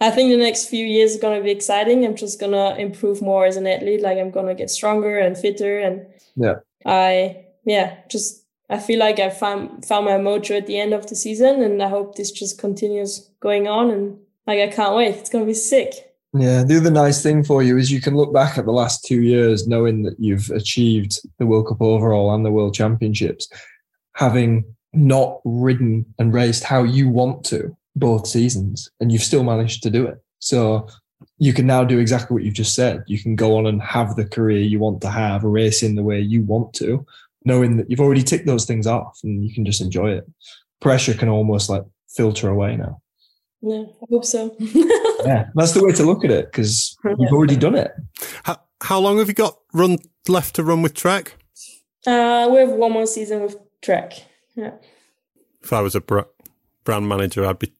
[0.00, 2.04] I think the next few years are going to be exciting.
[2.04, 4.02] I'm just going to improve more as an athlete.
[4.02, 5.78] Like I'm going to get stronger and fitter.
[5.78, 6.06] And
[6.36, 6.56] Yeah.
[6.84, 11.06] I, yeah, just, I feel like I found, found my mojo at the end of
[11.06, 11.62] the season.
[11.62, 13.90] And I hope this just continues going on.
[13.90, 15.16] And like, I can't wait.
[15.16, 15.92] It's to be sick.
[16.32, 19.04] Yeah, the other nice thing for you is you can look back at the last
[19.04, 23.48] two years knowing that you've achieved the World Cup overall and the World Championships,
[24.14, 29.82] having not ridden and raced how you want to both seasons, and you've still managed
[29.82, 30.22] to do it.
[30.38, 30.88] So
[31.38, 33.04] you can now do exactly what you've just said.
[33.06, 36.20] You can go on and have the career you want to have, racing the way
[36.20, 37.06] you want to,
[37.46, 40.24] knowing that you've already ticked those things off and you can just enjoy it.
[40.80, 43.00] Pressure can almost like filter away now.
[43.62, 44.54] Yeah, I hope so.
[45.24, 47.90] Yeah, that's the way to look at it because you've already done it.
[48.44, 49.98] How, how long have you got run
[50.28, 51.36] left to run with Trek?
[52.06, 54.12] Uh, we have one more season with Trek.
[54.54, 54.74] Yeah.
[55.62, 56.20] If I was a br-
[56.84, 57.72] brand manager, I'd be.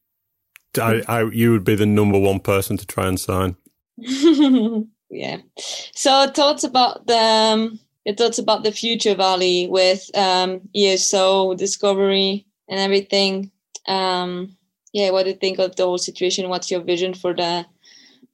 [0.81, 3.57] I, I, you would be the number one person to try and sign.
[5.11, 5.39] yeah.
[5.95, 12.47] So thoughts about the um, your thoughts about the future Vali with um, ESO discovery
[12.69, 13.51] and everything.
[13.89, 14.57] Um,
[14.93, 16.49] yeah, what do you think of the whole situation?
[16.49, 17.67] What's your vision for the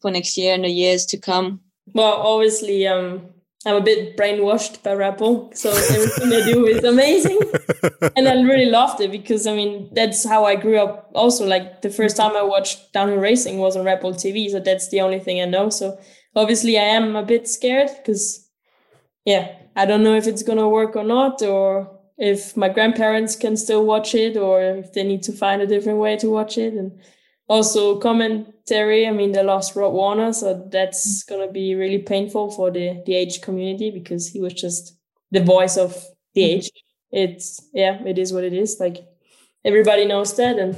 [0.03, 1.61] for next year and the years to come?
[1.95, 3.23] Well, obviously, um,
[3.65, 5.19] I'm a bit brainwashed by Red
[5.57, 7.41] so everything they do is amazing,
[8.17, 11.11] and I really loved it because I mean that's how I grew up.
[11.15, 14.91] Also, like the first time I watched downhill racing was on Red TV, so that's
[14.91, 15.71] the only thing I know.
[15.71, 15.99] So
[16.37, 18.47] obviously, I am a bit scared because,
[19.25, 23.57] yeah, I don't know if it's gonna work or not, or if my grandparents can
[23.57, 26.75] still watch it, or if they need to find a different way to watch it,
[26.75, 26.93] and
[27.49, 29.07] also commentary.
[29.07, 33.15] I mean, they lost Rob Warner, so that's gonna be really painful for the the
[33.15, 34.97] age community because he was just
[35.31, 35.93] the voice of
[36.35, 36.57] the mm-hmm.
[36.59, 36.71] age.
[37.11, 38.79] It's yeah, it is what it is.
[38.79, 38.99] Like
[39.65, 40.77] everybody knows that, and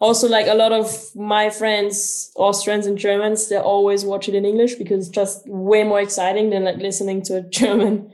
[0.00, 4.44] also like a lot of my friends, Austrians and Germans, they always watch it in
[4.44, 8.10] English because it's just way more exciting than like listening to a German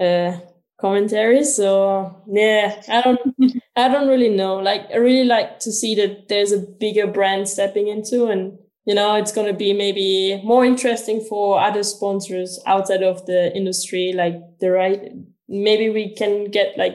[0.00, 0.38] uh,
[0.80, 1.44] commentary.
[1.44, 3.20] So yeah, I don't,
[3.76, 4.56] I don't really know.
[4.56, 8.94] Like I really like to see that there's a bigger brand stepping into, and you
[8.94, 14.36] know, it's gonna be maybe more interesting for other sponsors outside of the industry, like
[14.60, 15.12] the right.
[15.48, 16.94] Maybe we can get like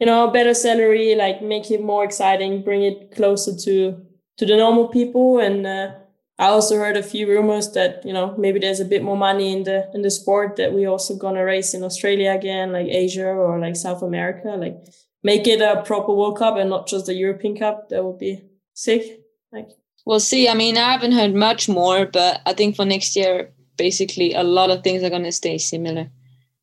[0.00, 4.00] you know better salary, like make it more exciting, bring it closer to
[4.38, 5.66] to the normal people, and.
[5.66, 5.90] Uh,
[6.38, 9.52] I also heard a few rumors that you know maybe there's a bit more money
[9.52, 13.28] in the in the sport that we also gonna race in Australia again, like Asia
[13.28, 14.76] or like South America, like
[15.22, 17.88] make it a proper World Cup and not just a European Cup.
[17.88, 18.42] That would be
[18.74, 19.20] sick.
[19.52, 19.68] Like
[20.08, 20.48] We'll see.
[20.48, 24.42] I mean, I haven't heard much more, but I think for next year, basically, a
[24.42, 26.08] lot of things are to stay similar.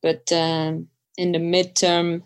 [0.02, 2.24] But um, in the midterm,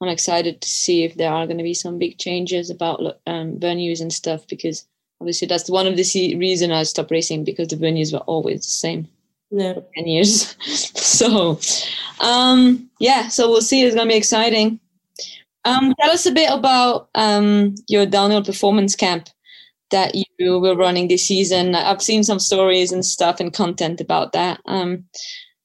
[0.00, 4.00] I'm excited to see if there are to be some big changes about um, venues
[4.00, 4.86] and stuff because
[5.20, 8.70] obviously that's one of the reason I stopped racing because the venues were always the
[8.70, 9.08] same.
[9.50, 9.74] Yeah.
[9.74, 10.56] For ten years.
[10.64, 11.58] so,
[12.20, 13.28] um, yeah.
[13.28, 13.82] So we'll see.
[13.82, 14.80] It's gonna be exciting.
[15.64, 19.28] Um, tell us a bit about um, your downhill performance camp
[19.90, 21.74] that you were running this season.
[21.74, 24.60] I've seen some stories and stuff and content about that.
[24.66, 25.04] Um,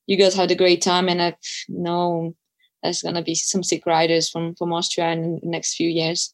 [0.08, 1.36] you guys had a great time, and I
[1.68, 2.36] know
[2.84, 6.34] there's gonna be some sick riders from from Austria in the next few years.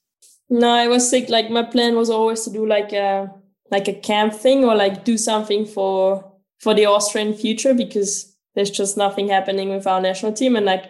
[0.49, 1.29] No, I was sick.
[1.29, 3.33] Like my plan was always to do like a
[3.71, 8.69] like a camp thing or like do something for for the Austrian future because there's
[8.69, 10.55] just nothing happening with our national team.
[10.55, 10.85] And like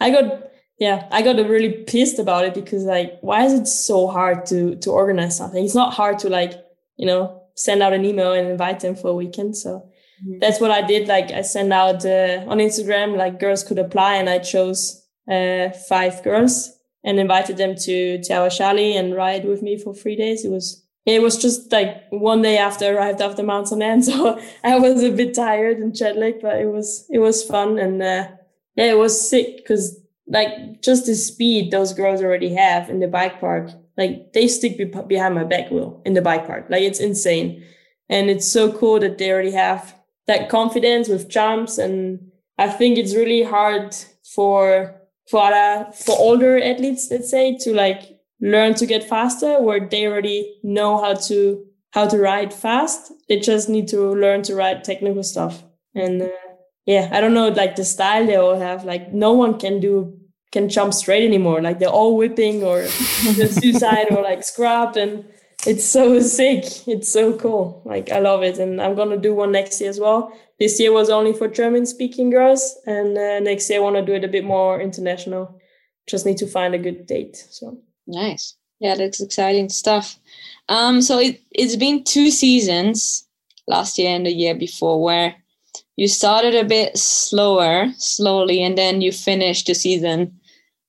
[0.00, 0.44] I got
[0.78, 4.76] yeah, I got really pissed about it because like why is it so hard to
[4.76, 5.64] to organize something?
[5.64, 6.54] It's not hard to like,
[6.96, 9.56] you know, send out an email and invite them for a weekend.
[9.56, 9.88] So
[10.40, 11.06] that's what I did.
[11.06, 15.70] Like I sent out uh, on Instagram, like girls could apply and I chose uh,
[15.88, 20.16] five girls and invited them to to our chalet and ride with me for three
[20.16, 20.44] days.
[20.44, 24.78] It was it was just like one day after I arrived after Mont-Sainte-Anne, so I
[24.78, 28.28] was a bit tired and jet lagged, but it was it was fun and uh,
[28.76, 33.08] yeah, it was sick because like just the speed those girls already have in the
[33.08, 36.82] bike park, like they stick be- behind my back wheel in the bike park, like
[36.82, 37.64] it's insane,
[38.08, 39.94] and it's so cool that they already have
[40.26, 43.96] that confidence with jumps, and I think it's really hard
[44.34, 44.97] for
[45.30, 50.06] for other, for older athletes, let's say, to like learn to get faster, where they
[50.06, 53.12] already know how to how to ride fast.
[53.28, 55.62] They just need to learn to ride technical stuff.
[55.94, 56.28] And uh,
[56.86, 58.84] yeah, I don't know, like the style they all have.
[58.84, 60.18] Like no one can do
[60.52, 61.60] can jump straight anymore.
[61.60, 65.24] Like they're all whipping or the suicide or like scrub, and
[65.66, 66.64] it's so sick.
[66.88, 67.82] It's so cool.
[67.84, 70.32] Like I love it, and I'm gonna do one next year as well.
[70.58, 74.04] This year was only for German speaking girls, and uh, next year I want to
[74.04, 75.60] do it a bit more international.
[76.08, 77.36] Just need to find a good date.
[77.50, 77.78] So
[78.08, 78.56] Nice.
[78.80, 80.18] Yeah, that's exciting stuff.
[80.68, 83.26] Um, so it, it's been two seasons,
[83.66, 85.34] last year and the year before, where
[85.96, 90.38] you started a bit slower, slowly, and then you finished the season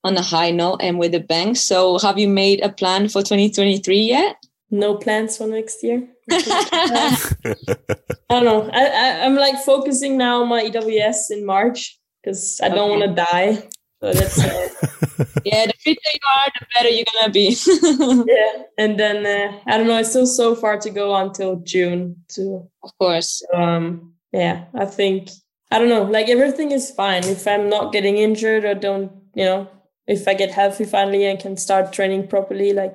[0.02, 1.54] on a high note and with a bang.
[1.54, 4.36] So have you made a plan for 2023 yet?
[4.70, 6.08] No plans for next year.
[6.30, 7.26] I
[8.30, 8.70] don't know.
[8.72, 13.02] I, I, I'm like focusing now on my EWS in March because I don't want
[13.02, 13.68] to die.
[14.02, 14.68] So that's uh,
[15.44, 17.56] yeah, the fitter you are, the better you're gonna be.
[18.32, 18.62] yeah.
[18.78, 19.98] And then uh, I don't know.
[19.98, 22.16] It's still so far to go until June.
[22.30, 23.42] To of course.
[23.54, 24.14] Um.
[24.32, 24.64] Yeah.
[24.74, 25.30] I think
[25.70, 26.04] I don't know.
[26.04, 29.12] Like everything is fine if I'm not getting injured or don't.
[29.34, 29.68] You know,
[30.06, 32.72] if I get healthy finally and can start training properly.
[32.72, 32.94] Like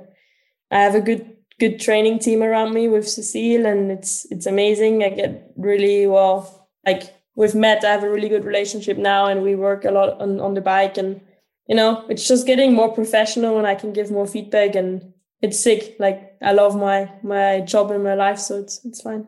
[0.72, 5.04] I have a good good training team around me with Cecile, and it's it's amazing.
[5.04, 6.70] I get really well.
[6.86, 10.22] Like with Matt, I have a really good relationship now, and we work a lot
[10.22, 11.22] on on the bike and
[11.68, 15.60] you know, it's just getting more professional and I can give more feedback and it's
[15.60, 15.96] sick.
[16.00, 19.28] Like I love my my job and my life, so it's it's fine.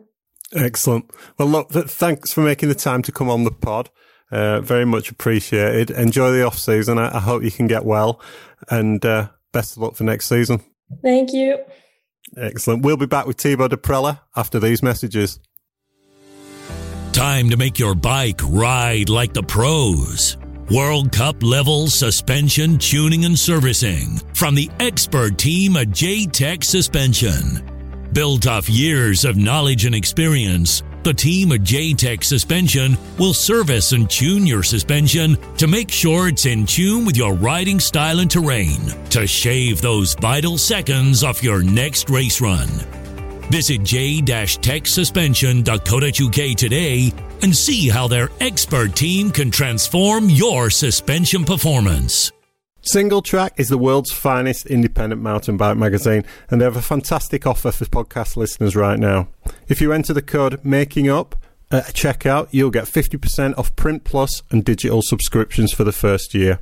[0.56, 1.12] Excellent.
[1.38, 3.90] Well, look, thanks for making the time to come on the pod.
[4.32, 5.90] Uh, very much appreciated.
[5.90, 6.98] Enjoy the off season.
[6.98, 8.22] I, I hope you can get well,
[8.70, 10.64] and uh, best of luck for next season.
[11.02, 11.60] Thank you.
[12.38, 12.84] Excellent.
[12.84, 15.40] We'll be back with Thibaut Daprela after these messages.
[17.12, 20.38] Time to make your bike ride like the pros.
[20.70, 27.64] World Cup level suspension tuning and servicing from the expert team at J Tech Suspension.
[28.14, 33.94] Built off years of knowledge and experience, the team at J Tech Suspension will service
[33.94, 38.30] and tune your suspension to make sure it's in tune with your riding style and
[38.30, 38.78] terrain
[39.12, 42.68] to shave those vital seconds off your next race run.
[43.50, 52.34] Visit j-techsuspension.co.uk today and see how their expert team can transform your suspension performance.
[52.82, 57.46] Single Track is the world's finest independent mountain bike magazine, and they have a fantastic
[57.46, 59.28] offer for podcast listeners right now.
[59.68, 61.36] If you enter the code Making Up
[61.70, 66.60] at checkout, you'll get 50% off Print Plus and digital subscriptions for the first year.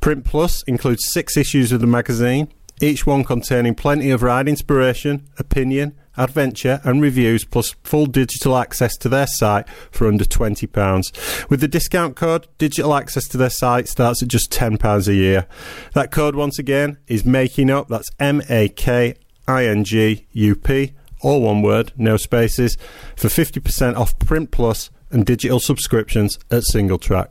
[0.00, 2.48] Print Plus includes six issues of the magazine,
[2.80, 8.96] each one containing plenty of ride inspiration, opinion, adventure, and reviews, plus full digital access
[8.96, 11.48] to their site for under £20.
[11.50, 15.46] With the discount code, digital access to their site starts at just £10 a year.
[15.94, 17.88] That code, once again, is Making Up.
[17.88, 19.14] That's M A K
[19.46, 22.76] I N G U P, all one word, no spaces,
[23.16, 27.30] for 50% off Print Plus and digital subscriptions at Single Track.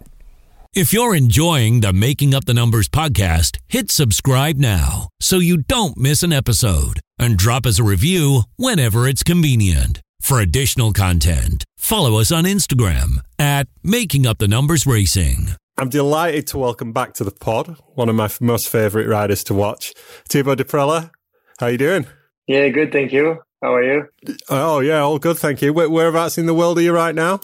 [0.80, 5.97] If you're enjoying the Making Up the Numbers podcast, hit subscribe now so you don't
[5.97, 9.99] miss an episode and drop us a review whenever it's convenient.
[10.22, 15.49] For additional content, follow us on Instagram at Making Up the Numbers Racing.
[15.77, 19.53] I'm delighted to welcome back to the pod one of my most favourite riders to
[19.53, 19.93] watch,
[20.30, 21.11] Thibaut Daprela.
[21.60, 22.06] How you doing?
[22.47, 22.93] Yeah, good.
[22.93, 23.39] Thank you.
[23.61, 24.07] How are you?
[24.49, 25.73] Oh yeah, all good, thank you.
[25.73, 27.41] Where, whereabouts in the world are you right now?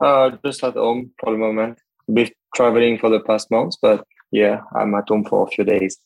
[0.00, 1.80] Uh, just at home for the moment.
[2.06, 5.98] Been traveling for the past months, but yeah, I'm at home for a few days.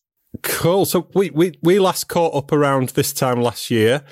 [0.42, 0.86] Cool.
[0.86, 4.02] So we, we, we last caught up around this time last year.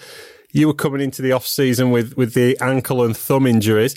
[0.52, 3.94] You were coming into the off season with, with the ankle and thumb injuries.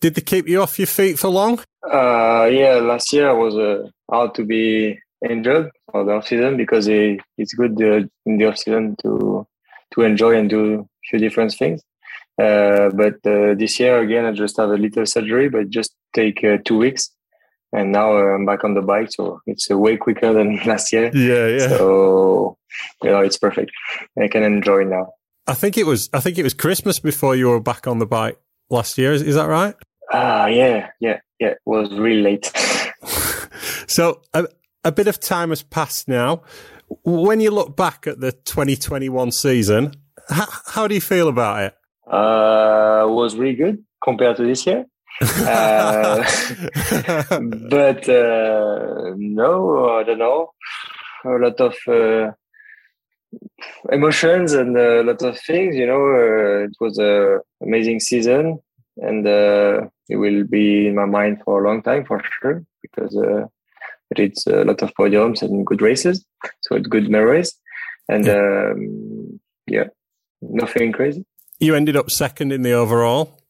[0.00, 1.60] Did they keep you off your feet for long?
[1.82, 4.98] Uh, yeah, last year I was uh, hard to be
[5.28, 9.46] injured for the off season because it, it's good uh, in the off season to
[9.94, 11.80] to enjoy and do a few different things.
[12.38, 16.44] Uh, but uh, this year again, I just have a little surgery, but just take
[16.44, 17.10] uh, two weeks,
[17.72, 21.10] and now I'm back on the bike, so it's uh, way quicker than last year.
[21.14, 21.68] Yeah, yeah.
[21.68, 22.58] So
[23.02, 23.72] you know, it's perfect.
[24.20, 25.12] I can enjoy now.
[25.46, 28.06] I think it was I think it was Christmas before you were back on the
[28.06, 28.38] bike
[28.70, 29.12] last year.
[29.12, 29.74] Is, is that right?
[30.12, 31.48] Ah, yeah, yeah, yeah.
[31.48, 32.52] It was really late.
[33.86, 34.46] so a,
[34.84, 36.42] a bit of time has passed now.
[37.02, 39.94] When you look back at the 2021 season,
[40.28, 41.74] how, how do you feel about it?
[42.06, 44.86] Uh, was really good compared to this year.
[45.20, 46.22] Uh,
[47.70, 50.52] but uh, no, I don't know.
[51.24, 52.32] A lot of uh,
[53.90, 55.74] emotions and a lot of things.
[55.76, 58.58] You know, uh, it was an amazing season,
[58.98, 63.16] and uh, it will be in my mind for a long time for sure because
[63.16, 63.46] uh,
[64.10, 66.24] it's a lot of podiums and good races,
[66.62, 67.54] so it's good memories.
[68.08, 69.88] And um, yeah,
[70.40, 71.24] nothing crazy.
[71.58, 73.40] You ended up second in the overall.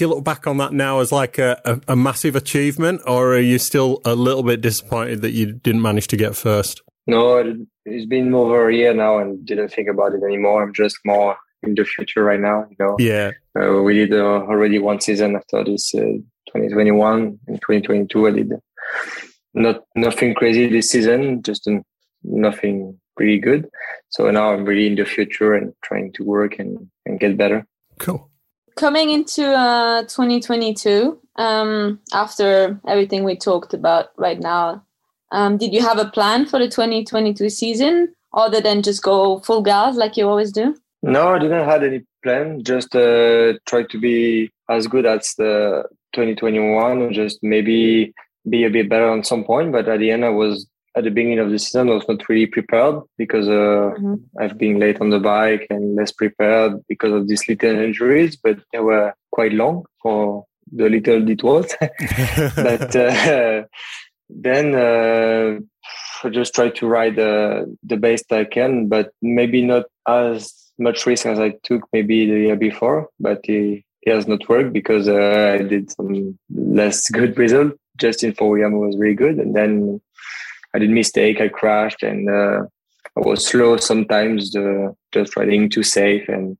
[0.00, 3.34] Do you look back on that now as like a, a, a massive achievement, or
[3.34, 6.80] are you still a little bit disappointed that you didn't manage to get first?
[7.06, 7.54] No,
[7.84, 10.62] it's been over a year now and didn't think about it anymore.
[10.62, 12.64] I'm just more in the future right now.
[12.70, 13.32] You know, Yeah.
[13.60, 15.98] uh, we did uh, already one season after this uh,
[16.48, 18.26] 2021 and 2022.
[18.26, 18.52] I did
[19.52, 21.68] not nothing crazy this season, just
[22.24, 23.68] nothing really good.
[24.08, 27.66] So now I'm really in the future and trying to work and, and get better.
[27.98, 28.29] Cool.
[28.80, 34.82] Coming into uh, 2022, um, after everything we talked about right now,
[35.32, 39.60] um, did you have a plan for the 2022 season other than just go full
[39.60, 40.74] gas like you always do?
[41.02, 42.64] No, I didn't have any plan.
[42.64, 45.84] Just uh, try to be as good as the
[46.14, 48.14] 2021, and just maybe
[48.48, 49.72] be a bit better on some point.
[49.72, 52.28] But at the end, I was at the beginning of the season, I was not
[52.28, 53.92] really prepared because uh,
[54.38, 58.36] I've been late on the bike and less prepared because of these little injuries.
[58.36, 61.74] But they were quite long for the little it was.
[62.56, 63.62] but uh,
[64.28, 65.60] then uh,
[66.24, 71.06] I just try to ride uh, the best I can, but maybe not as much
[71.06, 73.08] risk as I took maybe the year before.
[73.20, 77.74] But it, it has not worked because uh, I did some less good result.
[77.96, 80.00] Justin Fort William was really good, and then
[80.74, 81.40] I did mistake.
[81.40, 82.62] I crashed, and uh,
[83.16, 84.54] I was slow sometimes.
[84.54, 86.56] Uh, just riding too safe, and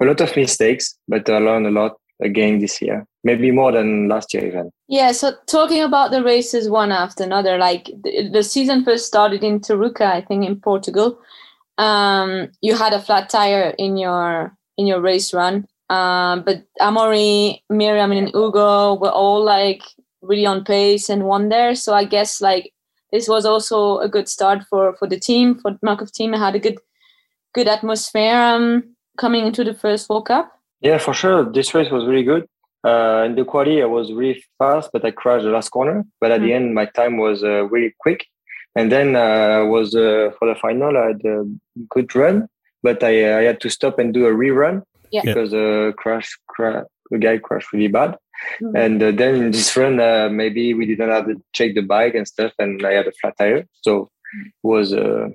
[0.00, 0.96] a lot of mistakes.
[1.08, 4.70] But I learned a lot again this year, maybe more than last year even.
[4.88, 9.42] Yeah, so talking about the races one after another, like the, the season first started
[9.42, 11.18] in Tarouca, I think in Portugal.
[11.78, 17.62] Um, you had a flat tire in your in your race run, um, but Amaury,
[17.70, 19.82] Myriam, and Hugo were all like
[20.22, 21.74] really on pace and won there.
[21.74, 22.72] So I guess like
[23.12, 26.34] this was also a good start for for the team for the Markov team.
[26.34, 26.78] It had a good
[27.54, 28.84] good atmosphere um,
[29.18, 30.50] coming into the first World Cup.
[30.80, 31.44] Yeah, for sure.
[31.52, 32.46] This race was really good.
[32.82, 36.04] Uh, in the quali, I was really fast, but I crashed the last corner.
[36.20, 38.24] But at the end, my time was uh, really quick.
[38.76, 41.44] And then uh, was uh, for the final, I had a
[41.90, 42.48] good run,
[42.82, 45.22] but I, I had to stop and do a rerun Yeah.
[45.24, 48.16] because uh, crash, cra- the guy crashed really bad.
[48.74, 52.14] And uh, then in this run, uh, maybe we didn't have to check the bike
[52.14, 55.28] and stuff, and I had a flat tire, so it was uh,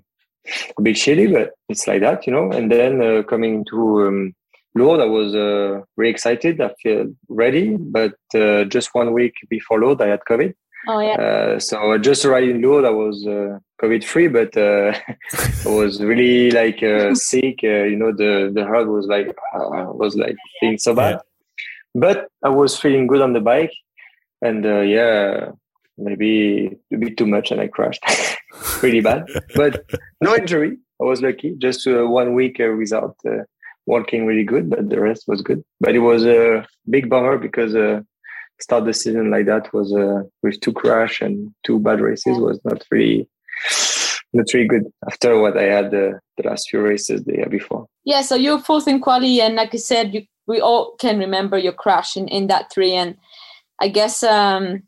[0.77, 2.51] a bit shitty, but it's like that, you know.
[2.51, 4.35] And then uh, coming to um,
[4.75, 6.61] Lourdes, I was uh, really excited.
[6.61, 10.53] I feel ready, but uh, just one week before Lourdes, I had COVID.
[10.87, 11.15] Oh yeah.
[11.15, 12.85] Uh, so I just arrived in Lourdes.
[12.85, 14.93] I was uh, COVID free, but uh,
[15.65, 17.59] I was really like uh, sick.
[17.63, 21.19] Uh, you know, the the heart was like uh, was like feeling so bad.
[21.95, 23.73] But I was feeling good on the bike,
[24.41, 25.51] and uh, yeah,
[25.97, 28.03] maybe a bit too much, and I crashed
[28.83, 29.25] really bad.
[29.55, 29.85] But
[30.21, 30.77] no injury.
[31.01, 31.55] I was lucky.
[31.57, 33.43] Just uh, one week uh, without uh,
[33.85, 35.63] walking really good, but the rest was good.
[35.79, 38.01] But it was a big bummer because uh,
[38.59, 42.59] start the season like that was uh, with two crash and two bad races was
[42.63, 43.29] not really
[44.33, 47.87] not really good after what I had uh, the last few races the year before.
[48.03, 51.57] Yeah, so you're fourth in quali, and like I said, you, we all can remember
[51.57, 52.93] your crash in, in that three.
[52.93, 53.17] And
[53.79, 54.83] I guess um,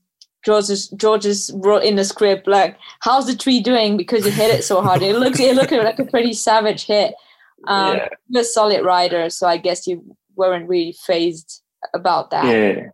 [0.46, 4.64] George's George's wrote in the script like, "How's the tree doing?" Because you hit it
[4.64, 5.02] so hard.
[5.02, 7.14] It looks it looked like a pretty savage hit.
[7.68, 8.10] Um, Yeah.
[8.28, 11.64] You're a solid rider, so I guess you weren't really phased
[11.96, 12.46] about that.
[12.46, 12.90] Yeah,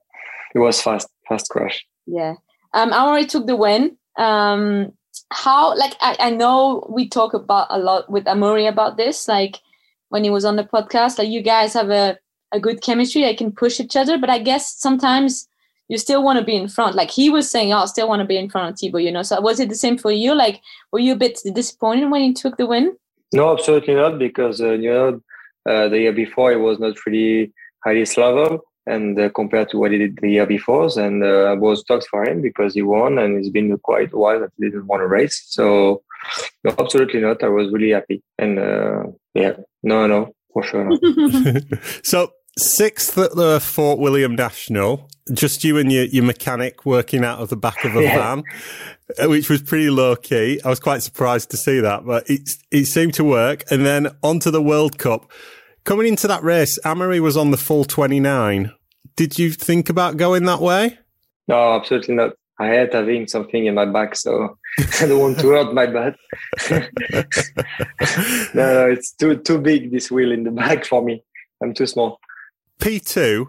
[0.55, 1.85] it was fast, fast crash.
[2.05, 2.35] Yeah.
[2.73, 3.97] Um, I already took the win.
[4.17, 4.93] Um,
[5.31, 9.59] how like I, I know we talk about a lot with Amaury about this, like
[10.09, 12.17] when he was on the podcast, like you guys have a,
[12.53, 15.47] a good chemistry, I can push each other, but I guess sometimes
[15.89, 16.95] you still want to be in front.
[16.95, 19.11] Like he was saying, oh, I still want to be in front of Thibaut, you
[19.11, 19.23] know.
[19.23, 20.33] So was it the same for you?
[20.33, 20.61] Like
[20.91, 22.95] were you a bit disappointed when he took the win?
[23.33, 25.21] No, absolutely not, because uh, you know
[25.67, 27.51] uh, the year before it was not really
[27.83, 31.53] highest level, and uh, compared to what he did the year before, and uh, I
[31.53, 34.65] was stoked for him because he won, and it's been quite a while that he
[34.65, 35.43] didn't want to race.
[35.47, 36.03] So,
[36.63, 37.43] no, absolutely not.
[37.43, 39.03] I was really happy, and uh,
[39.33, 40.85] yeah, no, no, for sure.
[40.85, 41.63] Not.
[42.03, 47.39] so sixth at the Fort William National, just you and your, your mechanic working out
[47.39, 48.43] of the back of a van,
[49.21, 50.59] uh, which was pretty low key.
[50.63, 53.63] I was quite surprised to see that, but it, it seemed to work.
[53.71, 55.31] And then onto the World Cup.
[55.83, 58.71] Coming into that race, Amaury was on the full 29.
[59.15, 60.97] Did you think about going that way?
[61.47, 62.33] No, absolutely not.
[62.59, 64.57] I hate having something in my back, so
[65.01, 66.15] I don't want to hurt my butt.
[66.71, 67.23] no,
[68.53, 71.23] no, it's too too big this wheel in the back for me.
[71.61, 72.19] I'm too small.
[72.79, 73.47] P2,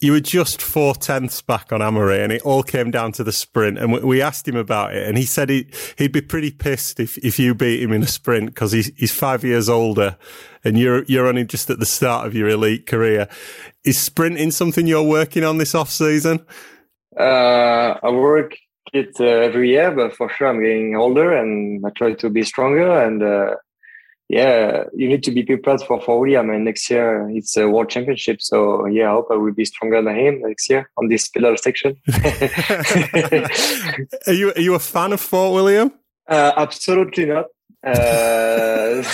[0.00, 3.32] you were just four tenths back on Amaury, and it all came down to the
[3.32, 3.78] sprint.
[3.78, 7.16] And we- asked him about it, and he said he, he'd be pretty pissed if,
[7.18, 10.16] if you beat him in a sprint because he's, he's five years older
[10.64, 13.28] and you're, you're only just at the start of your elite career.
[13.84, 16.44] Is sprinting something you're working on this off season?
[17.18, 18.56] Uh, I work
[18.92, 22.42] it uh, every year, but for sure I'm getting older and I try to be
[22.42, 22.90] stronger.
[23.00, 23.56] And uh,
[24.28, 26.50] yeah, you need to be prepared for Fort William.
[26.50, 28.42] And next year it's a world championship.
[28.42, 31.56] So yeah, I hope I will be stronger than him next year on this pedal
[31.56, 31.96] section.
[34.26, 35.92] Are you, are you a fan of Fort William?
[36.28, 37.46] Uh, absolutely not.
[37.84, 39.04] Uh,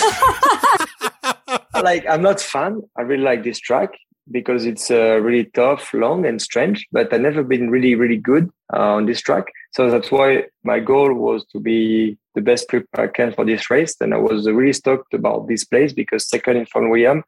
[1.83, 2.81] like I'm not fan.
[2.97, 3.91] I really like this track
[4.31, 6.87] because it's uh, really tough, long, and strange.
[6.91, 9.45] But I've never been really, really good uh, on this track.
[9.73, 13.69] So that's why my goal was to be the best prepared I can for this
[13.69, 13.95] race.
[13.99, 17.23] And I was really stoked about this place because second in Fort William,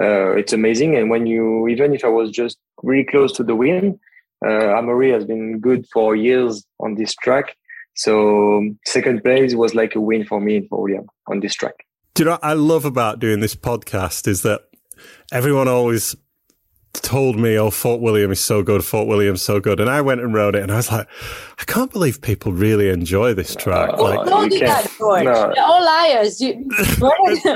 [0.00, 0.96] uh, it's amazing.
[0.96, 3.98] And when you, even if I was just really close to the win,
[4.44, 7.56] uh, Amaury has been good for years on this track.
[7.94, 11.54] So um, second place was like a win for me in Fort William on this
[11.54, 11.86] track.
[12.14, 14.62] Do you know what I love about doing this podcast is that
[15.32, 16.14] everyone always
[16.94, 19.80] told me, oh, Fort William is so good, Fort William's so good.
[19.80, 21.06] And I went and rode it and I was like,
[21.58, 23.98] I can't believe people really enjoy this track.
[23.98, 25.24] like, Don't do that, George.
[25.24, 25.52] No.
[25.54, 26.40] They're all liars.
[26.40, 26.52] You,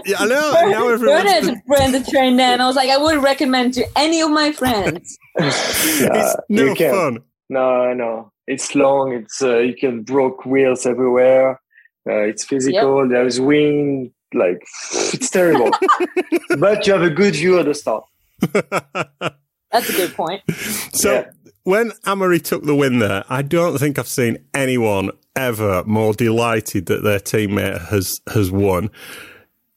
[0.05, 0.53] yeah, I know.
[0.69, 3.85] Now everyone's Bernard ran the train there, and I was like, I wouldn't recommend to
[3.97, 5.19] any of my friends.
[5.39, 6.91] Yeah, no you can.
[6.93, 7.19] fun.
[7.49, 8.33] No, no.
[8.49, 9.13] It's long.
[9.13, 11.61] It's uh, you can broke wheels everywhere.
[12.09, 13.09] Uh, it's physical.
[13.09, 14.11] There's wind.
[14.35, 14.61] Like
[14.93, 15.71] it's terrible.
[16.59, 18.05] but you have a good view at the start.
[19.71, 20.43] That's a good point.
[20.93, 21.27] So
[21.65, 26.87] when Amaury took the win there, I don't think I've seen anyone ever more delighted
[26.87, 28.91] that their teammate has has won.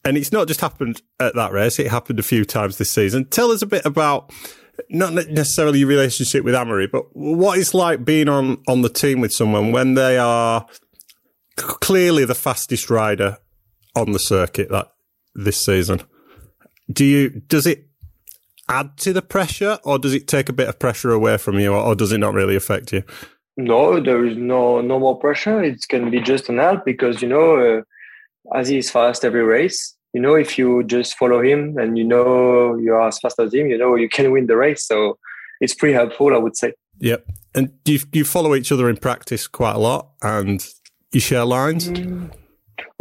[0.03, 3.25] And it's not just happened at that race; it happened a few times this season.
[3.25, 4.31] Tell us a bit about
[4.89, 9.19] not necessarily your relationship with Amaury, but what it's like being on on the team
[9.19, 10.65] with someone when they are
[11.59, 13.37] c- clearly the fastest rider
[13.95, 14.93] on the circuit that
[15.35, 16.01] this season.
[16.91, 17.90] Do you does it
[18.71, 21.73] add to the pressure, or does it take a bit of pressure away from you,
[21.73, 23.03] or, or does it not really affect you?
[23.57, 25.61] No, there is no no more pressure.
[25.61, 29.43] It can be just an help because you know, uh, as he is fast every
[29.43, 29.95] race.
[30.13, 33.67] You know, if you just follow him and you know you're as fast as him,
[33.67, 34.85] you know you can win the race.
[34.85, 35.17] So
[35.59, 36.73] it's pretty helpful, I would say.
[36.99, 37.25] Yep.
[37.53, 40.65] And do you, you follow each other in practice quite a lot, and
[41.11, 41.89] you share lines?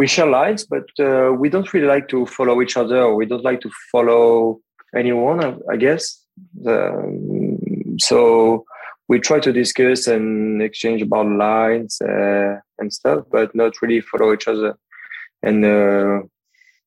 [0.00, 3.14] we share lines, but uh, we don't really like to follow each other.
[3.14, 4.58] We don't like to follow
[4.96, 5.44] anyone.
[5.44, 6.24] I, I guess.
[6.66, 7.58] Um,
[7.98, 8.64] so
[9.08, 14.32] we try to discuss and exchange about lines uh, and stuff, but not really follow
[14.32, 14.76] each other.
[15.42, 16.22] And uh,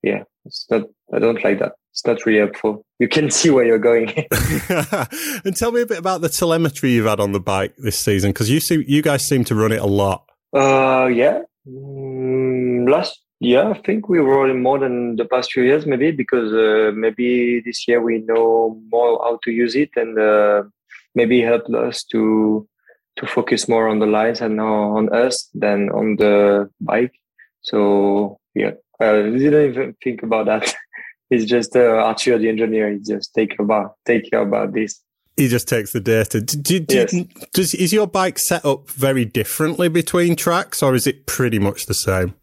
[0.02, 0.84] yeah, it's not.
[1.14, 1.74] I don't like that.
[1.92, 2.86] It's not really helpful.
[2.98, 4.10] You can see where you're going.
[5.46, 8.32] and tell me a bit about the telemetry you've had on the bike this season,
[8.32, 10.26] because you see, you guys seem to run it a lot.
[10.56, 11.42] Uh, yeah.
[11.68, 16.12] Mm, last year, I think we were in more than the past few years, maybe
[16.12, 20.64] because uh, maybe this year we know more how to use it and uh,
[21.16, 22.68] maybe helped us to
[23.16, 27.14] to focus more on the lines and on us than on the bike.
[27.62, 30.74] So yeah, I didn't even think about that.
[31.30, 35.02] it's just uh, Arthur, the engineer, he just take about take care about this.
[35.38, 36.42] He just takes the data.
[36.42, 37.16] Do, do, do- Yes.
[37.54, 41.88] does is your bike set up very differently between tracks, or is it pretty much
[41.88, 42.36] the same?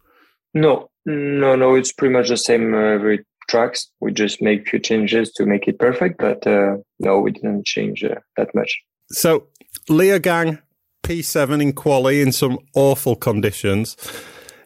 [0.53, 1.75] No, no, no.
[1.75, 3.89] It's pretty much the same uh, every tracks.
[3.99, 8.03] We just make few changes to make it perfect, but uh, no, we didn't change
[8.03, 8.79] uh, that much.
[9.11, 9.47] So,
[9.89, 10.61] Leogang
[11.03, 13.97] P7 in quali in some awful conditions.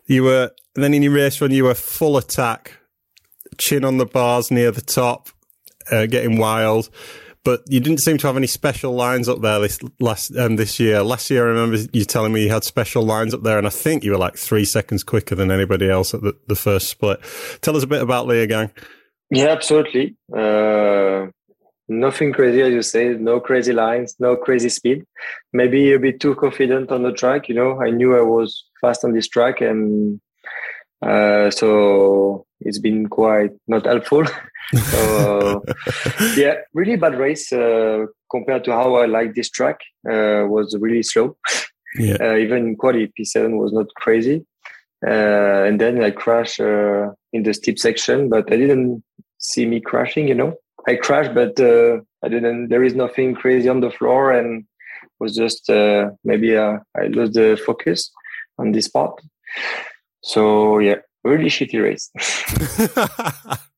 [0.06, 2.74] You were then in your race run, you were full attack,
[3.58, 5.30] chin on the bars near the top,
[5.92, 6.90] uh, getting wild.
[7.46, 10.80] But you didn't seem to have any special lines up there this last um, this
[10.80, 11.04] year.
[11.04, 13.70] Last year, I remember you telling me you had special lines up there, and I
[13.70, 17.20] think you were like three seconds quicker than anybody else at the, the first split.
[17.62, 18.72] Tell us a bit about Leogang.
[19.30, 20.16] Yeah, absolutely.
[20.36, 21.28] Uh,
[21.88, 23.10] nothing crazy, as you say.
[23.10, 25.06] No crazy lines, no crazy speed.
[25.54, 27.48] Maybe a bit too confident on the track.
[27.48, 30.20] You know, I knew I was fast on this track, and
[31.06, 34.26] uh, so it's been quite not helpful.
[34.74, 35.64] so
[36.36, 39.80] yeah, really bad race uh, compared to how I like this track.
[40.10, 41.38] Uh, was really slow.
[41.98, 42.18] Yeah.
[42.20, 44.46] Uh, even quality P7 was not crazy.
[45.06, 49.04] Uh, and then I crashed uh, in the steep section, but I didn't
[49.38, 50.28] see me crashing.
[50.28, 50.56] You know,
[50.88, 52.70] I crashed, but uh, I didn't.
[52.70, 54.66] There is nothing crazy on the floor, and
[55.20, 58.12] was just uh, maybe uh, I lost the focus
[58.58, 59.22] on this part.
[60.24, 62.12] So yeah, really shitty race.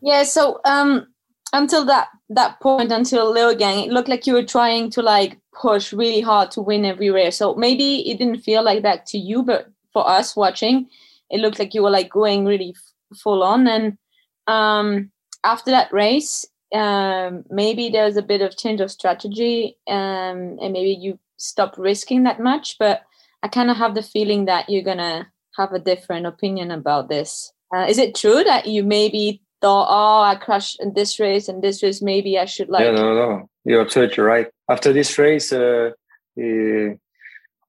[0.00, 1.06] Yeah, so um
[1.52, 5.92] until that that point until Leogang, it looked like you were trying to like push
[5.92, 7.36] really hard to win every race.
[7.36, 10.88] So maybe it didn't feel like that to you, but for us watching,
[11.30, 13.66] it looked like you were like going really f- full on.
[13.66, 13.98] And
[14.46, 15.10] um
[15.44, 16.44] after that race,
[16.74, 21.78] um maybe there was a bit of change of strategy, um and maybe you stopped
[21.78, 22.76] risking that much.
[22.78, 23.02] But
[23.42, 25.26] I kind of have the feeling that you're gonna
[25.56, 27.52] have a different opinion about this.
[27.74, 31.62] Uh, is it true that you maybe thought, oh, I crashed in this race and
[31.62, 32.84] this race, maybe I should like.
[32.84, 34.48] yeah, no, no, you're absolutely right.
[34.70, 35.90] After this race, uh,
[36.36, 37.00] it,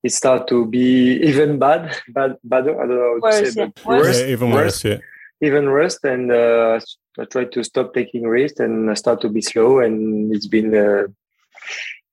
[0.03, 2.63] it started to be even bad, bad, bad.
[2.63, 3.65] I don't know how to Worse, say, yeah.
[3.75, 4.05] but Worse.
[4.05, 4.97] worse, Yeah, even worse, yeah.
[5.41, 5.97] even worse.
[6.03, 6.79] And uh,
[7.19, 9.79] I tried to stop taking risks and I start to be slow.
[9.79, 11.07] And it's been, uh,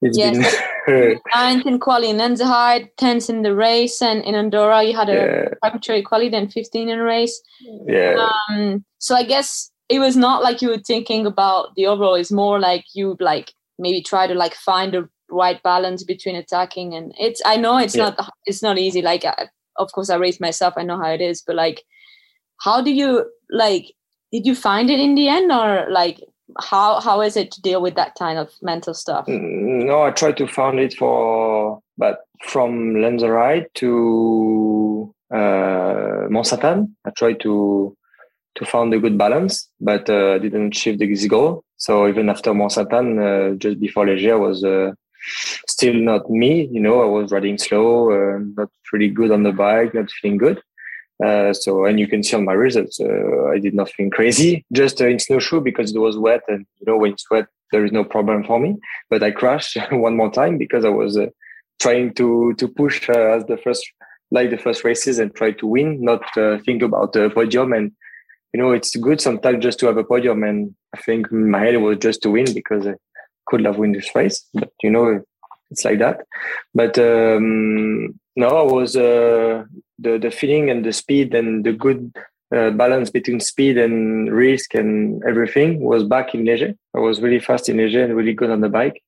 [0.03, 0.37] it's Yes.
[0.87, 5.09] been, Ninth in quali in Lenzerheide, tenth in the race, and in Andorra you had
[5.09, 5.49] a Yeah.
[5.63, 7.41] arbitrary quali, then 15 in a race.
[7.87, 8.29] yeah.
[8.51, 12.15] Um, so I guess it was not like you were thinking about the overall.
[12.15, 16.95] It's more like you like maybe try to like find the right balance between attacking
[16.95, 17.41] and it's.
[17.45, 18.11] I know it's Yeah.
[18.17, 19.03] not it's not easy.
[19.03, 20.75] Like I, of course I race myself.
[20.77, 21.83] I know how it is, but like,
[22.61, 23.87] how do you like?
[24.33, 26.21] Did you find it in the end, or like
[26.61, 29.27] how how is it to deal with that kind of mental stuff?
[29.27, 37.11] Mm, No, I tried to find it for, but from Lenzerheide to uh, Mont-Sainte-Anne, I
[37.11, 37.97] tried to
[38.57, 41.65] to find a good balance, but uh, didn't achieve this goal.
[41.77, 44.93] So even after Mont-Sainte-Anne, uh, just before Les Gets, I was uh,
[45.67, 46.69] still not me.
[46.71, 50.39] You know, I was riding slow, uh, not really good on the bike, not feeling
[50.39, 50.63] good.
[51.23, 55.01] Uh, so, and you can see on my results, uh, I did nothing crazy, just
[55.01, 56.43] uh, in snowshoe because it was wet.
[56.49, 58.77] And, you know, when it's wet, there is no problem for me.
[59.11, 61.27] But I crashed one more time because I was uh,
[61.81, 63.85] trying to, to push uh, as the first,
[64.31, 67.73] like the first races and try to win, not uh, think about the podium.
[67.73, 67.93] And,
[68.53, 70.43] you know, it's good sometimes just to have a podium.
[70.43, 72.95] And I think my head was just to win because I
[73.47, 74.45] could have won this race.
[74.53, 75.23] But, you know,
[75.71, 76.27] it's like that.
[76.75, 79.65] But um, no, I was uh,
[79.99, 82.13] the the feeling and the speed and the good
[82.55, 86.79] uh, balance between speed and risk and everything was back in Les Gets.
[86.95, 89.03] I was really fast in Les Gets and really good on the bike.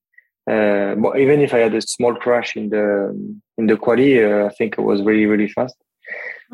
[0.48, 3.10] Uh, but even if I had a small crash in the
[3.58, 5.76] in the quali, uh, I think I was really really fast.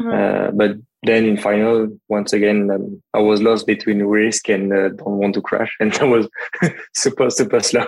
[0.00, 4.88] Uh, but then in final, once again, um, I was lost between risk and uh,
[4.90, 6.28] don't want to crash, and I was
[6.94, 7.86] super super slow.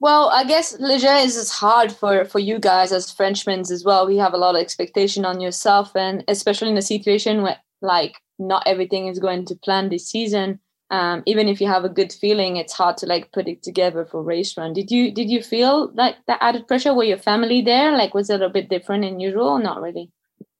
[0.00, 4.06] Well, I guess Les Gets is hard for for you guys as Frenchmen as well.
[4.06, 8.16] We have a lot of expectation on yourself, and especially in a situation where like
[8.38, 10.60] not everything is going to plan this season.
[10.90, 14.04] Um, even if you have a good feeling, it's hard to like put it together
[14.06, 14.72] for race run.
[14.72, 16.94] Did you did you feel like that added pressure?
[16.94, 17.92] Were your family there?
[17.92, 19.58] Like, was it a bit different than usual?
[19.58, 20.10] Not really.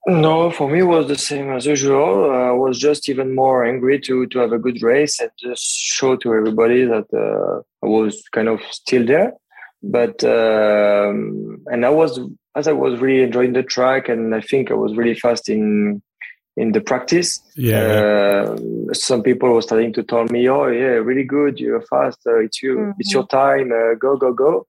[0.06, 2.30] No, for me it was the same as usual.
[2.30, 6.16] I was just even more angry to to have a good race and just show
[6.16, 9.34] to everybody that uh, I was kind of still there.
[9.82, 12.18] But um, and I was
[12.56, 16.02] as I was really enjoying the track, and I think I was really fast in
[16.56, 17.40] in the practice.
[17.56, 17.78] Yeah.
[17.78, 18.56] Uh,
[18.92, 21.60] some people were starting to tell me, "Oh, yeah, really good.
[21.60, 22.20] You're fast.
[22.26, 22.94] Uh, it's you.
[22.98, 23.70] It's your time.
[23.72, 24.66] Uh, go, go, go."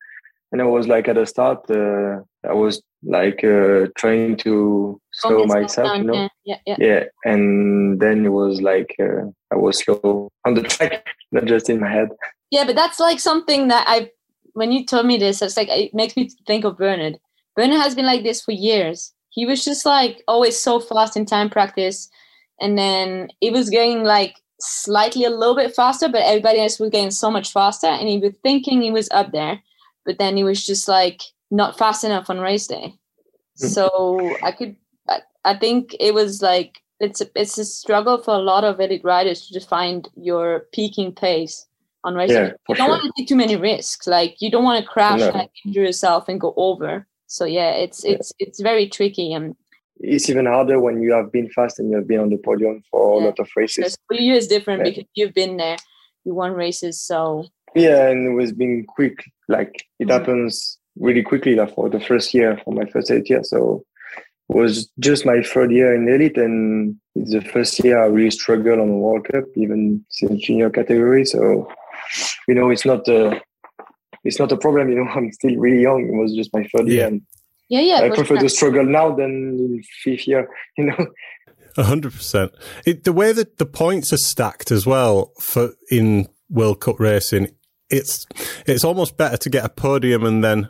[0.51, 5.41] And I was like at the start, uh, I was like uh, trying to slow
[5.41, 6.29] yourself myself, down, you know.
[6.45, 6.85] yeah, yeah, yeah.
[6.85, 11.69] Yeah, and then it was like uh, I was slow on the track, not just
[11.69, 12.09] in my head.
[12.49, 14.11] Yeah, but that's like something that I,
[14.53, 17.19] when you told me this, it's like it makes me think of Bernard.
[17.55, 19.13] Bernard has been like this for years.
[19.29, 22.09] He was just like always so fast in time practice,
[22.59, 26.89] and then it was going like slightly a little bit faster, but everybody else was
[26.89, 29.61] getting so much faster, and he was thinking he was up there,
[30.05, 32.95] but then he was just like not fast enough on race day.
[33.55, 34.75] So I could,
[35.45, 39.03] I, think it was like it's a, it's a struggle for a lot of elite
[39.03, 41.65] riders to just find your peaking pace
[42.03, 42.51] on race Yeah.
[42.69, 42.89] You don't sure.
[42.89, 44.07] want to take too many risks.
[44.07, 45.31] Like you don't want to crash, No.
[45.31, 47.05] and injure yourself, and go over.
[47.27, 49.33] So yeah, it's it's it's very tricky.
[49.33, 49.55] And
[49.99, 52.81] It's even harder when you have been fast and you have been on the podium
[52.89, 53.95] for a lot of races.
[54.07, 54.89] For you it's different Yeah.
[54.91, 55.77] because you've been there,
[56.25, 57.45] you won races, so
[57.75, 59.17] Yeah, and it was being quick.
[59.47, 60.11] Like it Mhm.
[60.11, 61.55] happens really quickly.
[61.55, 63.49] Like for the first year, for my first eight years.
[63.49, 63.83] So
[64.53, 68.79] was just my third year in elite, and it's the first year I really struggled
[68.79, 71.25] on the World Cup, even since junior category.
[71.25, 71.67] So
[72.47, 73.41] you know, it's not a
[74.23, 74.89] it's not a problem.
[74.89, 76.05] You know, I'm still really young.
[76.05, 77.21] It was just my third year, and
[77.69, 78.01] yeah, yeah.
[78.01, 78.39] I prefer sure.
[78.39, 80.47] to struggle now than in fifth year.
[80.77, 81.07] You know.
[81.77, 82.51] A hundred percent.
[82.85, 87.55] The way that the points are stacked as well for in World Cup racing,
[87.89, 88.25] it's
[88.65, 90.69] it's almost better to get a podium and then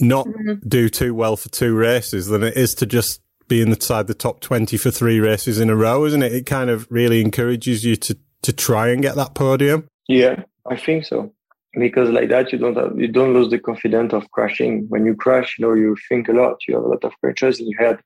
[0.00, 0.60] not Mhm.
[0.68, 4.40] do too well for two races than it is to just be inside the top
[4.40, 6.32] twenty for three races in a row, isn't it?
[6.34, 9.88] It kind of really encourages you to to try and get that podium.
[10.08, 11.32] Yeah, I think so.
[11.74, 14.86] Because like that, you don't have, you don't lose the confidence of crashing.
[14.88, 16.56] When you crash, you know, you think a lot.
[16.66, 17.98] You have a lot of crashes in your head.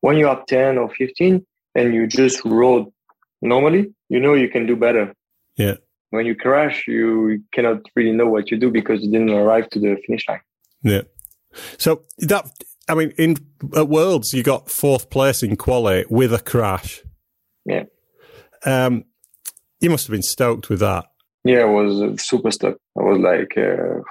[0.00, 2.86] When you are ten or fifteen and you just rode
[3.42, 5.12] normally, you know you can do better.
[5.56, 5.76] Yeah.
[6.10, 9.78] When you crash, you cannot really know what you do because you didn't arrive to
[9.78, 10.40] the finish line.
[10.82, 11.02] Yeah.
[11.78, 12.46] So that
[12.88, 13.36] I mean, in
[13.76, 17.02] at Worlds, you got fourth place in quali with a crash.
[17.64, 17.84] Yeah.
[18.64, 19.04] Um,
[19.80, 21.06] you must have been stoked with that.
[21.44, 22.80] Yeah, I was super stoked.
[22.98, 24.04] I was like, uh, it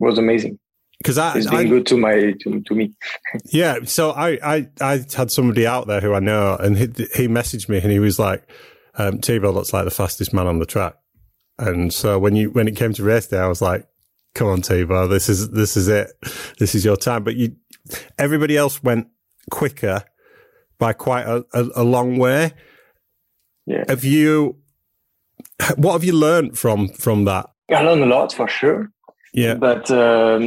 [0.00, 0.58] was amazing.
[0.98, 2.94] Because It's been I- good to my to, to me.
[3.52, 7.28] Yeah, so I, I, I had somebody out there who I know, and he, he
[7.28, 8.48] messaged me, and he was like,
[8.96, 10.94] um, "Thibaut looks like the fastest man on the track."
[11.58, 13.86] And so when you when it came to race day, I was like,
[14.34, 16.10] "Come on, Thibaut, this is this is it,
[16.58, 17.56] this is your time." But you,
[18.18, 19.08] everybody else went
[19.50, 20.04] quicker
[20.78, 22.52] by quite a, a, a long way.
[23.66, 23.84] Yeah.
[23.88, 24.56] Have you?
[25.76, 27.50] What have you learned from from that?
[27.70, 28.90] I learned a lot for sure.
[29.32, 29.54] Yeah.
[29.54, 30.42] But um,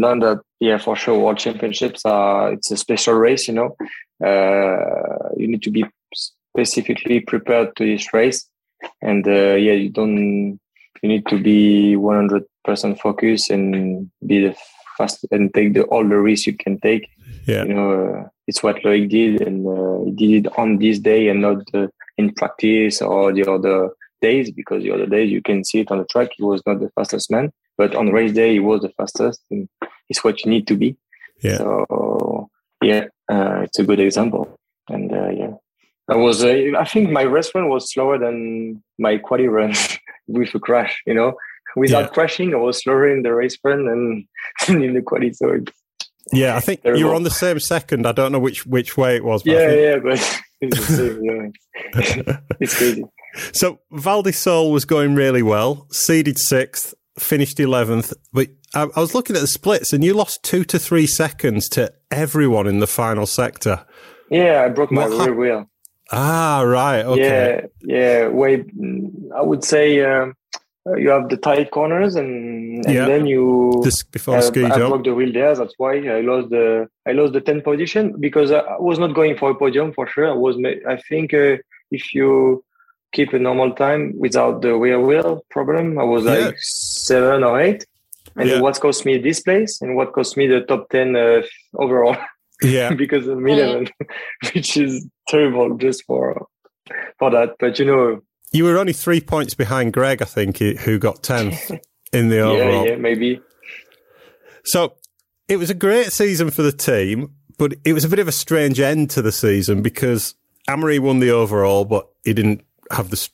[0.00, 3.48] learn that yeah, for sure, World Championships are it's a special race.
[3.48, 3.76] You know,
[4.24, 5.84] uh, you need to be
[6.14, 8.48] specifically prepared to this race,
[9.00, 10.60] and uh, yeah, you don't.
[11.02, 14.56] You need to be one hundred percent focused and be the
[14.96, 17.08] fast and take the, all the risks you can take.
[17.46, 17.64] Yeah.
[17.64, 21.28] You know, uh, it's what Loic did, and uh, he did it on this day
[21.28, 21.88] and not uh,
[22.18, 25.98] in practice or the other days because the other days you can see it on
[25.98, 26.30] the track.
[26.36, 29.68] He was not the fastest man, but on race day he was the fastest, and
[30.08, 30.96] it's what you need to be.
[31.42, 31.58] Yeah.
[31.58, 32.48] So
[32.82, 34.56] yeah, uh, it's a good example,
[34.88, 35.54] and uh, yeah,
[36.08, 36.44] I was.
[36.44, 39.74] Uh, I think my race run was slower than my quali run
[40.32, 41.00] with a crash.
[41.06, 41.34] You know,
[41.76, 42.08] without Yeah.
[42.08, 44.24] crashing, I was slower in the race run and,
[44.68, 45.32] and in the quali.
[45.32, 45.58] So
[46.32, 48.06] Yeah, I think you were on the same second.
[48.06, 49.42] I don't know which which way it was.
[49.42, 50.18] But yeah, yeah, but
[50.60, 51.52] it's the same.
[52.60, 53.04] It's crazy.
[53.52, 58.12] So Val di Sole was going really well, seeded sixth, finished eleventh.
[58.32, 61.68] But I, I was looking at the splits, and you lost two to three seconds
[61.70, 63.84] to everyone in the final sector.
[64.30, 65.70] Yeah, I broke my What rear wheel.
[66.12, 68.28] Ah, right, okay, Yeah, yeah.
[68.28, 68.64] Way,
[69.34, 70.34] I would say um,
[70.96, 73.06] you have the tight corners, and, and Yeah.
[73.06, 75.54] then you The s- before uh, ski I broke the wheel there.
[75.54, 79.36] That's why I lost the I lost the ten position because I, was not going
[79.38, 80.28] for a podium for sure.
[80.28, 80.56] I was.
[80.94, 81.56] I think uh,
[81.90, 82.62] if you
[83.12, 86.52] keep a normal time without the rear wheel problem, I was like Yeah.
[86.58, 87.86] seven or eight.
[88.36, 88.60] And Yeah.
[88.60, 91.42] what cost me this place, and what cost me the top 10 uh,
[91.74, 92.16] overall.
[92.62, 92.94] Yeah.
[92.94, 93.88] because of Milan,
[94.54, 96.46] which is terrible just for
[97.18, 97.56] for that.
[97.58, 98.20] But you know,
[98.52, 101.70] You were only three points behind Greg, I think, who- who got tenth
[102.12, 102.86] in the overall.
[102.86, 103.40] yeah, maybe.
[104.64, 104.94] So
[105.48, 108.32] it was a great season for the team, but it was a bit of a
[108.32, 110.34] strange end to the season because
[110.68, 113.28] Amaury won the overall, but he didn't have the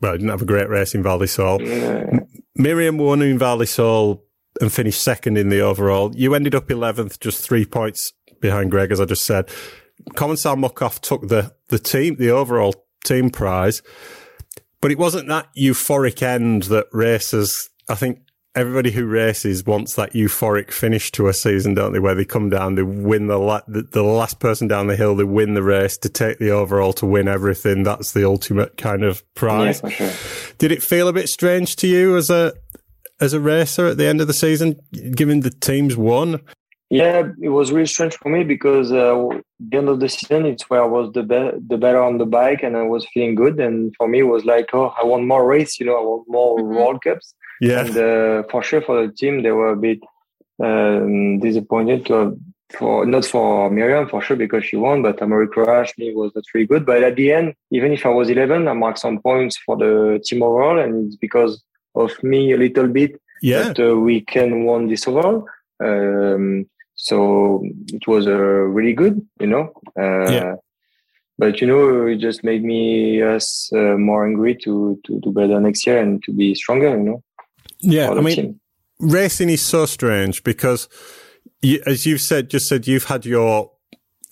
[0.00, 1.60] well, he didn't have a great race in Val di Sole.
[1.60, 2.26] M-
[2.58, 4.24] Myriam won in Val di Sole
[4.60, 6.12] and finished second in the overall.
[6.14, 9.48] You ended up eleventh, just three points behind Greg, as I just said.
[10.14, 13.82] Commensal Muc-Off took the the team, the overall team prize,
[14.80, 17.68] but it wasn't that euphoric end that racers.
[17.88, 18.20] I think
[18.56, 22.00] everybody who races wants that euphoric finish to a season, don't they?
[22.00, 25.14] Where they come down, they win the la- the, the last person down the hill,
[25.14, 27.82] they win the race to take the overall to win everything.
[27.82, 29.80] That's the ultimate kind of prize.
[29.84, 30.10] Yeah, sure.
[30.58, 32.54] Did it feel a bit strange to you as a
[33.20, 34.80] as a racer at the end of the season,
[35.14, 36.40] given the teams won?
[36.90, 39.14] Yeah, it was really strange for me because uh,
[39.60, 42.26] the end of the season, it's where I was the be- the better on the
[42.26, 43.60] bike and I was feeling good.
[43.60, 45.78] And for me, it was like, oh, I want more race.
[45.78, 46.74] You know, I want more Mm-hmm.
[46.76, 47.32] World Cups.
[47.60, 47.80] Yeah.
[47.84, 50.00] And uh, for sure, for the team, they were a bit
[50.62, 52.36] um, disappointed to have,
[52.76, 56.44] for not for Myriam for sure because she won, but Amaury Crash me was not
[56.54, 56.84] really good.
[56.86, 60.20] But at the end, even if I was 11, I marked some points for the
[60.24, 61.62] team overall, and it's because
[61.94, 63.72] of me a little bit Yeah.
[63.72, 65.46] that uh, we can won this overall.
[65.82, 66.66] Um,
[67.02, 69.72] so it was uh, really good, you know.
[69.98, 70.54] Uh, Yeah.
[71.38, 75.58] But you know, it just made me us uh, more angry to to do better
[75.58, 77.22] next year and to be stronger, you know.
[77.80, 78.60] Yeah, I mean, team.
[78.98, 80.86] racing is so strange because,
[81.62, 83.70] you, as you've said, just said, you've had your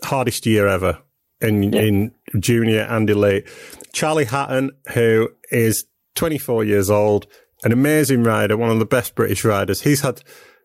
[0.05, 0.99] hardest year ever
[1.41, 3.47] in in junior and elite.
[3.95, 7.27] Charlie Hatton, who is 24 years old,
[7.65, 9.81] an amazing rider, one of the best British riders.
[9.81, 10.23] He's had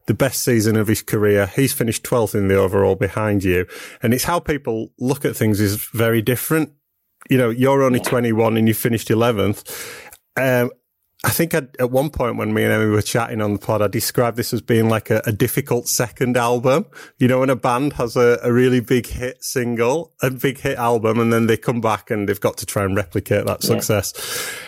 [0.08, 1.48] the best season of his career.
[1.48, 3.66] He's finished 12th in the overall behind you.
[4.02, 6.72] And it's how people look at things is very different.
[7.30, 9.64] You know, you're only 21 and you finished 11th.
[10.36, 10.72] Um,
[11.26, 13.82] I think I'd, at one point when me and Emmy were chatting on the pod,
[13.82, 16.86] I described this as being like a, a difficult second album.
[17.18, 20.78] You know, when a band has a, a really big hit single, a big hit
[20.78, 23.70] album, and then they come back and they've got to try and replicate that Yeah.
[23.80, 24.14] success.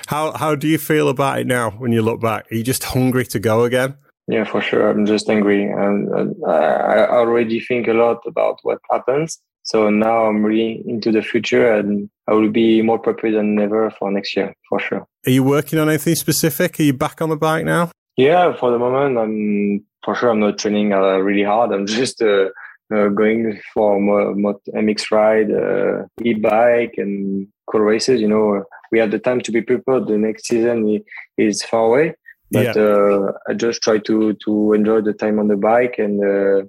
[0.07, 2.49] How how do you feel about it now when you look back?
[2.49, 3.95] Are you just hungry to go again?
[4.28, 4.90] Yeah, for sure.
[4.90, 6.10] I'm just angry, and
[6.44, 9.40] uh, I already think a lot about what happens.
[9.64, 13.92] So now I'm really into the future, and I will be more prepared than ever
[13.92, 15.08] for next year, for sure.
[15.28, 16.80] Are you working on anything specific?
[16.80, 17.92] Are you back on the bike now?
[18.18, 20.30] Yeah, for the moment, I'm for sure.
[20.30, 21.72] I'm not training uh, really hard.
[21.72, 22.50] I'm just uh,
[22.94, 28.22] uh, going for mo- mo- MX ride, uh, e-bike, and cool races.
[28.22, 30.08] You know, we have the time to be prepared.
[30.08, 31.04] The next season
[31.38, 32.14] is far away,
[32.56, 32.84] but Yeah.
[32.84, 36.64] uh, I just try to to enjoy the time on the bike and uh,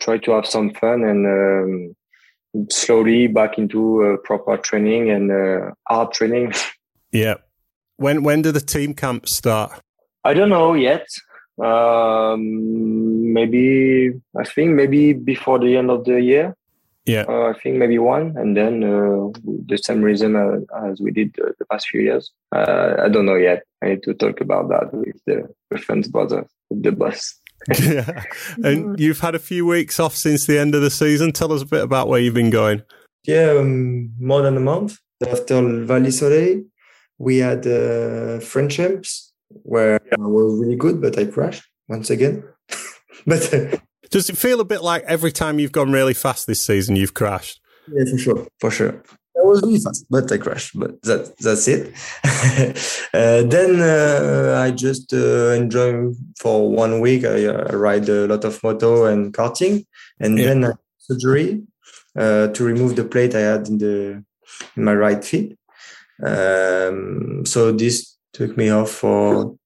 [0.00, 1.96] try to have some fun and um,
[2.70, 6.52] slowly back into uh, proper training and uh, hard training.
[7.12, 7.34] Yeah.
[7.96, 9.72] When when do the team camps start?
[10.22, 11.06] I don't know yet.
[11.58, 16.54] Um, maybe I think maybe before the end of the year.
[17.06, 17.24] Yeah.
[17.28, 19.30] Uh, I think maybe one, and then uh,
[19.66, 22.30] the same reason uh, as we did uh, the past few years.
[22.54, 23.64] Uh, I don't know yet.
[23.82, 27.34] I need to talk about that with the reference brother, with the boss.
[27.82, 28.24] yeah.
[28.62, 31.32] And you've had a few weeks off since the end of the season.
[31.32, 32.82] Tell us a bit about where you've been going.
[33.24, 34.96] Yeah, um, more than a month
[35.26, 36.62] after Val di Soleil,
[37.18, 42.42] we had uh, French champs where I was really good, but I crashed once again.
[43.26, 43.76] but uh,
[44.10, 47.14] Does it feel a bit like every time you've gone really fast this season, you've
[47.14, 47.60] crashed?
[47.92, 49.02] yeah, for sure, for sure.
[49.38, 50.78] I was really fast, but I crashed.
[50.78, 51.94] But that that's it.
[53.14, 57.24] uh, then uh, I just uh, enjoy for one week.
[57.24, 59.86] I uh, ride a lot of moto and karting,
[60.18, 60.46] and Yeah.
[60.46, 61.62] then I surgery
[62.18, 64.24] uh, to remove the plate I had in the
[64.76, 65.56] in my right feet.
[66.22, 69.56] Um, so this took me off for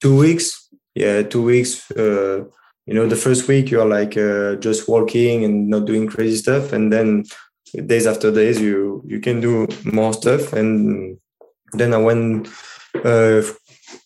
[0.00, 0.68] two weeks.
[0.94, 1.90] Yeah, two weeks.
[2.88, 6.36] Uh, you know, the first week you're like uh, just walking and not doing crazy
[6.36, 7.24] stuff, and then
[7.86, 10.52] days after days you you can do more stuff.
[10.52, 11.18] And
[11.72, 12.48] then I went
[13.04, 13.44] a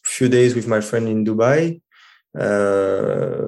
[0.05, 1.81] few days with my friend in Dubai.
[2.39, 3.47] Uh,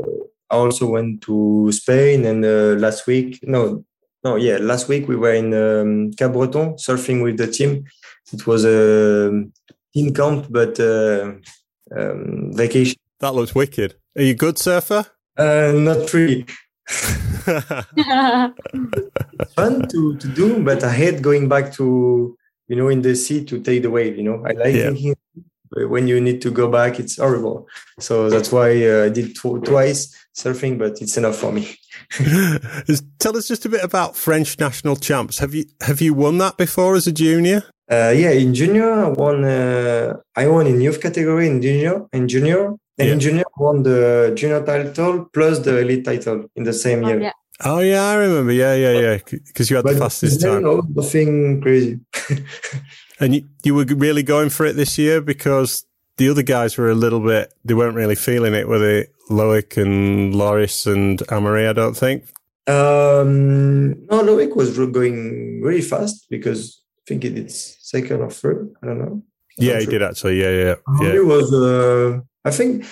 [0.51, 3.85] I also went to Spain, and uh, last week, no,
[4.25, 7.85] no, yeah, last week we were in um, Cap Breton surfing with the team.
[8.33, 9.31] It was a
[9.93, 11.33] team camp, but uh,
[11.95, 12.97] um, vacation.
[13.21, 13.97] That looks wicked.
[14.17, 15.05] Are you a good surfer?
[15.39, 16.45] Uh, not really.
[19.57, 22.37] Fun to, to do, but I hate going back to
[22.69, 24.17] you know in the sea to take the wave.
[24.17, 24.91] You know, I like Yeah.
[24.91, 25.15] thinking,
[25.71, 27.67] when you need to go back, it's horrible.
[28.01, 31.77] So that's why uh, I did tw- twice surfing, but it's enough for me.
[33.19, 35.39] Tell us just a bit about French national champs.
[35.39, 37.63] Have you have you won that before as a junior?
[37.91, 39.45] Uh, yeah, in junior, I won.
[39.45, 42.07] Uh, I won in youth category in junior.
[42.13, 46.73] In junior, and in junior, won the junior title plus the elite title in the
[46.73, 47.21] same year.
[47.21, 47.33] yeah.
[47.65, 48.53] Oh yeah, I remember.
[48.53, 49.19] Yeah, yeah, yeah.
[49.25, 51.99] Because you had the fastest then, time, no, nothing crazy.
[53.21, 55.85] and you, you were really going for it this year because
[56.19, 57.53] the other guys were a little bit.
[57.65, 59.07] They weren't really feeling it, were they?
[59.29, 62.25] Loic and Loris and Amaury, I don't think.
[62.67, 68.73] Um, no, Loic was going really fast because I think he did second or third.
[68.83, 69.23] I don't know.
[69.59, 70.41] Yeah, he did actually.
[70.41, 71.21] Yeah, yeah, Amaury yeah.
[71.21, 71.53] was.
[71.53, 72.85] Uh, I think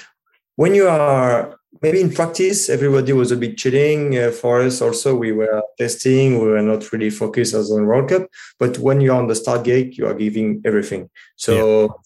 [0.56, 4.16] when you are maybe in practice, everybody was a bit chilling.
[4.18, 6.38] Uh, for us, also, we were testing.
[6.38, 8.28] We were not really focused as on World Cup.
[8.58, 11.10] But when you're on the start gate, you are giving everything.
[11.36, 11.96] So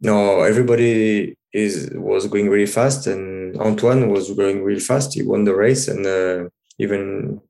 [0.00, 5.14] no, everybody is was going really fast, and Antoine was going really fast.
[5.14, 6.48] He won the race, and uh,
[6.78, 7.40] even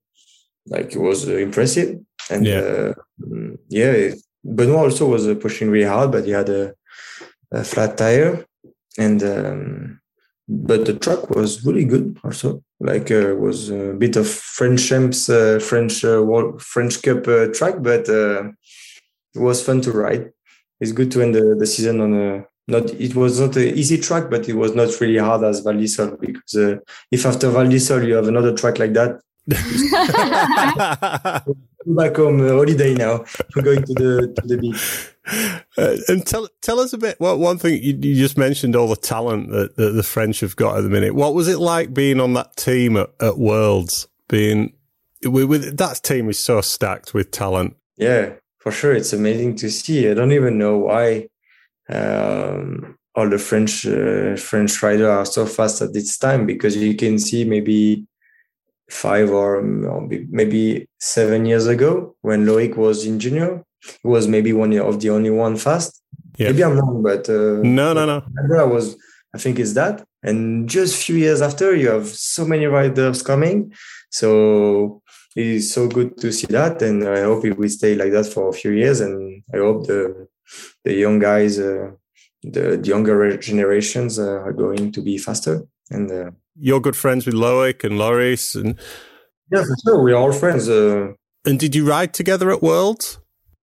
[0.66, 1.98] like it was impressive.
[2.30, 2.60] And Yeah.
[2.60, 4.14] uh, mm, yeah,
[4.44, 6.74] Benoit also was uh, pushing really hard, but he had a,
[7.52, 8.44] a flat tire,
[8.98, 10.01] and um,
[10.48, 12.62] but the track was really good also.
[12.81, 17.47] Like uh, was a bit of French champs, uh, French uh, World, French Cup uh,
[17.47, 18.48] track, but uh,
[19.35, 20.32] it was fun to ride.
[20.81, 22.90] It's good to end the, the season on a not.
[22.90, 25.86] It was not an easy track, but it was not really hard as Val di
[25.86, 26.77] Sole because uh,
[27.10, 29.56] if after Val di Sole you have another track like that, go
[31.86, 33.24] back home uh, holiday now.
[33.55, 35.11] We're going to the to the beach.
[35.27, 37.19] Uh, and tell tell us a bit.
[37.20, 40.57] Well, one thing you, you just mentioned all the talent that, that the French have
[40.57, 41.15] got at the minute.
[41.15, 44.09] What was it like being on that team at, at Worlds?
[44.28, 44.73] Being
[45.24, 47.77] with, with that team is so stacked with talent.
[47.97, 48.94] Yeah, for sure.
[48.94, 50.11] It's amazing to see.
[50.11, 51.28] I don't even know why
[51.89, 56.94] um, all the French uh, French riders are so fast at this time because you
[56.97, 58.07] can see maybe
[58.90, 63.65] five or maybe seven years ago when Loic was in junior,
[64.03, 66.01] he was maybe one of the only one fast.
[66.39, 68.23] Maybe I'm wrong, but uh, No, no, no.
[68.59, 68.97] I was.
[69.35, 70.05] I think it's that.
[70.23, 73.73] And just a few years after, you have so many riders coming.
[74.11, 75.03] So
[75.35, 78.49] it's so good to see that, and I hope it will stay like that for
[78.49, 79.01] a few years.
[79.01, 80.29] And I hope the
[80.85, 81.93] the young guys, uh,
[82.43, 85.63] the, the younger generations, uh, are going to be faster.
[85.91, 88.79] And uh, You're good friends with Loic and Loris, and
[89.51, 90.69] yeah, for sure, we're all friends.
[90.69, 91.13] Uh,
[91.45, 93.19] and did you ride together at Worlds?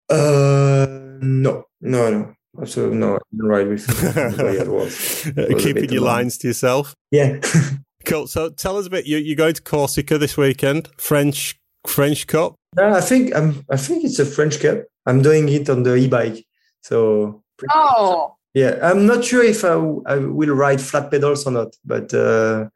[0.10, 0.88] Uh,
[1.22, 3.16] no, no, no, absolutely no.
[3.16, 4.68] I didn't ride with anybody at.
[4.68, 6.96] It was Keeping your lines to yourself.
[7.12, 7.40] Yeah.
[8.06, 8.28] cool.
[8.28, 9.06] So tell us a bit.
[9.06, 12.56] You, you're going to Corsica this weekend, French French Cup.
[12.76, 13.66] No, I think I'm.
[13.70, 14.84] I think it's a French Cup.
[15.06, 16.46] I'm doing it on the e-bike.
[16.82, 21.76] So Oh, yeah, I'm not sure if I, I will ride flat pedals or not.
[21.86, 22.70] But uh,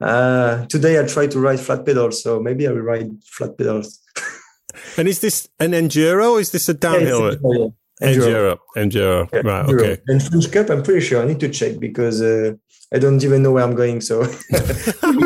[0.00, 4.00] uh, today I try to ride flat pedals, so maybe I will ride flat pedals.
[4.96, 6.32] And is this an enduro?
[6.32, 7.22] Or is this a downhill?
[7.32, 8.60] enduro, enduro.
[8.76, 9.32] Enduro.
[9.32, 9.44] Right.
[9.44, 9.74] Enduro.
[9.74, 10.02] Okay.
[10.06, 12.54] And French Cup, I'm pretty sure I need to check because uh,
[12.92, 14.00] I don't even know where I'm going.
[14.00, 14.22] So
[15.02, 15.18] I'm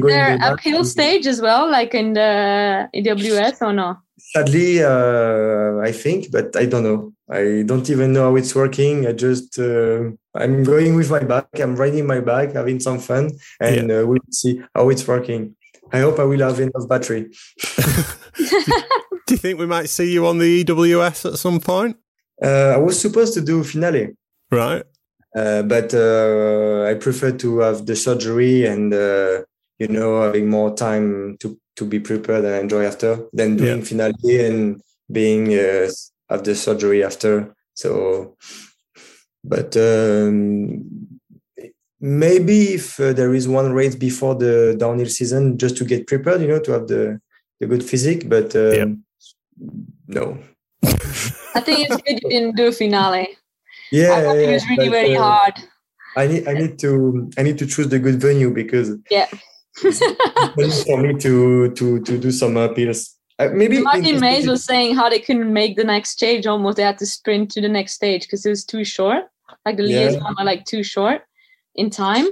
[0.00, 0.52] going there back.
[0.52, 3.96] uphill stage as well, like in the EWS or no?
[4.18, 7.12] Sadly, uh, I think, but I don't know.
[7.30, 9.06] I don't even know how it's working.
[9.06, 11.58] I just, uh, I'm going with my bike.
[11.58, 15.56] I'm riding my bike, having some fun, and uh, we'll see how it's working.
[15.92, 17.30] I hope I will have enough battery.
[19.26, 21.96] Do you think we might see you on the EWS at some point?
[22.42, 24.16] Uh, I was supposed to do finale,
[24.50, 24.82] Right.
[25.36, 29.42] uh, but uh, I prefer to have the surgery and uh,
[29.78, 33.84] you know having more time to to be prepared and enjoy after than doing Yeah.
[33.84, 35.88] finale and being uh,
[36.28, 37.54] have the surgery after.
[37.74, 38.36] So,
[39.44, 41.11] but um,
[42.02, 46.42] maybe if uh, there is one race before the downhill season, just to get prepared,
[46.42, 47.20] you know, to have the
[47.60, 48.28] the good physique.
[48.28, 49.04] But um,
[50.08, 50.36] no,
[51.54, 53.28] I think it's good you didn't do finale.
[53.90, 55.54] yeah, I thought it was really but, very uh, hard.
[56.16, 59.28] I need I need to I need to choose the good venue because Yeah.
[59.82, 63.16] it's for me to to to do some appeals.
[63.38, 66.76] Uh, maybe Martin Maes was saying how they couldn't make the next stage almost.
[66.76, 69.24] They had to sprint to the next stage because it was too short.
[69.64, 70.00] Like the Yeah.
[70.10, 71.22] liaison were like too short
[71.74, 72.26] in time.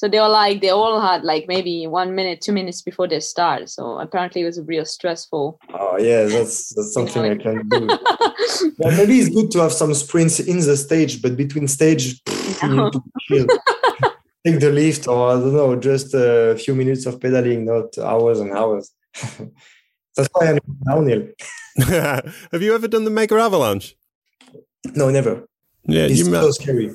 [0.00, 3.20] So they were like they all had like maybe one minute, two minutes before they
[3.20, 3.68] start.
[3.68, 5.60] So apparently it was a real stressful.
[5.74, 7.86] Oh yeah, that's that's something I can do.
[8.78, 12.62] yeah, maybe it's good to have some sprints in the stage, but between stage, pff,
[12.70, 13.46] you need to chill.
[14.46, 18.40] take the lift, or I don't know, just a few minutes of pedaling, not hours
[18.40, 18.92] and hours.
[20.16, 21.28] that's why I'm downhill.
[22.52, 23.94] Have you ever done the Mega Avalanche?
[24.94, 25.46] No, never.
[25.84, 26.90] Yeah, it's you so met- scary.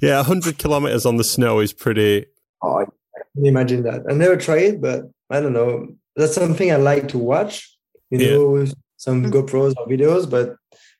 [0.00, 2.26] Yeah, 100 kilometers on the snow is pretty.
[2.60, 2.84] Oh, I
[3.34, 4.02] can imagine that.
[4.10, 5.88] I never tried it, but I don't know.
[6.16, 7.68] That's something I like to watch.
[8.10, 8.32] You Yeah.
[8.34, 8.66] know,
[8.96, 10.56] some GoPros or videos, but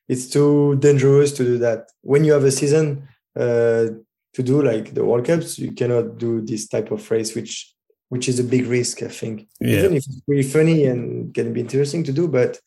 [0.07, 1.89] it's too dangerous to do that.
[2.01, 3.85] When you have a season uh,
[4.35, 7.73] to do like the World Cups, you cannot do this type of race, which
[8.09, 9.01] which is a big risk.
[9.03, 9.79] I think, Yeah.
[9.79, 12.59] even if it's really funny and can be interesting to do, but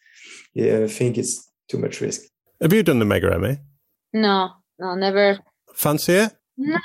[0.55, 2.23] yeah, I think it's too much risk.
[2.61, 3.59] Have you done the Mega Emmy?
[4.13, 5.39] No, no, never.
[5.75, 6.33] Fancy it?
[6.59, 6.79] No,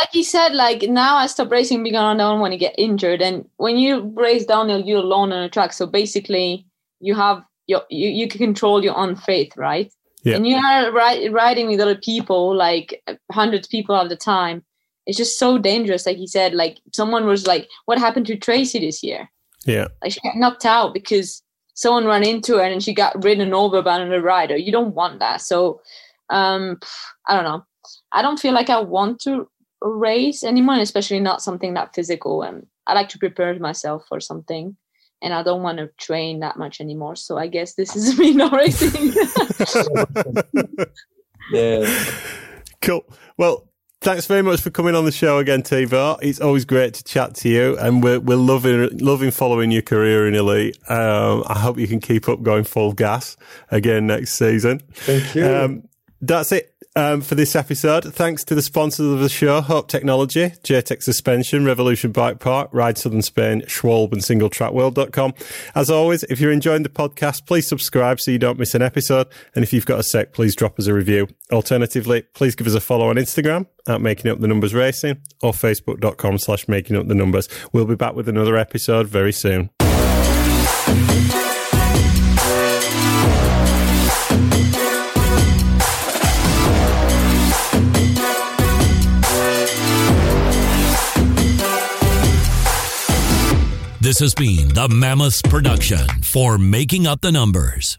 [0.00, 3.20] like you said, like now I stop racing because I don't want to get injured.
[3.20, 5.74] And when you race downhill, you're alone on a track.
[5.74, 6.66] So basically,
[7.00, 9.92] you have your you, you can control your own fate, right?
[10.22, 10.36] Yeah.
[10.36, 13.02] And you are ri- riding with other people, like
[13.32, 14.64] hundreds of people at the time.
[15.04, 16.06] It's just so dangerous.
[16.06, 19.30] Like he said, like someone was like, "What happened to Tracy this year?"
[19.66, 19.88] Yeah.
[20.02, 21.42] Like she got knocked out because
[21.74, 24.56] someone ran into her and she got ridden over by another rider.
[24.56, 25.42] You don't want that.
[25.42, 25.82] So
[26.30, 26.78] Um,
[27.26, 27.64] I don't know.
[28.12, 29.48] I don't feel like I want to
[29.80, 32.42] race anymore, especially not something that physical.
[32.42, 34.76] And I like to prepare myself for something,
[35.22, 37.16] and I don't want to train that much anymore.
[37.16, 39.12] So I guess this is me not racing.
[41.52, 42.04] yeah.
[42.82, 43.04] Cool.
[43.38, 43.68] Well,
[44.00, 46.22] thanks very much for coming on the show again, Thibaut.
[46.22, 50.28] It's always great to chat to you, and we're we're loving loving following your career
[50.28, 50.78] in elite.
[50.88, 53.36] Um, I hope you can keep up going full gas
[53.70, 54.80] again next season.
[54.92, 55.46] Thank you.
[55.46, 55.88] Um,
[56.20, 58.12] that's it um, for this episode.
[58.14, 62.98] Thanks to the sponsors of the show, Hope Technology, JTEC Suspension, Revolution Bike Park, Ride
[62.98, 65.34] Southern Spain, Schwalbe and SingleTrackWorld.com.
[65.74, 69.28] As always, if you're enjoying the podcast, please subscribe so you don't miss an episode.
[69.54, 71.28] And if you've got a sec, please drop us a review.
[71.52, 75.52] Alternatively, please give us a follow on Instagram at Making Up the Numbers Racing or
[75.52, 77.48] Facebook.com slash Making Up the Numbers.
[77.72, 79.70] We'll be back with another episode very soon.
[94.06, 97.98] This has been the Mammoths production for Making Up the Numbers.